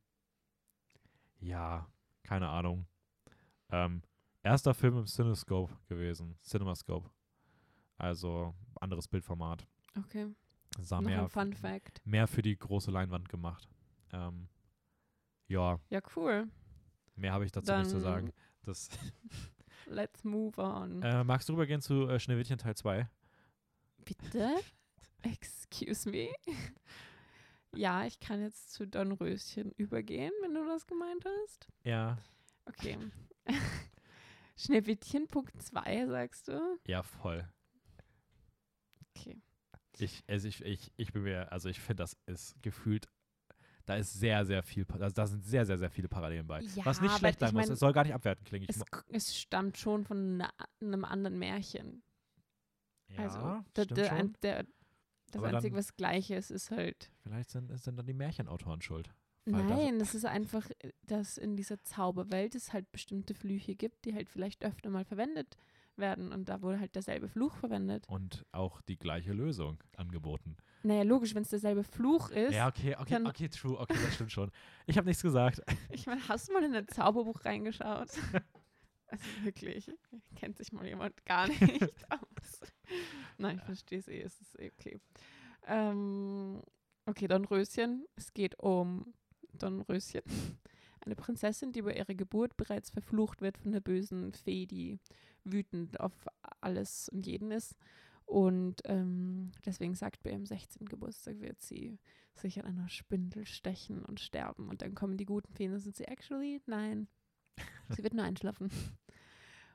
[1.39, 1.87] ja,
[2.23, 2.85] keine Ahnung.
[3.69, 4.01] Ähm,
[4.43, 7.09] erster Film im Cinescope gewesen, CinemaScope.
[7.97, 9.65] Also anderes Bildformat.
[9.97, 10.27] Okay.
[10.79, 12.01] Sah Noch mehr, ein Fun Fact.
[12.05, 13.69] mehr für die große Leinwand gemacht.
[14.11, 14.47] Ähm,
[15.47, 16.47] ja, Ja, cool.
[17.15, 18.33] mehr habe ich dazu nicht zu Dann- sagen.
[18.63, 18.89] Das,
[19.85, 21.01] Let's move on.
[21.03, 23.07] äh, magst du rübergehen zu äh, Schneewittchen Teil 2?
[24.05, 24.55] Bitte?
[25.21, 26.29] Excuse me?
[27.75, 31.67] Ja, ich kann jetzt zu Dornröschen übergehen, wenn du das gemeint hast.
[31.83, 32.17] Ja.
[32.65, 32.97] Okay.
[34.57, 36.79] Schneewittchen Punkt 2, sagst du?
[36.87, 37.47] Ja, voll.
[39.15, 39.37] Okay.
[39.99, 43.07] Ich, also ich, ich, ich bin mir, also ich finde, das ist gefühlt,
[43.85, 46.61] da ist sehr, sehr viel, also da sind sehr, sehr, sehr viele Parallelen bei.
[46.61, 47.69] Ja, Was nicht schlecht sein muss.
[47.69, 48.65] Es soll gar nicht abwertend klingen.
[48.69, 50.49] Es, es stammt schon von na,
[50.81, 52.01] einem anderen Märchen.
[53.17, 54.63] also, ja, der, stimmt der, ein- der,
[55.31, 57.11] das Aber Einzige, dann- was gleich ist, ist halt.
[57.21, 59.09] Vielleicht sind, sind dann die Märchenautoren schuld.
[59.45, 63.75] Weil das- Nein, es ist einfach, äh, dass in dieser Zauberwelt es halt bestimmte Flüche
[63.75, 65.57] gibt, die halt vielleicht öfter mal verwendet
[65.97, 66.31] werden.
[66.31, 68.07] Und da wurde halt derselbe Fluch verwendet.
[68.07, 70.57] Und auch die gleiche Lösung angeboten.
[70.83, 72.53] Naja, logisch, wenn es derselbe Fluch ist.
[72.53, 74.51] Ja, okay, okay, okay, true, okay, das stimmt schon.
[74.85, 75.61] Ich habe nichts gesagt.
[75.91, 78.09] Ich meine, hast du mal in ein Zauberbuch reingeschaut?
[79.07, 79.91] Also wirklich,
[80.35, 81.61] kennt sich mal jemand gar nicht
[82.09, 82.61] aus.
[83.37, 84.99] Nein, ich verstehe es eh, es ist eh okay.
[85.67, 86.63] Ähm,
[87.05, 88.07] okay, Dornröschen.
[88.15, 89.13] Es geht um
[89.53, 90.23] Dornröschen.
[91.05, 94.99] Eine Prinzessin, die bei ihrer Geburt bereits verflucht wird von der bösen Fee, die
[95.43, 96.13] wütend auf
[96.61, 97.77] alles und jeden ist.
[98.25, 100.87] Und ähm, deswegen sagt bei ihrem 16.
[100.87, 101.99] Geburtstag wird sie
[102.35, 104.69] sich an einer Spindel stechen und sterben.
[104.69, 107.07] Und dann kommen die guten Feen und sind sie actually, nein,
[107.89, 108.71] sie wird nur einschlafen.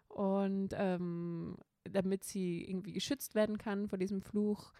[0.09, 4.72] Und ähm, damit sie irgendwie geschützt werden kann vor diesem Fluch,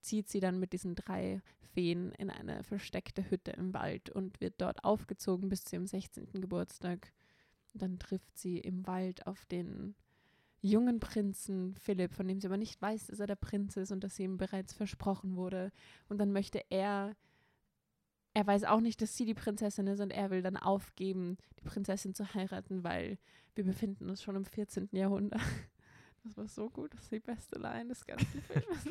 [0.00, 1.40] zieht sie dann mit diesen drei
[1.72, 6.28] Feen in eine versteckte Hütte im Wald und wird dort aufgezogen bis zu ihrem 16.
[6.40, 7.12] Geburtstag.
[7.72, 9.94] Und dann trifft sie im Wald auf den
[10.62, 14.04] jungen Prinzen Philipp, von dem sie aber nicht weiß, dass er der Prinz ist und
[14.04, 15.72] dass sie ihm bereits versprochen wurde.
[16.08, 17.16] Und dann möchte er,
[18.34, 21.64] er weiß auch nicht, dass sie die Prinzessin ist und er will dann aufgeben, die
[21.64, 23.18] Prinzessin zu heiraten, weil
[23.54, 24.88] wir befinden uns schon im 14.
[24.92, 25.40] Jahrhundert.
[26.22, 26.92] Das war so gut.
[26.92, 28.90] Das ist die beste Line des ganzen Films.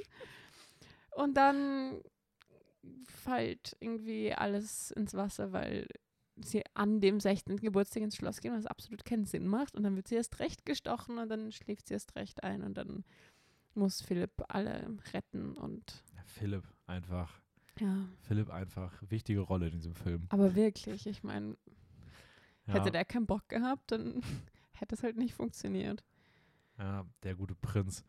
[1.11, 2.01] Und dann
[3.05, 5.87] fällt irgendwie alles ins Wasser, weil
[6.37, 7.57] sie an dem 16.
[7.57, 9.75] Geburtstag ins Schloss gehen, was absolut keinen Sinn macht.
[9.75, 12.75] Und dann wird sie erst recht gestochen und dann schläft sie erst recht ein und
[12.77, 13.03] dann
[13.73, 17.41] muss Philipp alle retten und Ja, Philipp einfach.
[17.79, 18.07] ja.
[18.21, 18.93] Philipp einfach.
[19.09, 20.25] Wichtige Rolle in diesem Film.
[20.29, 21.57] Aber wirklich, ich meine,
[22.67, 24.21] Ja, hätte der keinen Bock gehabt, dann
[24.73, 26.03] hätte es halt nicht funktioniert.
[26.77, 28.03] ja der gute Prinz.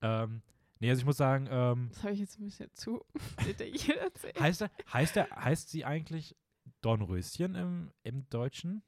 [0.00, 0.42] Ähm,
[0.80, 3.04] nee, also ich muss sagen, ähm, Das habe ich jetzt ein bisschen zu
[3.46, 4.40] detailliert erzählt.
[4.40, 6.36] heißt, er, heißt, er, heißt sie eigentlich
[6.80, 8.82] Dornröschen im, im Deutschen?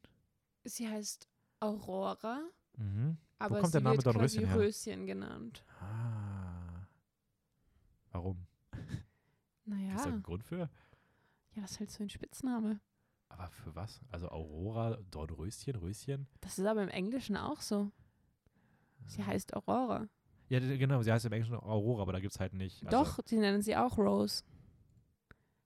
[0.65, 1.29] Sie heißt
[1.61, 2.43] Aurora,
[2.77, 3.17] Mhm.
[3.39, 4.57] aber kommt sie der Name wird Dornröschen her?
[4.59, 5.65] Röschen genannt.
[5.81, 6.87] Ah.
[8.11, 8.47] Warum?
[9.69, 10.71] Naja, Ist da ein Grund für?
[11.55, 12.81] ja, das ist halt so ein Spitzname.
[13.29, 14.01] Aber für was?
[14.11, 16.29] Also Aurora, Dornröschen, Röschen?
[16.41, 17.91] Das ist aber im Englischen auch so.
[19.07, 20.09] Sie heißt Aurora.
[20.49, 22.85] Ja, genau, sie heißt im Englischen Aurora, aber da gibt es halt nicht.
[22.87, 24.45] Also, Doch, sie nennen sie auch Rose.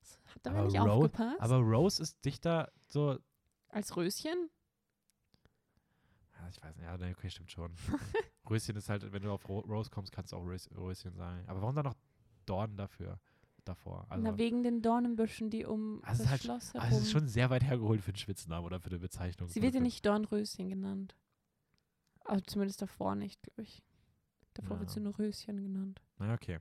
[0.02, 1.40] Das Hat aber nicht Ro- aufgepasst?
[1.40, 3.18] Aber Rose ist dichter so.
[3.68, 4.48] Als Röschen?
[6.40, 7.72] Ja, ich weiß nicht, ja, nee, okay, stimmt schon.
[8.48, 11.44] Röschen ist halt, wenn du auf Ro Rose kommst, kannst du auch Rös Röschen sagen.
[11.46, 11.94] Aber warum dann noch
[12.46, 13.18] Dorn dafür?
[13.66, 14.06] Davor?
[14.08, 16.96] Also, Na, wegen den Dornenbüschen, die um Also das halt- Schloss ah, herum...
[16.96, 19.48] es ist schon sehr weit hergeholt für einen Spitznamen oder für eine Bezeichnung.
[19.50, 21.14] sie wird ja nicht Dornröschen genannt.
[22.24, 23.82] Also zumindest davor nicht, glaube ich.
[24.54, 24.94] Davor wird Ja.
[24.94, 26.00] sie nur Röschen genannt.
[26.18, 26.58] Na, okay.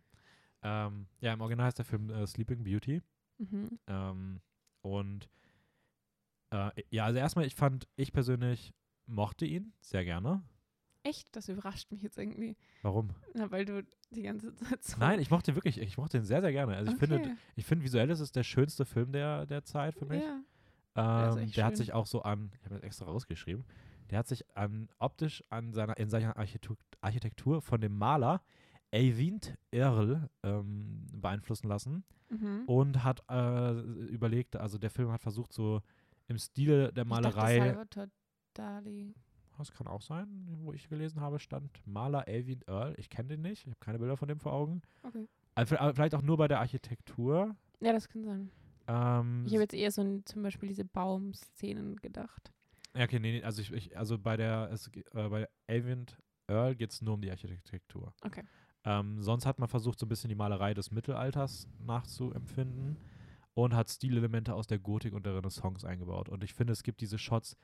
[0.62, 3.02] Ähm, ja, im Original heißt der Film äh, Sleeping Beauty.
[3.38, 3.80] Mhm.
[3.88, 4.42] Ähm,
[4.82, 5.30] und
[6.52, 8.74] äh, ja, also erstmal, ich fand, ich persönlich
[9.06, 10.44] mochte ihn sehr gerne.
[11.04, 11.34] Echt?
[11.36, 12.58] Das überrascht mich jetzt irgendwie.
[12.82, 13.12] Warum?
[13.34, 14.98] Na, weil du die ganze Zeit so...
[15.00, 16.76] Nein, ich mochte wirklich, ich mochte ihn sehr, sehr gerne.
[16.76, 17.36] Also ich finde, Okay.
[17.56, 20.22] ich finde visuell ist es der schönste Film der, der Zeit für mich.
[20.24, 20.42] Ja.
[20.96, 21.78] Ähm, der hat schön.
[21.78, 23.64] sich auch so an, ich habe das extra rausgeschrieben,
[24.10, 26.36] der hat sich an optisch an seiner, in seiner
[27.02, 28.42] Architektur, von dem Maler
[28.92, 32.64] Eyvind Earl ähm, beeinflussen lassen Mhm.
[32.68, 33.72] und hat äh,
[34.12, 35.82] überlegt, also der Film hat versucht, so
[36.28, 38.10] im Stile der Ich Malerei, dachte, Salvatore
[38.54, 39.16] Dali.
[39.58, 42.94] das kann auch sein, wo ich gelesen habe, stand Maler Eyvind Earl.
[43.00, 44.84] Ich kenne den nicht, ich habe keine Bilder von dem vor Augen.
[45.02, 45.28] Okay.
[45.56, 47.56] Also, aber vielleicht auch nur bei der Architektur.
[47.80, 48.52] Ja, das kann sein.
[48.88, 52.52] Ähm, Ich habe jetzt eher so an zum Beispiel diese Baumszenen gedacht.
[53.00, 56.76] Ja, okay, nee, nee, also ich, ich also bei der es, äh, bei Eyvind Earl
[56.76, 58.14] geht es nur um die Architektur.
[58.24, 58.44] Okay.
[58.84, 62.98] Ähm, sonst hat man versucht, so ein bisschen die Malerei des Mittelalters nachzuempfinden
[63.54, 66.28] und hat Stilelemente aus der Gotik und der Renaissance eingebaut.
[66.28, 67.56] Und ich finde, es gibt diese Shots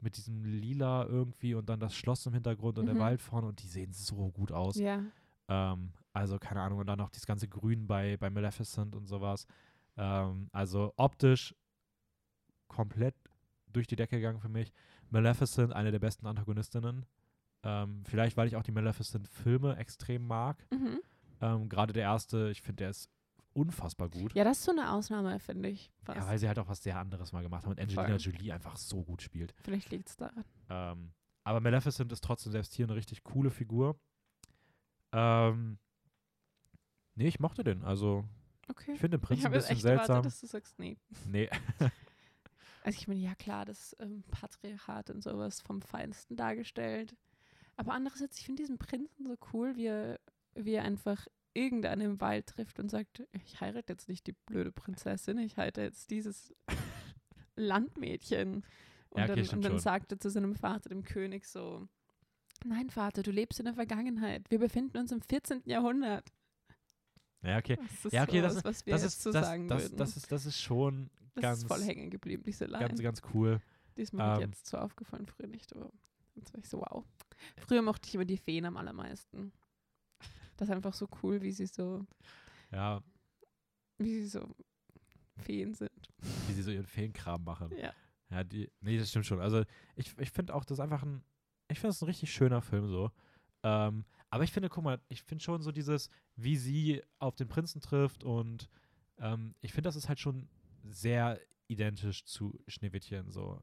[0.00, 2.90] mit diesem Lila irgendwie und dann das Schloss im Hintergrund und Mhm.
[2.94, 4.76] der Wald vorne und die sehen so gut aus.
[4.76, 5.02] Ja.
[5.48, 9.46] Ähm, also keine Ahnung, und dann noch dieses ganze Grün bei, bei Maleficent und sowas.
[9.98, 11.54] Ähm, also optisch
[12.68, 13.14] komplett
[13.78, 14.72] durch die Decke gegangen für mich.
[15.10, 17.06] Maleficent, eine der besten Antagonistinnen.
[17.62, 20.64] Ähm, vielleicht, weil ich auch die Maleficent-Filme extrem mag.
[20.72, 21.00] Mhm.
[21.40, 23.10] Ähm, Gerade der erste, ich finde, der ist
[23.54, 24.32] unfassbar gut.
[24.34, 25.86] Ja, das ist so eine Ausnahme, finde ich.
[26.06, 26.28] Ja, Fast.
[26.28, 28.18] weil sie halt auch was sehr anderes mal gemacht haben und Angelina Voll.
[28.18, 29.54] Jolie einfach so gut spielt.
[29.62, 30.44] Vielleicht liegt es daran.
[30.68, 31.12] Ähm,
[31.44, 33.98] aber Maleficent ist trotzdem selbst hier eine richtig coole Figur.
[35.12, 35.78] Ähm,
[37.14, 37.82] nee, ich mochte den.
[37.84, 38.24] Also,
[38.70, 38.92] Okay.
[38.92, 40.16] ich finde den Prinz ich ein bisschen echt seltsam.
[40.16, 40.98] erwartet, dass du sagst, nee.
[41.26, 41.48] nee,
[42.82, 47.16] Also ich meine, ja klar, das ähm, Patriarchat und sowas vom Feinsten dargestellt.
[47.76, 50.20] Aber andererseits, ich finde diesen Prinzen so cool, wie er,
[50.54, 54.72] wie er einfach irgendeinen im Wald trifft und sagt, ich heirate jetzt nicht die blöde
[54.72, 56.54] Prinzessin, ich heirate jetzt dieses
[57.56, 58.64] Landmädchen.
[59.10, 61.88] Und Ja, okay, dann, und dann sagt er zu seinem Vater, dem König, so,
[62.64, 64.50] nein Vater, du lebst in der Vergangenheit.
[64.50, 65.62] Wir befinden uns im 14.
[65.64, 66.30] Jahrhundert.
[67.42, 67.76] Ja, okay.
[67.76, 69.96] Das ist Ja, okay, das sowas, was wir Das ist, so das, sagen das, würden.
[69.96, 72.86] das, ist, das ist schon das ganz, ist voll hängen geblieben, diese Line.
[72.88, 73.60] ganz, ganz cool.
[73.96, 75.90] Die ist mir Ähm, jetzt so aufgefallen, früher nicht, aber
[76.34, 77.04] jetzt war ich so, wow.
[77.56, 79.52] Früher mochte ich immer die Feen am allermeisten.
[80.56, 82.04] Das ist einfach so cool, wie sie so,
[82.72, 83.02] Ja,
[83.98, 84.48] wie sie so
[85.36, 85.90] Feen sind.
[86.48, 87.70] wie sie so ihren Feenkram machen.
[87.76, 87.92] Ja.
[88.30, 89.40] Ja, die, nee, das stimmt schon.
[89.40, 89.62] Also
[89.94, 91.22] ich, ich finde auch, das ist einfach ein,
[91.68, 93.10] ich finde es ein richtig schöner Film so.
[93.62, 97.48] Ähm, aber ich finde, guck mal, ich finde schon so dieses, wie sie auf den
[97.48, 98.68] Prinzen trifft und
[99.18, 100.48] ähm, ich finde, das ist halt schon
[100.84, 103.62] sehr identisch zu Schneewittchen so.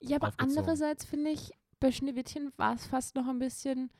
[0.00, 1.50] Ja, aber andererseits finde ich,
[1.80, 3.90] bei Schneewittchen war es fast noch ein bisschen,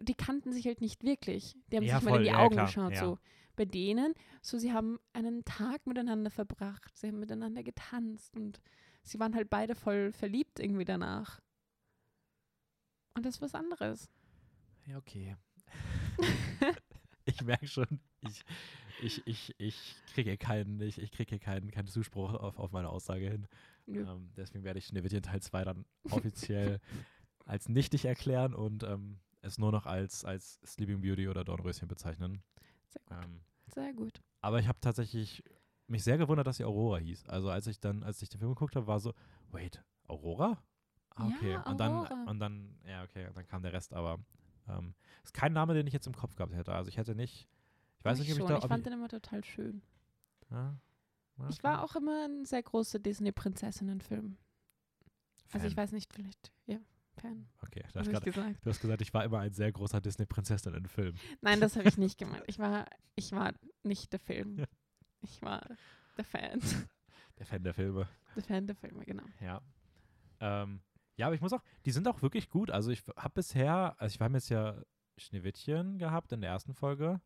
[0.00, 1.56] die kannten sich halt nicht wirklich.
[1.72, 2.92] Die haben Ja, sich mal voll, in die ja, Augen klar, geschaut.
[2.92, 3.00] ja.
[3.00, 3.18] So.
[3.56, 8.60] Bei denen, so sie haben einen Tag miteinander verbracht, sie haben miteinander getanzt und
[9.02, 11.40] sie waren halt beide voll verliebt irgendwie danach.
[13.14, 14.08] Und das ist was anderes.
[14.86, 15.36] Ja, okay.
[17.24, 18.44] ich merke schon, ich,
[19.02, 22.70] ich, ich, ich kriege hier keinen, ich, ich krieg hier keinen, keinen Zuspruch auf, auf
[22.70, 23.48] meine Aussage hin.
[23.86, 24.04] Nö.
[24.08, 26.80] Ähm, deswegen werde ich Schneewittchen Teil 2 dann offiziell
[27.44, 32.42] als nichtig erklären und ähm, es nur noch als, als Sleeping Beauty oder Dornröschen bezeichnen.
[32.88, 33.24] Sehr gut.
[33.24, 34.22] Ähm, Sehr gut.
[34.40, 35.42] aber ich habe tatsächlich
[35.88, 37.28] mich sehr gewundert, dass sie Aurora hieß.
[37.28, 39.14] Also als ich dann, als ich den Film geguckt habe, war so,
[39.50, 40.62] wait, Aurora?
[41.10, 41.52] Ah, okay.
[41.52, 42.24] Ja, und dann, Aurora.
[42.26, 44.18] und dann, ja, okay, und dann kam der Rest, aber
[44.68, 44.94] ähm,
[45.24, 46.72] ist kein Name, den ich jetzt im Kopf gehabt hätte.
[46.72, 47.48] Also ich hätte nicht,
[47.98, 48.48] ich weiß nicht, ob ich schon.
[48.48, 49.82] da, ich ob fand ich, den immer total schön.
[50.50, 50.76] ja,
[51.38, 54.36] ja, Ich war auch immer ein sehr großer Disney-Prinzessinnen-Film.
[55.52, 56.78] Also ich weiß nicht, vielleicht, ja,
[57.18, 58.56] Fan, Okay, du hast, ich grad, gesagt.
[58.62, 61.18] du hast gesagt, ich war immer ein sehr großer Disney-Prinzessin in Filmen.
[61.40, 62.44] Nein, das habe ich nicht gemeint.
[62.48, 64.64] Ich war, ich war nicht der Film.
[65.22, 65.62] Ich war
[66.18, 66.60] der Fan.
[67.38, 68.08] Der Fan der Filme.
[68.34, 69.24] Der Fan der Filme, genau.
[69.40, 69.62] Ja.
[70.40, 70.80] Ähm,
[71.16, 72.70] ja, aber ich muss auch, die sind auch wirklich gut.
[72.70, 74.76] Also ich habe bisher, also ich wir haben jetzt ja
[75.16, 77.20] Schneewittchen gehabt in der ersten Folge.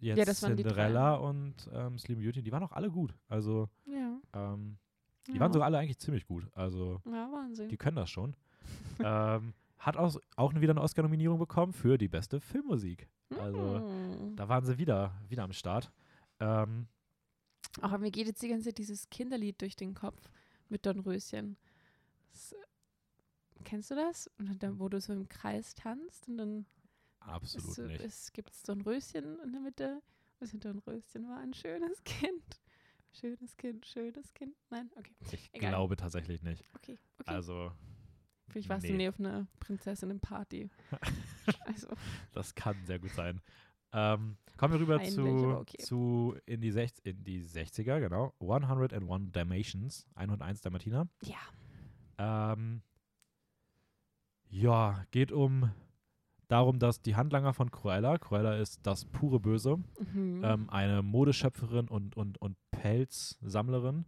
[0.00, 3.14] Jetzt das waren Cinderella und ähm, Sleeping Beauty, die waren auch alle gut.
[3.28, 4.18] Also Ja.
[4.34, 4.78] ähm,
[5.26, 5.40] die ja.
[5.40, 6.46] waren sogar alle eigentlich ziemlich gut.
[6.52, 7.68] Also Ja, Wahnsinn.
[7.68, 8.36] die können das schon.
[9.04, 13.08] ähm, hat auch, auch wieder eine Oscar-Nominierung bekommen für die beste Filmmusik.
[13.38, 14.36] Also Mm.
[14.36, 15.90] da waren sie wieder, wieder am Start.
[16.40, 16.86] Ähm,
[17.80, 20.30] Aber mir geht jetzt die ganze Zeit dieses Kinderlied durch den Kopf
[20.68, 21.56] mit Dornröschen.
[21.56, 21.63] Das,
[23.64, 24.30] kennst du das?
[24.38, 26.66] Und dann, wo du so im Kreis tanzt und dann
[27.20, 28.00] absolut ist, so- nicht.
[28.00, 30.02] es gibt Dornröschen in der Mitte.
[30.40, 32.60] Was hinter Dornröschen war ein schönes Kind.
[33.12, 34.56] Schönes Kind, schönes Kind.
[34.70, 35.14] Nein, okay.
[35.30, 35.70] Ich egal.
[35.70, 36.64] glaube tatsächlich nicht.
[36.74, 37.30] Okay, okay.
[37.30, 37.70] Also
[38.48, 38.90] Vielleicht warst nee.
[38.90, 40.68] du nie auf einer Prinzessinnen-Party.
[41.66, 41.88] also,
[42.32, 43.40] Das kann sehr gut sein.
[43.92, 45.24] Ähm, kommen wir rüber zu,
[45.58, 45.78] okay.
[45.78, 48.34] zu in, die Sech in die 60er, genau.
[48.40, 51.08] 101 Dalmatians, 101 Dalmatiner.
[51.22, 51.38] ja.
[52.18, 52.82] Ähm,
[54.50, 55.70] ja, geht um
[56.48, 59.78] darum, dass die Handlanger von Cruella, Cruella ist das pure Böse,
[60.12, 60.42] Mhm.
[60.44, 64.04] ähm, eine Modeschöpferin und, und, und Pelzsammlerin.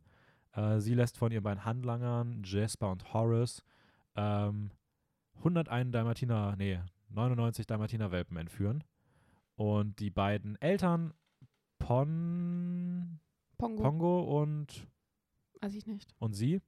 [0.53, 3.62] Äh, sie lässt von ihren beiden Handlangern, Jasper und Horace,
[4.15, 4.70] ähm,
[5.39, 6.78] 101 Dalmatiner, nee,
[7.11, 8.85] 99 Dalmatiner-Welpen entführen.
[9.57, 11.15] Und die beiden Eltern,
[11.78, 13.19] Pon,
[13.59, 13.83] Pongo.
[13.83, 14.87] Pongo und,
[15.61, 16.15] Weiß ich nicht.
[16.19, 16.61] und sie,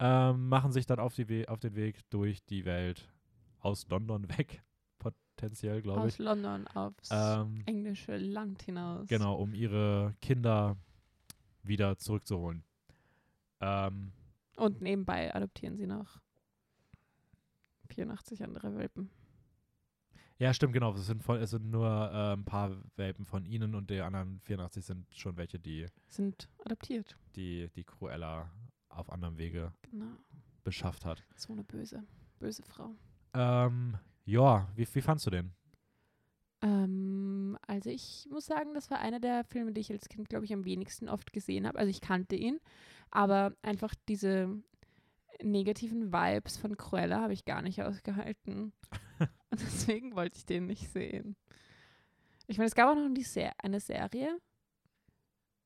[0.00, 3.08] ähm, machen sich dann auf, die auf den Weg durch die Welt
[3.60, 4.62] aus London weg,
[4.98, 6.18] potenziell, glaube Aus ich.
[6.18, 9.06] London aufs Ähm, englische Land hinaus.
[9.08, 10.76] Genau, um ihre Kinder
[11.62, 12.64] wieder zurückzuholen.
[13.60, 14.12] Ähm,
[14.56, 16.18] Und nebenbei adoptieren sie noch
[17.90, 19.10] 84 andere Welpen.
[20.38, 20.94] ja, stimmt, genau.
[20.94, 24.40] Es sind, voll, es sind nur äh, ein paar Welpen von ihnen und die anderen
[24.40, 27.16] 84 sind schon welche, die Sind adoptiert.
[27.36, 28.50] die, die Cruella
[28.90, 30.16] auf anderem Wege Genau.
[30.64, 31.24] beschafft hat.
[31.36, 32.04] So eine böse,
[32.38, 32.94] böse Frau.
[33.34, 35.52] Ähm, ja, wie, wie fandst du den?
[36.62, 40.44] Ähm, also ich muss sagen, das war einer der Filme, die ich als Kind, glaube
[40.44, 41.78] ich, am wenigsten oft gesehen habe.
[41.78, 42.60] Also ich kannte ihn,
[43.10, 44.62] aber einfach diese
[45.42, 48.72] negativen Vibes von Cruella habe ich gar nicht ausgehalten.
[49.50, 51.34] Und deswegen wollte ich den nicht sehen.
[52.46, 54.38] Ich meine, es gab auch noch die Ser eine Serie.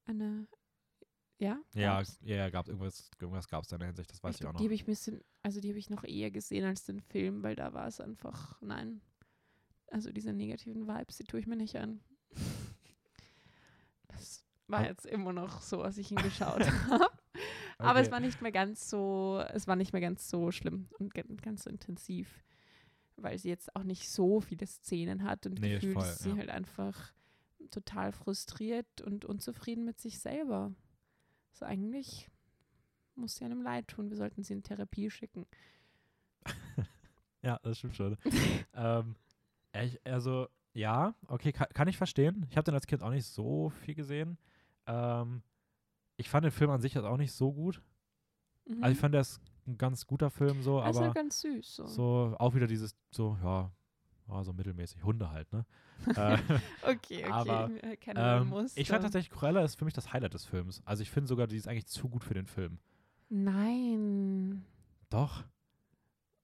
[0.06, 0.46] Eine,
[1.44, 1.60] ja?
[1.74, 2.18] Ja, gab's?
[2.22, 4.52] ja, gab irgendwas, irgendwas gab es da in der Hinsicht, das weiß ich, glaub, auch
[4.54, 4.58] noch.
[4.60, 7.42] Die habe ich ein bisschen, also die habe ich noch eher gesehen als den Film,
[7.42, 9.00] weil da war es einfach, nein.
[9.90, 12.00] Also diese negativen Vibes, die tue ich mir nicht an.
[14.08, 16.60] Das war Aber- jetzt immer noch so, als ich ihn geschaut
[16.90, 17.06] habe.
[17.78, 18.12] Aber es Okay.
[18.12, 21.12] war nicht mehr ganz so, es war nicht mehr ganz so schlimm und
[21.42, 22.44] ganz so intensiv,
[23.16, 26.30] weil sie jetzt auch nicht so viele Szenen hat und Nee, gefühlt voll, ist sie
[26.30, 26.36] ja.
[26.36, 27.12] halt einfach
[27.70, 30.72] total frustriert und unzufrieden mit sich selber.
[31.54, 32.28] So eigentlich
[33.14, 34.10] muss sie einem leid tun.
[34.10, 35.46] Wir sollten sie in Therapie schicken.
[37.42, 38.16] Ja, das stimmt schon.
[38.72, 39.16] ähm,
[39.74, 42.46] ich, also, ja, okay, kann, kann ich verstehen.
[42.48, 44.38] Ich habe den als Kind auch nicht so viel gesehen.
[44.86, 45.42] Ähm,
[46.16, 47.82] ich fand den Film an sich jetzt auch nicht so gut.
[48.66, 48.82] Mhm.
[48.82, 51.76] Also ich fand, der ist ein ganz guter Film so, ist aber halt ganz süß.
[51.76, 51.86] So.
[51.86, 53.70] so auch wieder dieses, so, ja,
[54.28, 55.04] ja, so mittelmäßig.
[55.04, 55.64] Hunde halt, ne?
[56.16, 56.38] äh,
[56.82, 57.24] Okay, okay.
[57.24, 60.82] aber, ein ähm, ich fand tatsächlich, Cruella ist für mich das Highlight des Films.
[60.84, 62.78] Also ich finde sogar, die ist eigentlich zu gut für den Film.
[63.28, 64.64] Nein.
[65.10, 65.44] Doch.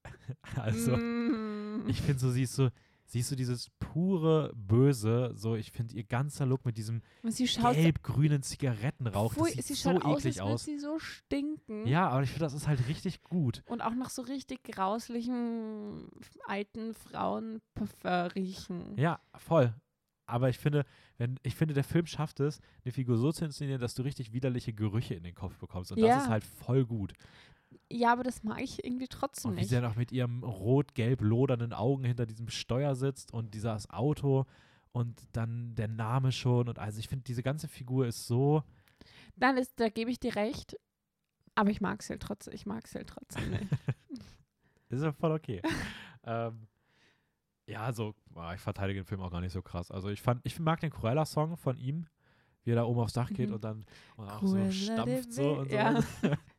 [0.55, 1.87] also, Mm.
[1.87, 2.69] ich finde so, sie ist so,
[3.11, 9.33] siehst du dieses pure Böse, so, ich finde ihr ganzer Look mit diesem gelb-grünen Zigarettenrauch,
[9.33, 10.63] Pfui, das sieht sie so schaut aus, eklig aus.
[10.63, 11.85] sie so stinken.
[11.85, 13.63] Ja, aber ich finde, das ist halt richtig gut.
[13.67, 16.07] Und auch nach so richtig grauslichen
[16.47, 18.97] alten Frauenparfum riechen.
[18.97, 19.73] Ja, voll.
[20.25, 20.85] Aber ich finde,
[21.17, 24.31] wenn, ich finde, der Film schafft es, eine Figur so zu inszenieren, dass du richtig
[24.31, 25.91] widerliche Gerüche in den Kopf bekommst.
[25.91, 26.15] Und Ja.
[26.15, 27.11] das ist halt voll gut.
[27.91, 29.69] Ja, aber das mag ich irgendwie trotzdem Und wie nicht.
[29.69, 34.45] sie dann auch mit ihrem rot-gelb lodernden Augen hinter diesem Steuer sitzt und dieses Auto
[34.91, 36.67] und dann der Name schon.
[36.69, 38.63] Und also ich finde, diese ganze Figur ist so.
[39.35, 40.77] Dann ist, da gebe ich dir recht.
[41.55, 42.53] Aber ich mag sie halt trotzdem.
[42.53, 43.67] Ich mag sie halt trotzdem nicht.
[44.89, 45.61] Ist ja voll okay.
[46.25, 46.67] ähm,
[47.65, 49.89] Ja, so, ah, ich verteidige den Film auch gar nicht so krass.
[49.91, 52.07] Also ich fand, ich mag den Cruella-Song von ihm,
[52.63, 53.55] wie er da oben aufs Dach geht Mhm.
[53.55, 53.85] und dann
[54.17, 55.75] und auch Cruella so stampft so und so.
[55.75, 55.99] ja.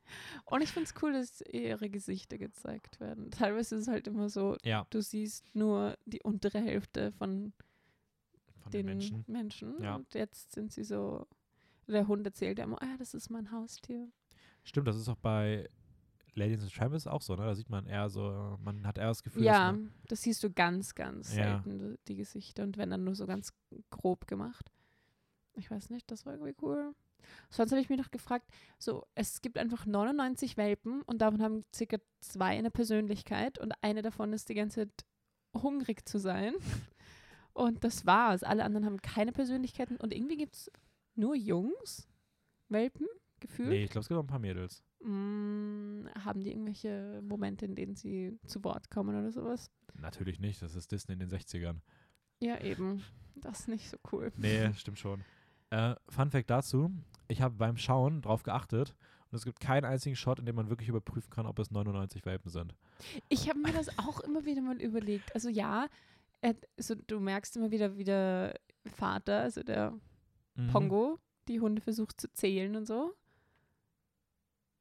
[0.45, 3.31] Und ich finde es cool, dass ihre Gesichter gezeigt werden.
[3.31, 7.53] Teilweise ist es halt immer so, ja, du siehst nur die untere Hälfte von
[8.61, 9.25] von den den Menschen.
[9.27, 9.83] Menschen.
[9.83, 9.97] Ja.
[9.97, 11.27] Und jetzt sind sie so,
[11.89, 14.09] der Hund erzählt ja immer, ah, das ist mein Haustier.
[14.63, 15.69] Stimmt, das ist auch bei
[16.35, 17.45] Ladies and Tramps auch so, ne?
[17.45, 20.43] Da sieht man eher so, man hat eher das Gefühl, ja, dass man, das siehst
[20.45, 21.61] du ganz, ganz Ja.
[21.63, 22.63] selten, die Gesichter.
[22.63, 23.53] Und wenn dann nur so ganz
[23.91, 24.71] grob gemacht.
[25.55, 26.95] Ich weiß nicht, das war irgendwie cool.
[27.51, 28.47] Sonst habe ich mich noch gefragt,
[28.79, 34.03] so, es gibt einfach 99 Welpen und davon haben circa zwei eine Persönlichkeit und eine
[34.03, 35.05] davon ist die ganze Zeit
[35.55, 36.55] hungrig zu sein.
[37.55, 38.45] Und das war's.
[38.45, 40.71] Alle anderen haben keine Persönlichkeiten und irgendwie gibt es
[41.15, 42.09] nur Jungs,
[42.71, 43.07] Welpen,
[43.41, 43.69] gefühlt.
[43.69, 44.83] nee, ich glaube, es gibt auch ein paar Mädels.
[45.01, 49.71] Mm, haben die irgendwelche Momente, in denen sie zu Wort kommen oder sowas?
[49.95, 51.81] Natürlich nicht, das ist Disney in den 60ern.
[52.41, 53.05] Ja, eben.
[53.35, 54.33] Das ist nicht so cool.
[54.37, 55.25] Nee, stimmt schon.
[55.73, 56.91] Äh, Fun Fact dazu:
[57.29, 58.95] Ich habe beim Schauen drauf geachtet
[59.31, 62.25] und es gibt keinen einzigen Shot, in dem man wirklich überprüfen kann, ob es 99
[62.27, 62.75] Welpen sind.
[63.31, 65.35] Ich habe mir das auch immer wieder mal überlegt.
[65.35, 65.87] Also ja,
[66.43, 69.99] er, so, du merkst immer wieder, wie der Vater, also der
[70.55, 70.67] Mhm.
[70.69, 71.19] Pongo,
[71.49, 73.15] die Hunde versucht zu zählen und so.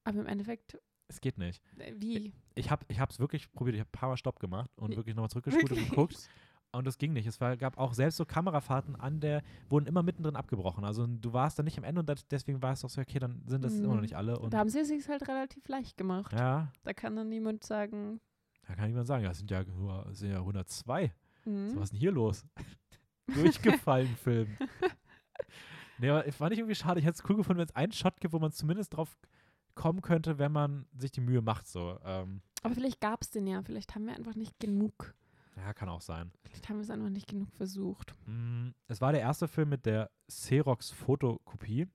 [0.03, 0.77] Aber im Endeffekt,
[1.07, 1.61] Es geht nicht.
[1.77, 2.33] äh, wie?
[2.55, 5.29] Ich habe es wirklich probiert, ich habe ein paar Mal Stopp gemacht und wirklich nochmal
[5.29, 5.89] zurückgespult und Wirklich?
[5.89, 6.29] geguckt.
[6.73, 7.27] Und das ging nicht.
[7.27, 10.85] Es war, gab auch selbst so Kamerafahrten an der, wurden immer mittendrin abgebrochen.
[10.85, 13.19] Also du warst dann nicht am Ende und das, deswegen war es doch so, okay,
[13.19, 14.01] dann sind das immer noch Mhm.
[14.01, 14.39] nicht alle.
[14.39, 16.31] Und Da haben sie es sich halt relativ leicht gemacht.
[16.31, 18.21] ja, Da kann dann niemand sagen,
[18.67, 21.11] da kann niemand sagen, ja, es sind ja nur sind ja 102.
[21.43, 22.45] hm, So, was ist denn hier los?
[23.33, 24.47] Durchgefallen Film.
[25.99, 26.99] Nee, aber fand ich irgendwie schade.
[26.99, 29.17] Ich hätte es cool gefunden, wenn es einen Shot gibt, wo man zumindest drauf
[29.75, 31.67] kommen könnte, wenn man sich die Mühe macht.
[31.67, 31.99] So.
[32.03, 33.61] Ähm, aber vielleicht gab es den ja.
[33.61, 35.13] Vielleicht haben wir einfach nicht genug.
[35.61, 36.31] Ja, kann auch sein.
[36.43, 38.15] Vielleicht haben wir es einfach nicht genug versucht.
[38.25, 41.87] Mm, Es war der erste Film mit der Xerox-Fotokopie.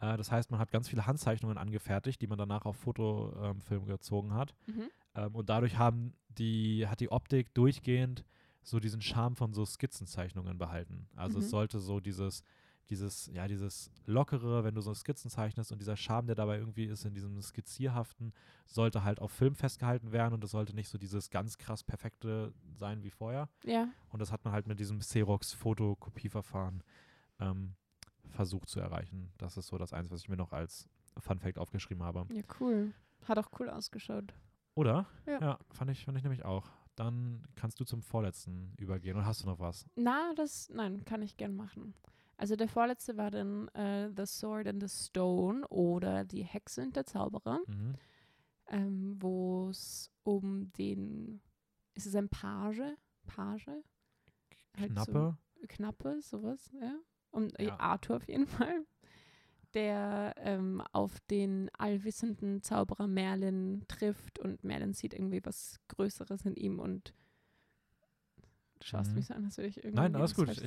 [0.00, 4.34] Äh, das heißt, man hat ganz viele Handzeichnungen angefertigt, die man danach auf Fotofilm gezogen
[4.34, 4.54] hat.
[4.66, 4.88] Mhm.
[5.14, 8.24] Ähm, und dadurch haben die, hat die Optik durchgehend
[8.62, 11.08] so diesen Charme von so Skizzenzeichnungen behalten.
[11.16, 11.44] Also Mhm.
[11.44, 12.42] es sollte so dieses,
[12.90, 16.86] dieses, ja, dieses Lockere, wenn du so Skizzen zeichnest und dieser Charme, der dabei irgendwie
[16.86, 18.32] ist in diesem Skizzierhaften,
[18.66, 22.52] sollte halt auf Film festgehalten werden und es sollte nicht so dieses ganz krass perfekte
[22.74, 23.48] sein wie vorher.
[23.64, 26.82] Ja, Und das hat man halt mit diesem Xerox-Fotokopieverfahren
[27.40, 27.74] ähm,
[28.28, 29.32] versucht zu erreichen.
[29.38, 30.88] Das ist so das Einzige, was ich mir noch als
[31.18, 32.26] Fun Fact aufgeschrieben habe.
[32.34, 32.92] ja, cool.
[33.24, 34.32] Hat auch cool ausgeschaut.
[34.74, 35.06] Oder?
[35.26, 35.58] Ja.
[35.70, 36.68] fand, ich, fand ich nämlich auch.
[36.94, 39.16] Dann kannst du zum vorletzten übergehen.
[39.16, 39.86] Oder hast du noch was?
[39.96, 41.94] Na, das, nein, kann ich gern machen.
[42.38, 46.96] Also der vorletzte war dann äh, The Sword and the Stone oder Die Hexe und
[46.96, 47.94] der Zauberer, Mhm.
[48.68, 51.42] ähm, wo es um den,
[51.94, 52.96] ist es ein Page?
[53.26, 53.66] Page?
[54.76, 55.36] Halt so- Knappe.
[55.68, 56.94] Knappe, sowas, ja.
[57.32, 57.80] Um äh, Ja.
[57.80, 58.86] Arthur auf jeden Fall.
[59.74, 66.54] Der ähm, auf den allwissenden Zauberer Merlin trifft und Merlin sieht irgendwie was Größeres in
[66.56, 67.12] ihm und
[68.80, 69.16] du schaust Mhm.
[69.16, 69.96] mich so an, als würde ich irgendwie.
[69.96, 70.48] Nein, alles gut.
[70.50, 70.62] Ich,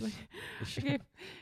[0.62, 1.00] ich, Okay,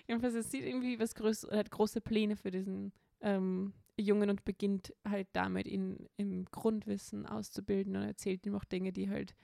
[0.07, 2.91] jedenfalls, es sieht irgendwie was Größeres, er hat große Pläne für diesen
[3.21, 8.93] ähm, Jungen und beginnt halt damit, ihn im Grundwissen auszubilden und erzählt ihm auch Dinge,
[8.93, 9.35] die halt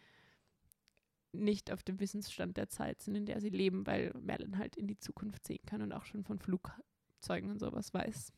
[1.34, 4.88] nicht auf dem Wissensstand der Zeit sind, in der sie leben, weil Merlin halt in
[4.88, 8.31] die Zukunft sehen kann und auch schon von Flugzeugen und sowas weiß.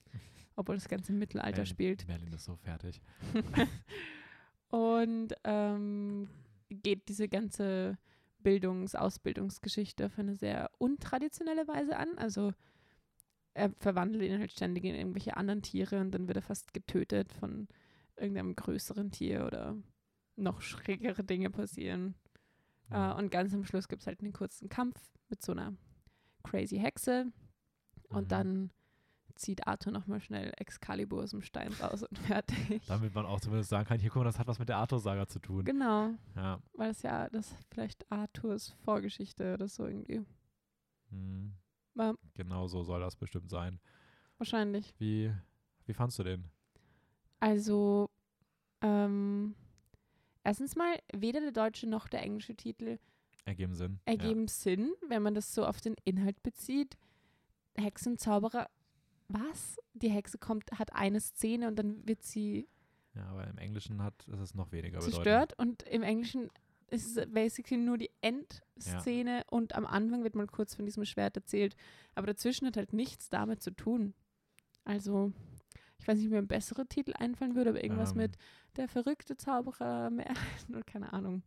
[0.55, 2.07] Obwohl das Ganze im Mittelalter Merlin- spielt.
[2.07, 2.99] Merlin ist so fertig.
[4.69, 6.27] und ähm,
[6.69, 7.97] geht diese ganze
[8.47, 12.17] Bildungs-, Ausbildungsgeschichte auf eine sehr untraditionelle Weise an.
[12.17, 12.53] Also
[13.53, 17.33] er verwandelt ihn halt ständig in irgendwelche anderen Tiere und dann wird er fast getötet
[17.33, 17.67] von
[18.15, 19.75] irgendeinem größeren Tier oder
[20.37, 22.15] noch schrägere Dinge passieren.
[22.89, 24.97] Äh, und ganz am Schluss gibt es halt einen kurzen Kampf
[25.27, 25.75] mit so einer
[26.43, 27.33] crazy Hexe.
[28.07, 28.29] Und Mhm.
[28.29, 28.71] dann
[29.37, 32.81] zieht Arthur nochmal schnell Excalibur aus dem Stein raus und fertig.
[32.87, 35.27] Damit man auch zumindest sagen kann, hier guck mal, das hat was mit der Arthur-Saga
[35.27, 35.63] zu tun.
[35.65, 36.59] Genau, Ja.
[36.73, 40.25] weil es ja das vielleicht Arthurs Vorgeschichte oder so irgendwie.
[41.09, 41.53] Mhm.
[41.93, 43.79] War Genau so soll das bestimmt sein.
[44.37, 44.93] wahrscheinlich.
[44.99, 45.31] Wie,
[45.85, 46.45] wie fandst du den?
[47.39, 48.09] Also,
[48.81, 49.55] ähm,
[50.43, 52.99] erstens mal, weder der deutsche noch der englische Titel
[53.45, 53.99] Ergeben Sinn.
[54.05, 56.97] ergeben Sinn, wenn man das so auf den Inhalt bezieht.
[57.77, 58.69] Hexenzauberer,
[59.27, 59.77] was?
[59.93, 62.67] Die Hexe kommt, hat eine Szene und dann wird sie
[63.13, 63.21] Ja.
[63.21, 65.15] ja, aber im Englischen hat ist es noch weniger bedeutend.
[65.15, 66.49] zerstört und im Englischen
[66.89, 71.35] ist es basically nur die Endszene und am Anfang wird mal kurz von diesem Schwert
[71.35, 71.75] erzählt,
[72.15, 74.13] aber dazwischen hat halt nichts damit zu tun.
[74.85, 75.33] Also,
[75.99, 78.17] ich weiß nicht, ob mir ein besserer Titel einfallen würde, aber irgendwas Ähm.
[78.19, 78.37] mit
[78.77, 80.37] der verrückte Zauberer, Merlin
[80.69, 81.43] oder keine Ahnung.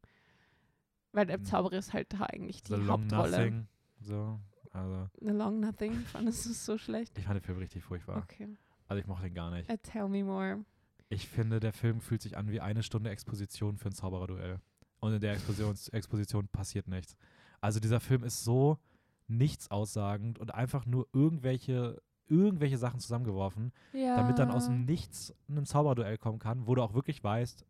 [1.13, 1.45] Weil der Mhm.
[1.45, 3.31] Zauberer ist halt da eigentlich die The Long Hauptrolle.
[3.39, 3.69] Nothing.
[4.01, 4.39] So.
[4.73, 7.17] Also, The Long Nothing, fandest du so schlecht?
[7.19, 8.19] ich fand den Film richtig furchtbar.
[8.19, 8.49] Okay.
[8.87, 9.71] Also, ich mochte den gar nicht.
[9.71, 10.65] Uh, tell me more.
[11.09, 14.61] Ich finde, der Film fühlt sich an wie eine Stunde Exposition für ein Zaubererduell.
[15.01, 17.17] Und in der Expositions Exposition passiert nichts.
[17.61, 18.79] Also dieser Film ist so
[19.27, 24.17] nichts aussagend und einfach nur irgendwelche, irgendwelche Sachen zusammengeworfen, Ja.
[24.17, 27.65] damit dann aus dem Nichts ein Zauberduell kommen kann, wo du auch wirklich weißt,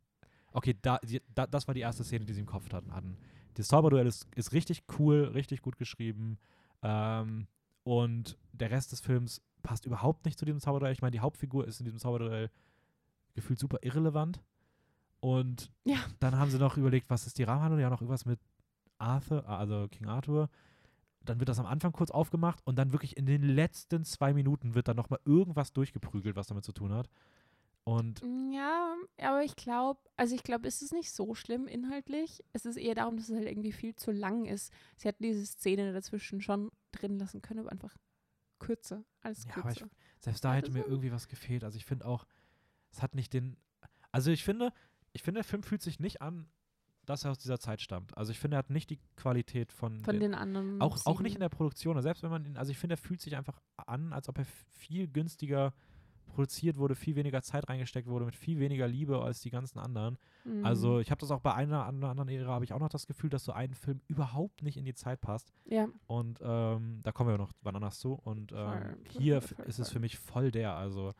[0.53, 2.95] okay, da, die, da, das war die erste Szene, die sie im Kopf hatten.
[2.95, 3.17] hatten.
[3.55, 6.39] Das Zauberduell ist, ist richtig cool, richtig gut geschrieben.
[6.83, 7.47] Ähm,
[7.85, 10.93] und der Rest des Films passt überhaupt nicht zu diesem Zauberduell.
[10.93, 12.51] Ich meine, die Hauptfigur ist in diesem Zauberduell
[13.35, 14.41] gefühlt super irrelevant.
[15.21, 15.99] Und Ja.
[16.19, 17.81] dann haben sie noch überlegt, was ist die Rahmenhandlung?
[17.81, 18.41] Ja, noch irgendwas mit
[18.99, 20.49] Arthur, also King Arthur.
[21.25, 24.75] Dann wird das am Anfang kurz aufgemacht und dann wirklich in den letzten zwei Minuten
[24.75, 27.11] wird dann nochmal irgendwas durchgeprügelt, was damit zu tun hat.
[27.85, 28.21] Und
[28.53, 32.45] Ja, aber ich glaube, also ich glaube, es ist nicht so schlimm inhaltlich.
[32.53, 34.73] Es ist eher darum, dass es halt irgendwie viel zu lang ist.
[34.97, 37.97] Sie hätten diese Szene dazwischen schon drin lassen können, aber einfach
[38.59, 39.05] kürzer.
[39.23, 39.69] Alles Ja, kürzer.
[39.69, 41.65] aber ich- selbst da Ja, hätte mir irgendwie was gefehlt.
[41.65, 42.27] Also ich finde auch,
[42.93, 43.57] es hat nicht den.
[44.13, 44.73] Also ich finde,
[45.13, 46.49] ich finde, der Film fühlt sich nicht an,
[47.07, 48.17] dass er aus dieser Zeit stammt.
[48.17, 50.81] Also ich finde, er hat nicht die Qualität von, Von den, den anderen.
[50.81, 52.01] auch, auch nicht in der Produktion.
[52.03, 54.45] Selbst wenn man ihn, also ich finde, er fühlt sich einfach an, als ob er
[54.69, 55.73] viel günstiger
[56.31, 60.17] produziert wurde, viel weniger Zeit reingesteckt wurde, mit viel weniger Liebe als die ganzen anderen.
[60.45, 60.65] Mhm.
[60.65, 63.07] Also ich habe das auch bei einer an- anderen Ära, habe ich auch noch das
[63.07, 65.53] Gefühl, dass so ein Film überhaupt nicht in die Zeit passt.
[65.67, 68.15] Ja, Und ähm, da kommen wir noch wann anders zu.
[68.15, 70.75] Und ähm, hier voll, voll, ist es für mich voll der.
[70.75, 71.13] Also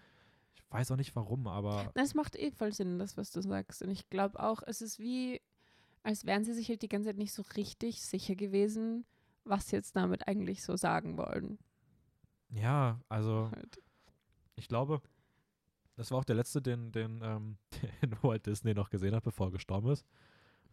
[0.55, 3.83] ich weiß auch nicht warum, aber es macht eh voll Sinn, das, was du sagst.
[3.83, 5.41] Und ich glaube auch, es ist wie,
[6.03, 9.05] als wären sie sich halt die ganze Zeit nicht so richtig sicher gewesen,
[9.45, 11.59] was sie jetzt damit eigentlich so sagen wollen.
[12.51, 13.79] ja, also Halt.
[14.61, 15.01] Ich glaube,
[15.97, 17.57] das war auch der letzte, den, den, ähm,
[18.03, 20.07] den Walt Disney noch gesehen hat, bevor er gestorben ist.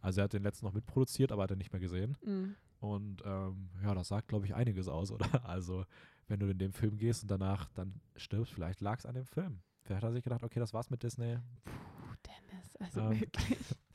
[0.00, 2.16] Also er hat den letzten noch mitproduziert, aber hat er nicht mehr gesehen.
[2.24, 2.54] Mhm.
[2.80, 5.44] Und ähm, ja, das sagt, glaube ich, einiges aus, oder?
[5.44, 5.84] Also,
[6.28, 9.26] wenn du in den Film gehst und danach dann stirbst, vielleicht lag es an dem
[9.26, 9.60] Film.
[9.82, 11.38] Vielleicht hat er sich gedacht, okay, das war's mit Disney.
[11.64, 13.58] Puh, Dennis, also Ähm, wirklich.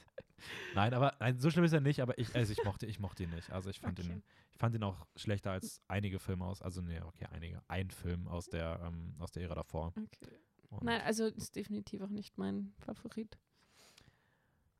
[0.75, 3.23] Nein, aber nein, so schlimm ist er nicht, aber ich, also ich mochte, ich mochte
[3.23, 3.51] ihn nicht.
[3.51, 4.09] Also ich fand Okay.
[4.09, 7.89] ihn, ich fand ihn auch schlechter als einige Filme aus, also nee, okay, einige, ein
[7.91, 9.93] Film aus der, ähm, aus der Ära davor.
[9.95, 10.39] Okay.
[10.69, 13.37] Und, Nein, also ist definitiv auch nicht mein Favorit.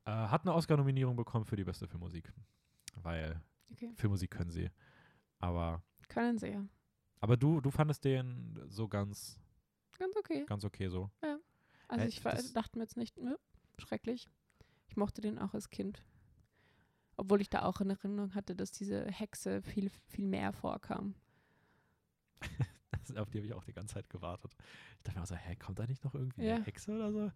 [0.06, 2.32] äh, hat eine Oscar-Nominierung bekommen für die beste Filmmusik.
[2.96, 3.42] Weil
[3.72, 3.92] Okay.
[3.96, 4.70] Filmmusik können sie.
[5.40, 6.64] Aber, Können sie ja.
[7.20, 9.40] aber du, du fandest den so ganz,
[9.98, 10.46] Ganz okay.
[10.46, 11.10] ganz okay so.
[11.88, 13.36] Also Äh, ich war, dachte mir jetzt nicht, nö,
[13.78, 14.28] schrecklich.
[14.88, 16.04] Ich mochte den auch als Kind.
[17.16, 21.16] Obwohl ich da auch in Erinnerung hatte, dass diese Hexe viel, viel mehr vorkam.
[23.06, 24.56] Das, auf die habe ich auch die ganze Zeit gewartet.
[24.98, 26.56] Ich dachte mir auch so, hä, kommt da nicht noch irgendwie Ja.
[26.56, 27.32] eine Hexe oder so?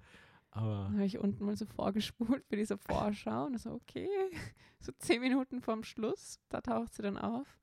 [0.51, 4.07] Aber Dann habe ich unten mal so vorgespult für diese Vorschau und so, okay,
[4.79, 7.59] so zehn Minuten vorm Schluss, da taucht sie dann auf.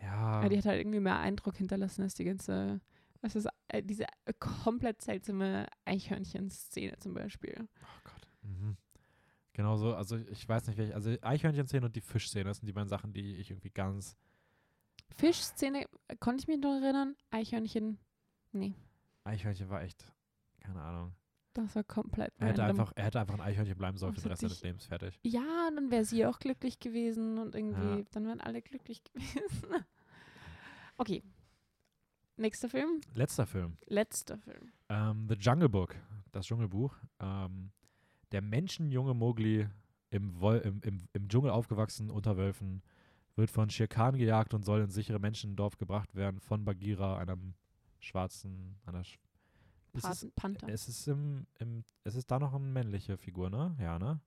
[0.00, 0.10] ja,
[0.40, 2.80] Aber die hat halt irgendwie mehr Eindruck hinterlassen als die ganze,
[3.20, 4.06] was ist, äh, diese
[4.38, 7.68] komplett seltsame Eichhörnchen-Szene zum Beispiel.
[7.82, 8.19] Oh Gott.
[8.42, 8.76] Mhm.
[9.52, 12.72] Genau so, also ich weiß nicht, welche, also Eichhörnchen-Szene und die Fischszene, das sind die
[12.72, 14.16] beiden Sachen, die ich irgendwie ganz,
[15.16, 17.16] Fischszene, äh, konnte ich mich noch erinnern?
[17.30, 17.98] Eichhörnchen,
[18.52, 18.74] nee,
[19.24, 20.04] Eichhörnchen war echt,
[20.60, 21.14] keine Ahnung.
[21.52, 24.28] das war komplett Er hätte, einfach, er hätte einfach ein Eichhörnchen bleiben sollen für den
[24.30, 25.18] Rest seines Lebens, fertig.
[25.24, 28.04] Ja, und dann wäre sie auch glücklich gewesen und irgendwie, Ja.
[28.12, 29.84] dann wären alle glücklich gewesen.
[30.96, 31.22] okay.
[32.36, 34.72] Nächster Film, Letzter Film, letzter Film.
[34.88, 35.94] ähm, The Jungle Book,
[36.32, 36.96] das Dschungelbuch.
[37.18, 37.70] Ähm,
[38.32, 39.66] der menschenjunge Mowgli
[40.10, 42.82] im, Wol im, im, im Dschungel aufgewachsen, unter Wölfen,
[43.36, 47.54] wird von Shere Khan gejagt und soll ins sichere Menschendorf gebracht werden von Bagheera, einem
[47.98, 49.18] schwarzen, einer Sch
[49.92, 50.68] ist es, Paten, Panther.
[50.68, 53.76] es ist im, im, es ist da noch eine männliche Figur, ne?
[53.80, 54.20] Ja, ne?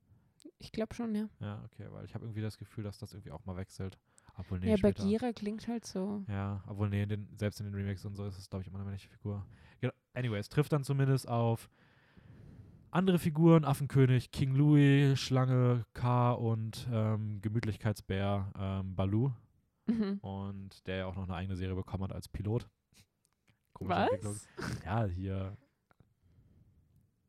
[0.57, 1.29] Ich glaube schon, ja.
[1.39, 3.97] Ja, okay, weil ich habe irgendwie das Gefühl, dass das irgendwie auch mal wechselt.
[4.35, 5.03] Obwohl, nee, ja, später.
[5.03, 6.25] Bagheera klingt halt so.
[6.27, 8.79] Ja, obwohl, nee, den, selbst in den Remakes und so ist es, glaube ich, immer
[8.79, 9.45] eine männliche Figur.
[9.79, 9.93] Genau.
[10.13, 11.69] Anyway, es trifft dann zumindest auf
[12.93, 19.31] andere Figuren, Affenkönig, King Louis, Schlange, K und ähm, Gemütlichkeitsbär ähm, Baloo.
[19.87, 20.19] Mhm.
[20.21, 22.69] Und der ja auch noch eine eigene Serie bekommen hat als Pilot.
[23.73, 24.35] Komische Entwicklung.
[24.57, 24.83] Was?
[24.85, 25.57] Ja, hier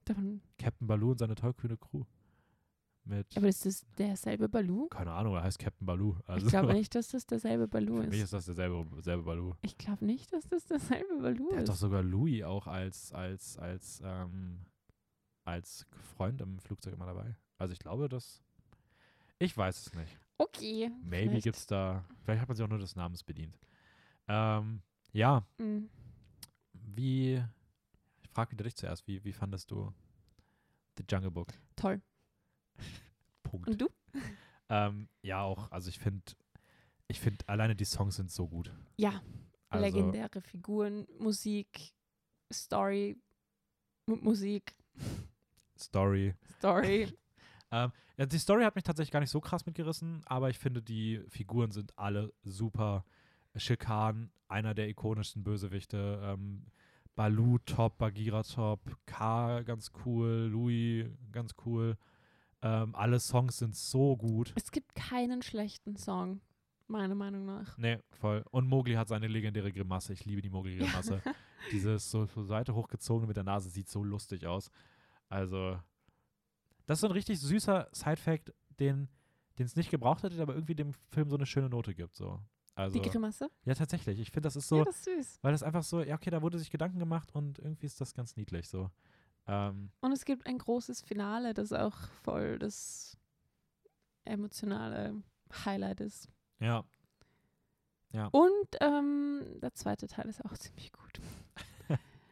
[0.05, 2.05] Davon, Captain Baloo und seine tollkühne Crew.
[3.07, 4.89] Mit, aber ist das derselbe Baloo?
[4.89, 6.17] keine Ahnung, er heißt Captain Baloo.
[6.27, 8.25] Also Ich glaube nicht, dass das derselbe Baloo für mich ist.
[8.25, 9.55] ist das derselbe, derselbe Baloo.
[9.63, 11.81] Ich glaube nicht, dass das derselbe Baloo Der hat doch ist.
[11.81, 14.61] sogar Louis auch als, als, als, ähm,
[15.45, 17.37] als Freund im Flugzeug immer dabei.
[17.59, 18.43] Also ich glaube, dass.
[19.39, 20.19] Ich weiß es nicht.
[20.39, 20.91] Okay.
[21.03, 21.45] Maybe vielleicht.
[21.45, 22.05] gibt's da.
[22.23, 23.59] Vielleicht hat man sich auch nur des Namens bedient.
[24.29, 25.89] Ähm, ja, Mhm.
[26.73, 27.43] wie.
[28.23, 29.07] Ich frage wieder dich zuerst.
[29.07, 29.93] Wie, wie fandest du
[30.97, 31.49] The Jungle Book?
[31.77, 32.01] Toll.
[33.43, 33.69] Punkt.
[33.69, 33.89] Und du?
[34.69, 36.23] Ähm, ja, auch, also ich finde,
[37.07, 38.73] ich finde, alleine die Songs sind so gut.
[38.97, 39.23] Ja,
[39.69, 41.93] Also, legendäre Figuren, Musik,
[42.53, 43.17] Story,
[44.07, 44.75] Musik,
[45.85, 46.35] Story.
[46.59, 47.09] Story.
[47.73, 50.81] Ähm, ja, die Story hat mich tatsächlich gar nicht so krass mitgerissen, aber ich finde,
[50.81, 53.05] die Figuren sind alle super.
[53.57, 56.21] Schikan, einer der ikonischsten Bösewichte.
[56.23, 56.67] Ähm,
[57.15, 61.97] Balu top, Bagheera top, K ganz cool, Louis ganz cool.
[62.63, 64.53] Ähm, alle Songs sind so gut.
[64.57, 66.41] es gibt keinen schlechten Song,
[66.89, 67.79] meiner Meinung nach.
[67.79, 68.45] Nee, voll.
[68.51, 70.13] Und Mowgli hat seine legendäre Grimasse.
[70.13, 71.23] Ich liebe die Mowgli-Grimasse.
[71.73, 74.71] Dieses so zur Seite hochgezogene mit der Nase sieht so lustig aus.
[75.35, 75.81] Also,
[76.87, 79.09] das ist so ein richtig süßer Side-Fact, den
[79.59, 82.15] es nicht gebraucht hätte, aber irgendwie dem Film so eine schöne Note gibt.
[82.15, 82.41] So.
[82.77, 83.51] Also, Die Grimasse?
[83.65, 84.21] ja, tatsächlich.
[84.21, 85.39] Ich finde, das ist so, ja, das ist süß.
[85.43, 88.15] weil das einfach so, ja, okay, da wurde sich Gedanken gemacht und irgendwie ist das
[88.15, 88.91] ganz niedlich so.
[89.49, 93.17] Ähm, Und es gibt ein großes Finale, das auch voll das
[94.25, 95.21] emotionale
[95.65, 96.29] Highlight ist.
[96.61, 96.85] ja.
[98.31, 101.21] Und ähm, der zweite Teil ist auch ziemlich gut.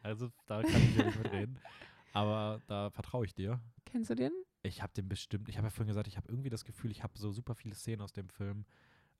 [0.03, 1.59] Also, da kann ich ja nicht mitreden.
[2.13, 3.59] Aber da vertraue ich dir.
[3.85, 4.31] Kennst du den?
[4.61, 7.03] Ich habe den bestimmt, ich habe ja vorhin gesagt, ich habe irgendwie das Gefühl, ich
[7.03, 8.65] habe so super viele Szenen aus dem Film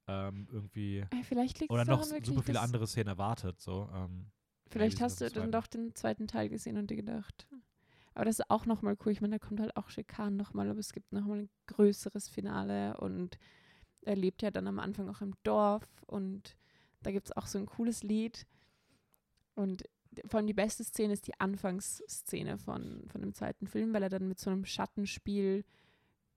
[0.07, 3.59] ähm, irgendwie, Äh, vielleicht liegt oder noch super viele andere Szenen erwartet.
[3.59, 4.27] So, ähm,
[4.67, 7.47] Vielleicht hast du dann doch den zweiten Teil gesehen und dir gedacht.
[8.15, 9.11] Aber das ist auch nochmal cool.
[9.11, 12.97] Ich meine, da kommt halt auch Schikan nochmal, aber es gibt nochmal ein größeres Finale
[12.97, 13.37] und
[14.01, 16.55] er lebt ja dann am Anfang auch im Dorf und
[17.01, 18.45] da gibt es auch so ein cooles Lied.
[19.55, 19.83] Und
[20.25, 24.09] vor allem die beste Szene ist die Anfangsszene von, von dem zweiten Film, weil er
[24.09, 25.63] dann mit so einem Schattenspiel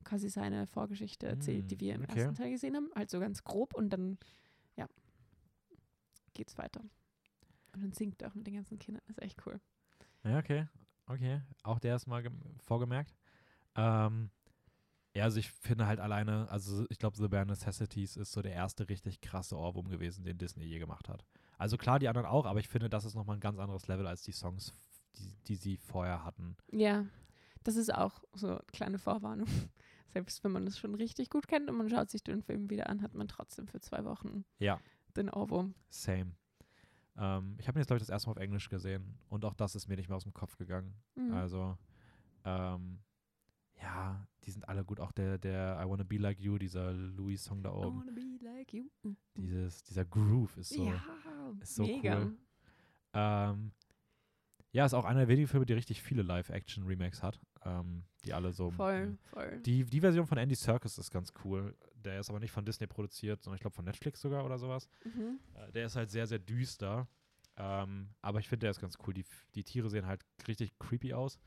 [0.04, 2.20] quasi seine Vorgeschichte erzählt, die Mm, wir im okay.
[2.20, 2.90] ersten Teil gesehen haben.
[2.94, 4.18] Halt so ganz grob und dann,
[4.76, 4.86] ja,
[6.34, 6.80] geht's weiter.
[7.72, 9.02] Und dann singt er auch mit den ganzen Kindern.
[9.06, 9.60] Das ist echt cool.
[10.24, 10.66] Ja, okay.
[11.06, 11.40] Okay.
[11.62, 13.14] Auch der ist mal gem- vorgemerkt.
[13.76, 14.30] Ähm,
[15.16, 18.52] ja, also ich finde halt alleine, also ich glaube, The Bare Necessities ist so der
[18.52, 21.24] erste richtig krasse Ohrwurm gewesen, den Disney je gemacht hat.
[21.58, 24.06] Also klar, die anderen auch, aber ich finde, das ist nochmal ein ganz anderes Level
[24.06, 24.74] als die Songs,
[25.16, 26.56] die, die sie vorher hatten.
[26.70, 27.06] Ja,
[27.64, 29.46] das ist auch so eine kleine Vorwarnung.
[30.12, 32.88] Selbst wenn man es schon richtig gut kennt und man schaut sich den Film wieder
[32.88, 34.78] an, hat man trotzdem für zwei Wochen Ja.
[35.16, 35.74] den Ohrwurm.
[35.88, 36.32] Same.
[37.16, 39.54] Ähm, ich habe ihn jetzt, glaube ich, das erste Mal auf Englisch gesehen und auch
[39.54, 40.94] das ist mir nicht mehr aus dem Kopf gegangen.
[41.14, 41.32] Mhm.
[41.32, 41.78] Also,
[42.44, 42.98] ähm,
[43.80, 45.00] ja, die sind alle gut.
[45.00, 47.98] Auch der, der I Wanna Be Like You, dieser Louis-Song da I oben.
[47.98, 48.84] wanna be like you.
[49.02, 49.16] Mhm.
[49.36, 50.86] Dieses, dieser Groove ist so.
[50.86, 51.02] ja,
[51.60, 52.18] ist so mega.
[52.22, 52.36] cool.
[53.12, 53.72] Ähm,
[54.72, 57.40] ja, ist auch einer der wenigen Filme, die richtig viele Live-Action-Remakes hat.
[57.64, 58.70] Ähm, die alle so.
[58.70, 59.60] Voll, voll.
[59.62, 61.74] Die, die Version von Andy Serkis ist ganz cool.
[61.94, 64.88] Der ist aber nicht von Disney produziert, sondern ich glaube von Netflix sogar oder sowas.
[65.04, 65.40] Mhm.
[65.54, 67.08] Äh, der ist halt sehr, sehr düster.
[67.56, 69.14] Ähm, aber ich finde, der ist ganz cool.
[69.14, 69.24] Die,
[69.54, 71.38] die Tiere sehen halt richtig creepy aus.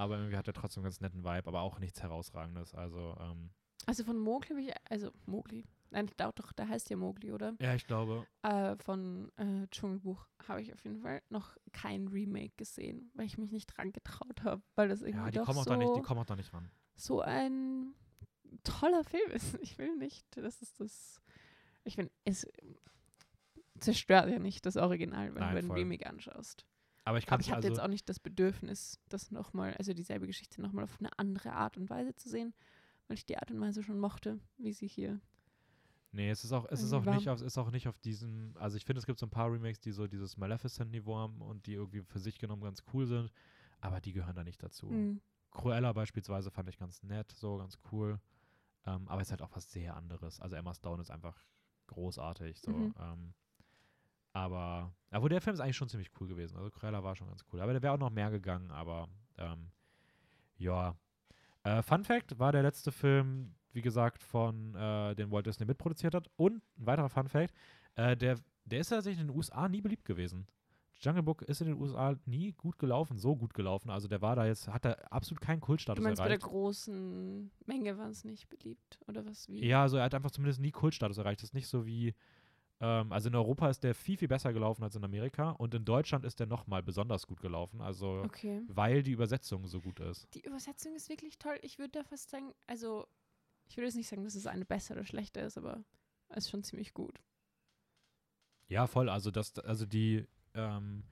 [0.00, 2.74] Aber irgendwie hat er trotzdem einen ganz netten Vibe, aber auch nichts Herausragendes.
[2.74, 3.50] Also, ähm,
[3.86, 5.66] Also von Mowgli habe ich, also Mowgli.
[5.90, 7.54] Nein, ich glaube doch, der heißt ja Mowgli, oder?
[7.60, 8.26] ja, ich glaube.
[8.42, 13.36] Äh, von äh, Dschungelbuch habe ich auf jeden Fall noch kein Remake gesehen, weil ich
[13.38, 15.76] mich nicht dran getraut habe, weil das irgendwie Ja, die doch kommen, auch so, da
[15.76, 16.70] nicht, die kommen auch da nicht ran.
[16.94, 17.92] so ein
[18.64, 19.58] toller Film ist.
[19.60, 21.20] Ich will nicht, das ist das.
[21.84, 22.46] Ich finde, es
[23.78, 25.78] zerstört ja nicht das Original, wenn Nein, du ein voll.
[25.78, 26.64] Remake anschaust.
[27.10, 30.28] Aber ich Aber ich hatte also, jetzt auch nicht das Bedürfnis, das nochmal, also dieselbe
[30.28, 32.54] Geschichte nochmal auf eine andere Art und Weise zu sehen,
[33.08, 35.20] weil ich die Art und Weise schon mochte, wie sie hier.
[36.12, 38.76] Nee, es ist auch, es ist auch nicht auf, ist auch nicht auf diesem, also
[38.76, 41.72] ich finde, es gibt so ein paar Remakes, die so dieses Maleficent-Niveau haben und die
[41.74, 43.32] irgendwie für sich genommen ganz cool sind,
[43.80, 44.86] aber die gehören da nicht dazu.
[44.86, 45.20] Mhm.
[45.50, 48.20] Cruella beispielsweise fand ich ganz nett, so ganz cool.
[48.86, 50.40] Ähm, aber es ist halt auch was sehr anderes.
[50.40, 51.36] Also Emma Stone ist einfach
[51.88, 52.60] großartig.
[52.60, 52.70] So.
[52.70, 52.94] Mhm.
[52.96, 53.34] Ähm,
[54.32, 56.56] aber, aber der Film ist eigentlich schon ziemlich cool gewesen.
[56.56, 57.60] Also Cruella war schon ganz cool.
[57.60, 59.08] Aber der wäre auch noch mehr gegangen, aber
[59.38, 59.70] ähm,
[60.56, 60.94] ja.
[61.62, 66.14] Äh, Fun Fact war der letzte Film, wie gesagt, von äh, den Walt Disney mitproduziert
[66.14, 66.28] hat.
[66.36, 67.54] Und ein weiterer Fun Fact,
[67.96, 70.46] äh, der, der ist tatsächlich in den USA nie beliebt gewesen.
[71.02, 73.90] Jungle Book ist in den USA nie gut gelaufen, so gut gelaufen.
[73.90, 76.50] Also der war da jetzt, hat da absolut keinen Du Kultstatus meinst, bei der erreicht.
[76.50, 78.98] großen Menge war es nicht beliebt?
[79.08, 79.48] Oder was?
[79.48, 79.66] Wie?
[79.66, 81.40] Ja, also er hat einfach zumindest nie Kultstatus erreicht.
[81.40, 82.14] Das ist nicht so wie,
[82.80, 85.84] ähm, also in Europa ist der viel, viel besser gelaufen als in Amerika und in
[85.84, 87.80] Deutschland ist der nochmal besonders gut gelaufen.
[87.80, 88.62] Also Okay.
[88.66, 90.28] weil die Übersetzung so gut ist.
[90.34, 91.58] Die Übersetzung ist wirklich toll.
[91.62, 93.06] Ich würde da fast sagen, also
[93.68, 95.84] ich würde jetzt nicht sagen, dass es eine bessere oder schlechter ist, aber
[96.28, 97.20] es ist schon ziemlich gut.
[98.68, 99.08] Ja, voll.
[99.08, 101.04] Also das, also die, ähm,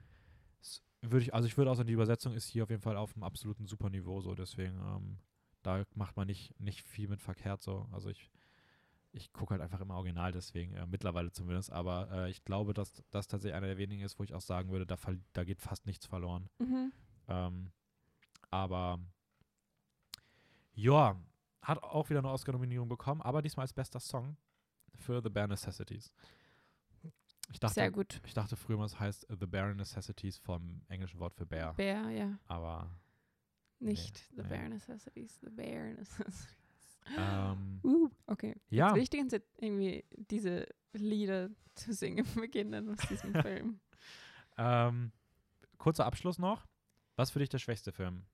[1.03, 3.15] würde ich, also ich würde auch sagen, die Übersetzung ist hier auf jeden Fall auf
[3.15, 4.35] einem absoluten super Niveau so.
[4.35, 5.19] Deswegen, ähm,
[5.63, 7.89] da macht man nicht, nicht viel mit verkehrt so.
[7.93, 8.31] Also ich,
[9.19, 11.71] ich gucke halt einfach immer Original, deswegen, äh, mittlerweile zumindest.
[11.71, 14.71] Aber äh, ich glaube, dass das tatsächlich einer der wenigen ist, wo ich auch sagen
[14.71, 14.97] würde, da,
[15.33, 16.49] da geht fast nichts verloren.
[16.59, 16.93] Mhm.
[17.29, 17.71] Ähm,
[18.51, 19.01] aber
[20.73, 21.21] ja,
[21.61, 24.37] hat auch wieder eine Oscar-Nominierung bekommen, aber diesmal als bester Song
[24.95, 26.13] für The Bare Necessities.
[27.51, 28.21] Ich dachte, Sehr gut.
[28.27, 31.73] ich dachte früher mal, es heißt The Bare Necessities vom englischen Wort für Bär.
[31.75, 32.39] Bär, ja.
[32.47, 32.91] Aber
[33.79, 34.49] Nicht The nee.
[34.49, 36.57] Bare Necessities, The Bare Necessities.
[37.17, 38.55] Ähm, Uh, okay.
[38.71, 43.81] ja, Jetzt ganze Zeit irgendwie diese Lieder zu singen beginnen aus diesem Film.
[44.57, 45.13] ähm,
[45.79, 46.67] kurzer Abschluss noch.
[47.17, 48.25] Was für dich der schwächste Film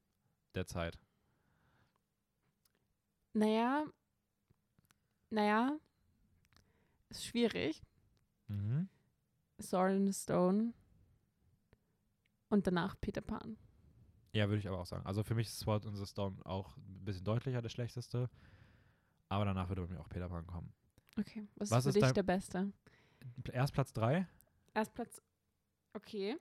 [0.54, 0.98] der Zeit?
[3.32, 3.84] Naja,
[5.30, 5.78] naja,
[7.08, 7.82] ist schwierig.
[8.48, 8.88] Mhm.
[9.60, 10.72] Sword in the Stone
[12.50, 13.56] und danach Peter Pan.
[14.32, 15.06] Ja, würde ich aber auch sagen.
[15.06, 18.28] Also für mich ist Sword in the Stone auch ein bisschen deutlicher der schlechteste.
[19.34, 20.72] Aber danach würde bei mir auch Peter Pan kommen.
[21.18, 22.72] Okay, was, Was ist ist für dich dein- der Beste?
[23.52, 24.28] Erst Platz 3.
[24.74, 25.20] Erstplatz.
[25.92, 26.36] Okay.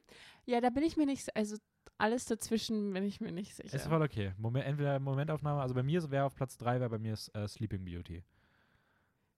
[0.46, 1.58] Ja, da bin ich mir nicht, also
[1.98, 3.74] alles dazwischen bin ich mir nicht sicher.
[3.76, 4.34] Ist voll okay.
[4.38, 7.84] Moment, entweder Momentaufnahme, also bei mir wäre auf Platz 3, wäre bei mir äh, Sleeping
[7.84, 8.24] Beauty.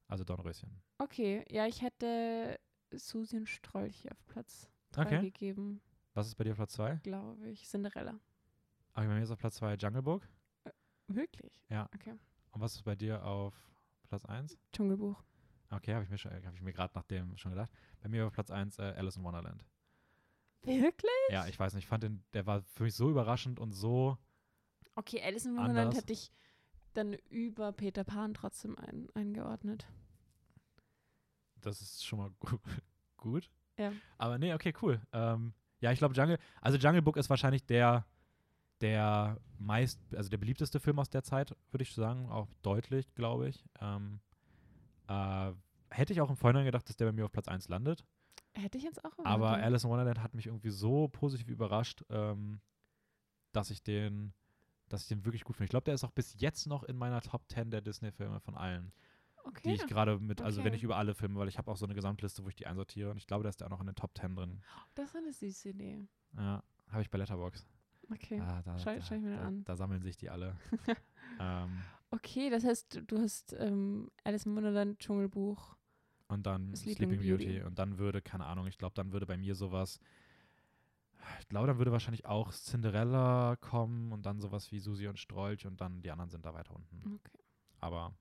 [0.07, 0.81] Also Dornröschen.
[0.97, 2.59] Okay, ja, ich hätte
[2.91, 5.21] Susi und Strolch auf Platz 3 Okay.
[5.21, 5.81] gegeben,
[6.13, 6.95] Was ist bei dir auf Platz 2?
[7.03, 7.65] glaube ich.
[7.67, 8.19] Cinderella.
[8.93, 10.27] Aber bei mir ist auf Platz 2 Jungle Book.
[11.07, 11.61] Wirklich?
[11.69, 11.89] Ja.
[11.93, 12.13] Okay.
[12.55, 13.53] Und was ist bei dir auf
[14.07, 14.57] Platz 1?
[14.71, 15.21] Dschungelbuch.
[15.71, 17.69] Okay, habe ich mir, schon- hab ich mir gerade nach dem schon gedacht.
[18.01, 19.65] Bei mir auf Platz 1 äh, Alice in Wonderland.
[20.63, 21.11] Wirklich?
[21.29, 24.17] Ja, ich weiß nicht, ich fand den, der war für mich so überraschend und so,
[24.97, 25.97] Okay, Alice in Wonderland Anders.
[25.97, 26.31] hätte ich
[26.93, 29.85] dann über Peter Pan trotzdem ein, eingeordnet.
[31.59, 32.57] das ist schon mal gu
[33.17, 33.49] gut.
[33.77, 33.91] Ja.
[34.17, 35.01] Aber nee, okay, cool.
[35.11, 38.05] Ähm, ja, ich glaube Jungle, also Jungle Book ist wahrscheinlich der,
[38.81, 43.47] der meist, also der beliebteste Film aus der Zeit, würde ich sagen, auch deutlich, glaube
[43.49, 43.63] ich.
[43.79, 44.19] Ähm,
[45.07, 45.51] äh,
[45.89, 48.05] hätte ich auch im Vorhinein gedacht, dass der bei mir auf Platz 1 landet.
[48.53, 49.65] Hätte ich jetzt auch Aber erwartet.
[49.65, 52.61] Alice in Wonderland hat mich irgendwie so positiv überrascht, ähm,
[53.51, 54.33] dass ich den,
[54.89, 55.65] dass ich den wirklich gut finde.
[55.65, 58.55] Ich glaube, der ist auch bis jetzt noch in meiner Top 10 der Disney-Filme von
[58.55, 58.93] allen,
[59.43, 59.73] die okay.
[59.73, 60.77] ich gerade mit, also wenn Okay.
[60.77, 63.11] ich über alle Filme, weil ich habe auch so eine Gesamtliste, wo ich die einsortiere
[63.11, 64.61] und ich glaube, da ist der auch noch in den Top 10 drin.
[64.95, 66.07] Das ist eine süße Idee.
[66.37, 67.65] Ja, habe ich bei Letterbox.
[68.11, 68.39] Okay.
[68.39, 69.63] Ah, da, Schau- da, schau ich mir da, an.
[69.65, 70.55] da sammeln sich die alle.
[71.39, 71.69] ähm,
[72.11, 75.75] Okay, das heißt, du hast ähm, Alice im Wunderland, Dschungelbuch.
[76.27, 77.45] und dann Sleeping Sleeping, Beauty.
[77.45, 77.61] Beauty.
[77.63, 79.99] Und dann würde, keine Ahnung, ich glaube, dann würde bei mir sowas,
[81.41, 85.65] ich glaube, dann würde wahrscheinlich auch Cinderella kommen und dann sowas wie Susi und Strolch
[85.65, 87.15] und dann die anderen sind da weiter unten.
[87.15, 87.39] Okay.
[87.79, 88.13] Aber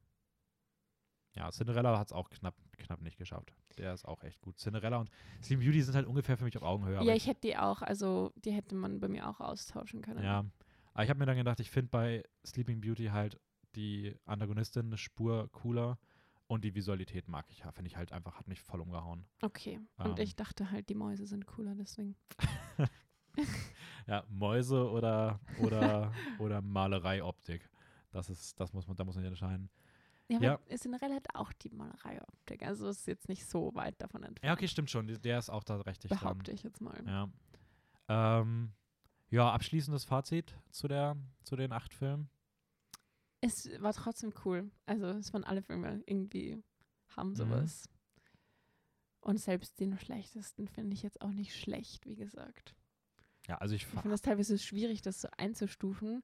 [1.36, 3.52] ja, Cinderella hat es auch knapp, knapp nicht geschafft.
[3.78, 4.58] Der ist auch echt gut.
[4.58, 5.10] Cinderella und
[5.42, 7.02] Sleeping Beauty sind halt ungefähr für mich auf Augenhöhe.
[7.04, 10.22] ja, ich hätte die auch, also die hätte man bei mir auch austauschen können.
[10.22, 10.44] Ja,
[10.92, 13.40] aber ich habe mir dann gedacht, ich finde bei Sleeping Beauty halt
[13.74, 15.98] die Antagonistin eine Spur cooler
[16.46, 19.26] und die Visualität mag ich ja, finde ich halt einfach, hat mich voll umgehauen.
[19.42, 19.80] Okay.
[19.96, 20.24] Und Ähm.
[20.24, 22.16] ich dachte halt, die Mäuse sind cooler, deswegen.
[24.06, 27.68] Ja, Mäuse oder oder oder Malereioptik.
[28.12, 29.70] Das ist, das muss man, da muss man entscheiden.
[30.28, 30.54] Ja, Ja.
[30.54, 32.62] aber Cinderella hat auch die Malereioptik.
[32.62, 34.44] Also ist jetzt nicht so weit davon entfernt.
[34.46, 35.06] Ja, okay, stimmt schon.
[35.06, 36.18] Der ist auch da richtig dran.
[36.20, 37.02] Behaupte ich jetzt mal.
[37.06, 37.28] Ja.
[38.40, 38.72] Ähm,
[39.30, 42.30] ja, abschließendes Fazit zu der, zu den acht Filmen.
[43.40, 44.70] Es war trotzdem cool.
[44.86, 46.62] Also es waren alle Filme irgendwie,
[47.16, 47.36] haben Mhm.
[47.36, 47.88] sowas.
[49.20, 52.74] Und selbst den schlechtesten finde ich jetzt auch nicht schlecht, wie gesagt.
[53.46, 56.22] Ja, also ich, Ich finde es teilweise schwierig, das so einzustufen,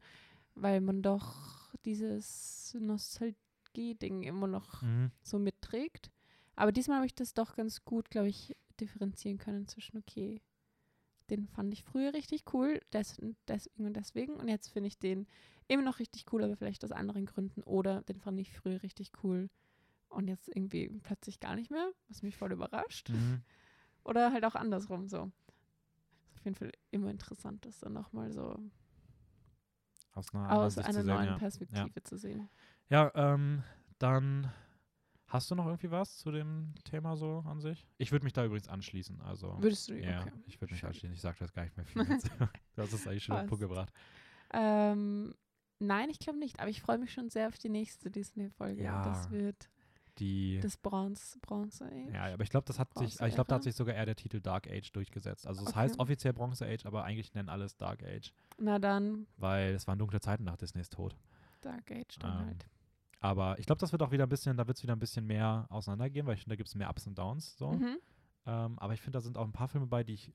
[0.54, 2.74] weil man doch dieses
[3.70, 5.10] Nostalgie-Ding immer noch mhm.
[5.22, 6.10] so mitträgt.
[6.56, 10.40] Aber diesmal habe ich das doch ganz gut, glaube ich, differenzieren können zwischen, okay,
[11.30, 14.34] den fand ich früher richtig cool, des, deswegen und deswegen.
[14.34, 15.26] Und jetzt finde ich den
[15.68, 17.62] immer noch richtig cool, aber vielleicht aus anderen Gründen.
[17.62, 19.48] Oder den fand ich früher richtig cool
[20.08, 23.10] und jetzt irgendwie plötzlich gar nicht mehr, was mich voll überrascht.
[23.10, 23.42] Mhm.
[24.04, 25.30] Oder halt auch andersrum so.
[26.30, 28.58] Ist auf jeden Fall immer interessant, das dann nochmal so
[30.12, 31.38] Aus einer, aus einer sehen, neuen ja.
[31.38, 32.48] Perspektive zu sehen.
[32.90, 33.62] Ja, ähm,
[33.98, 34.50] dann
[35.28, 37.86] hast du noch irgendwie was zu dem Thema so an sich?
[37.98, 39.20] Ich würde mich da übrigens anschließen.
[39.22, 39.94] Also, Würdest du?
[39.98, 40.32] ja, Okay.
[40.46, 41.14] ich würde mich anschließen.
[41.14, 42.04] Ich sage das gar nicht mehr viel.
[42.04, 43.92] Du hast es eigentlich schon auf den Punkt gebracht.
[44.52, 45.34] Ähm,
[45.78, 48.82] nein, ich glaube nicht, aber ich freue mich schon sehr auf die nächste Disney-Folge.
[48.82, 49.04] Ja.
[49.04, 49.70] Das wird
[50.18, 52.12] Die, das Bronze, Bronze Age.
[52.12, 54.06] ja, aber ich glaube, das hat sich, Bronze ich glaube, da hat sich sogar eher
[54.06, 55.46] der Titel Dark Age durchgesetzt.
[55.46, 55.78] Also es Okay.
[55.78, 59.98] heißt offiziell Bronze Age, aber eigentlich nennen alles Dark Age, Na dann, weil es waren
[59.98, 61.16] dunkle Zeiten nach Disneys Tod.
[61.60, 62.66] Dark Age dann Ähm, halt.
[63.20, 65.26] Aber ich glaube, das wird auch wieder ein bisschen, da wird es wieder ein bisschen
[65.26, 67.56] mehr auseinandergehen, weil ich finde, da gibt es mehr Ups und Downs.
[67.56, 67.72] So.
[67.72, 67.98] Mhm.
[68.46, 70.32] Ähm, aber ich finde, da sind auch ein paar Filme bei, die ich.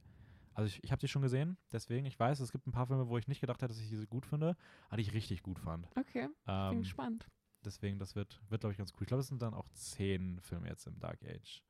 [0.53, 3.09] Also ich, ich habe die schon gesehen, deswegen, ich weiß, es gibt ein paar Filme,
[3.09, 4.55] wo ich nicht gedacht hätte, dass ich diese gut finde,
[4.87, 5.89] aber die ich richtig gut fand.
[5.97, 7.27] Okay, bin Ähm, gespannt.
[7.65, 9.01] deswegen, das wird, wird glaube ich, ganz cool.
[9.01, 11.61] Ich glaube, es sind dann auch zehn Filme jetzt im Dark Age.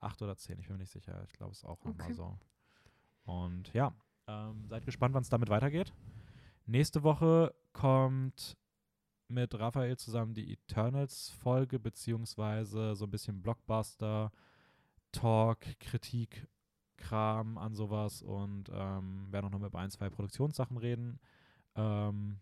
[0.00, 1.22] Acht oder zehn, ich bin mir nicht sicher.
[1.26, 2.14] Ich glaube, es ist auch nochmal Okay.
[2.14, 2.38] so.
[3.24, 3.92] Und ja,
[4.26, 5.92] ähm, seid gespannt, wann es damit weitergeht.
[6.64, 8.56] Nächste Woche kommt
[9.28, 14.30] mit Raphael zusammen die Eternals-Folge, beziehungsweise so ein bisschen Blockbuster,
[15.12, 16.46] Talk, Kritik,
[16.96, 21.18] Kram an sowas und ähm, werden auch noch mit ein, zwei Produktionssachen reden.
[21.74, 22.40] Ähm,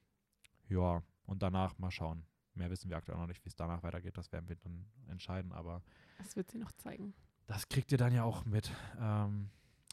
[0.68, 2.24] ja, und danach mal schauen.
[2.54, 4.16] Mehr wissen wir aktuell noch nicht, wie es danach weitergeht.
[4.18, 5.82] Das werden wir dann entscheiden, aber
[6.18, 7.14] Das wird sie noch zeigen.
[7.46, 8.70] das kriegt ihr dann ja auch mit.
[8.98, 9.48] Ähm,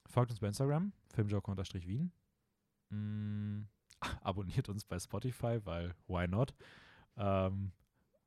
[0.08, 2.12] folgt uns bei Instagram, filmjoke-wien.
[2.90, 3.62] Mm,
[4.22, 6.54] abonniert uns bei Spotify, weil why not?
[7.18, 7.72] Ähm,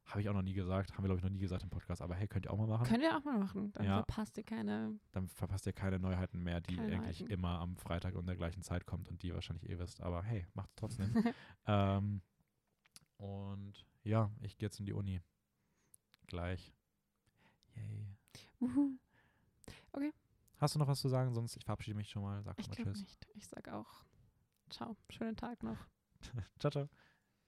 [0.05, 2.03] Habe ich auch noch nie gesagt, haben wir glaube ich noch nie gesagt im Podcast,
[2.03, 2.87] aber hey, könnt ihr auch mal machen.
[2.87, 3.73] Könnt ihr auch mal machen.
[3.73, 3.97] Dann Ja.
[4.05, 4.99] verpasst ihr keine.
[5.13, 7.27] Dann verpasst ihr keine Neuheiten mehr, die eigentlich Neuheiten.
[7.33, 10.03] immer am Freitag um der gleichen Zeit kommt und die ihr wahrscheinlich eh wisst.
[10.03, 11.15] Aber hey, macht's trotzdem.
[11.67, 12.21] ähm,
[13.17, 15.21] und ja, ich gehe jetzt in die Uni.
[16.27, 16.75] Gleich.
[17.77, 18.17] Yay.
[18.61, 18.99] Uhu.
[20.59, 21.33] Hast du noch was zu sagen?
[21.33, 22.43] Sonst ich verabschiede mich schon mal.
[22.43, 23.01] Sag Ich mal Tschüss.
[23.01, 23.27] nicht.
[23.35, 24.05] Ich sag auch.
[24.73, 24.97] Ciao.
[25.11, 25.87] Schönen Tag noch.
[26.59, 26.89] Ciao, ciao.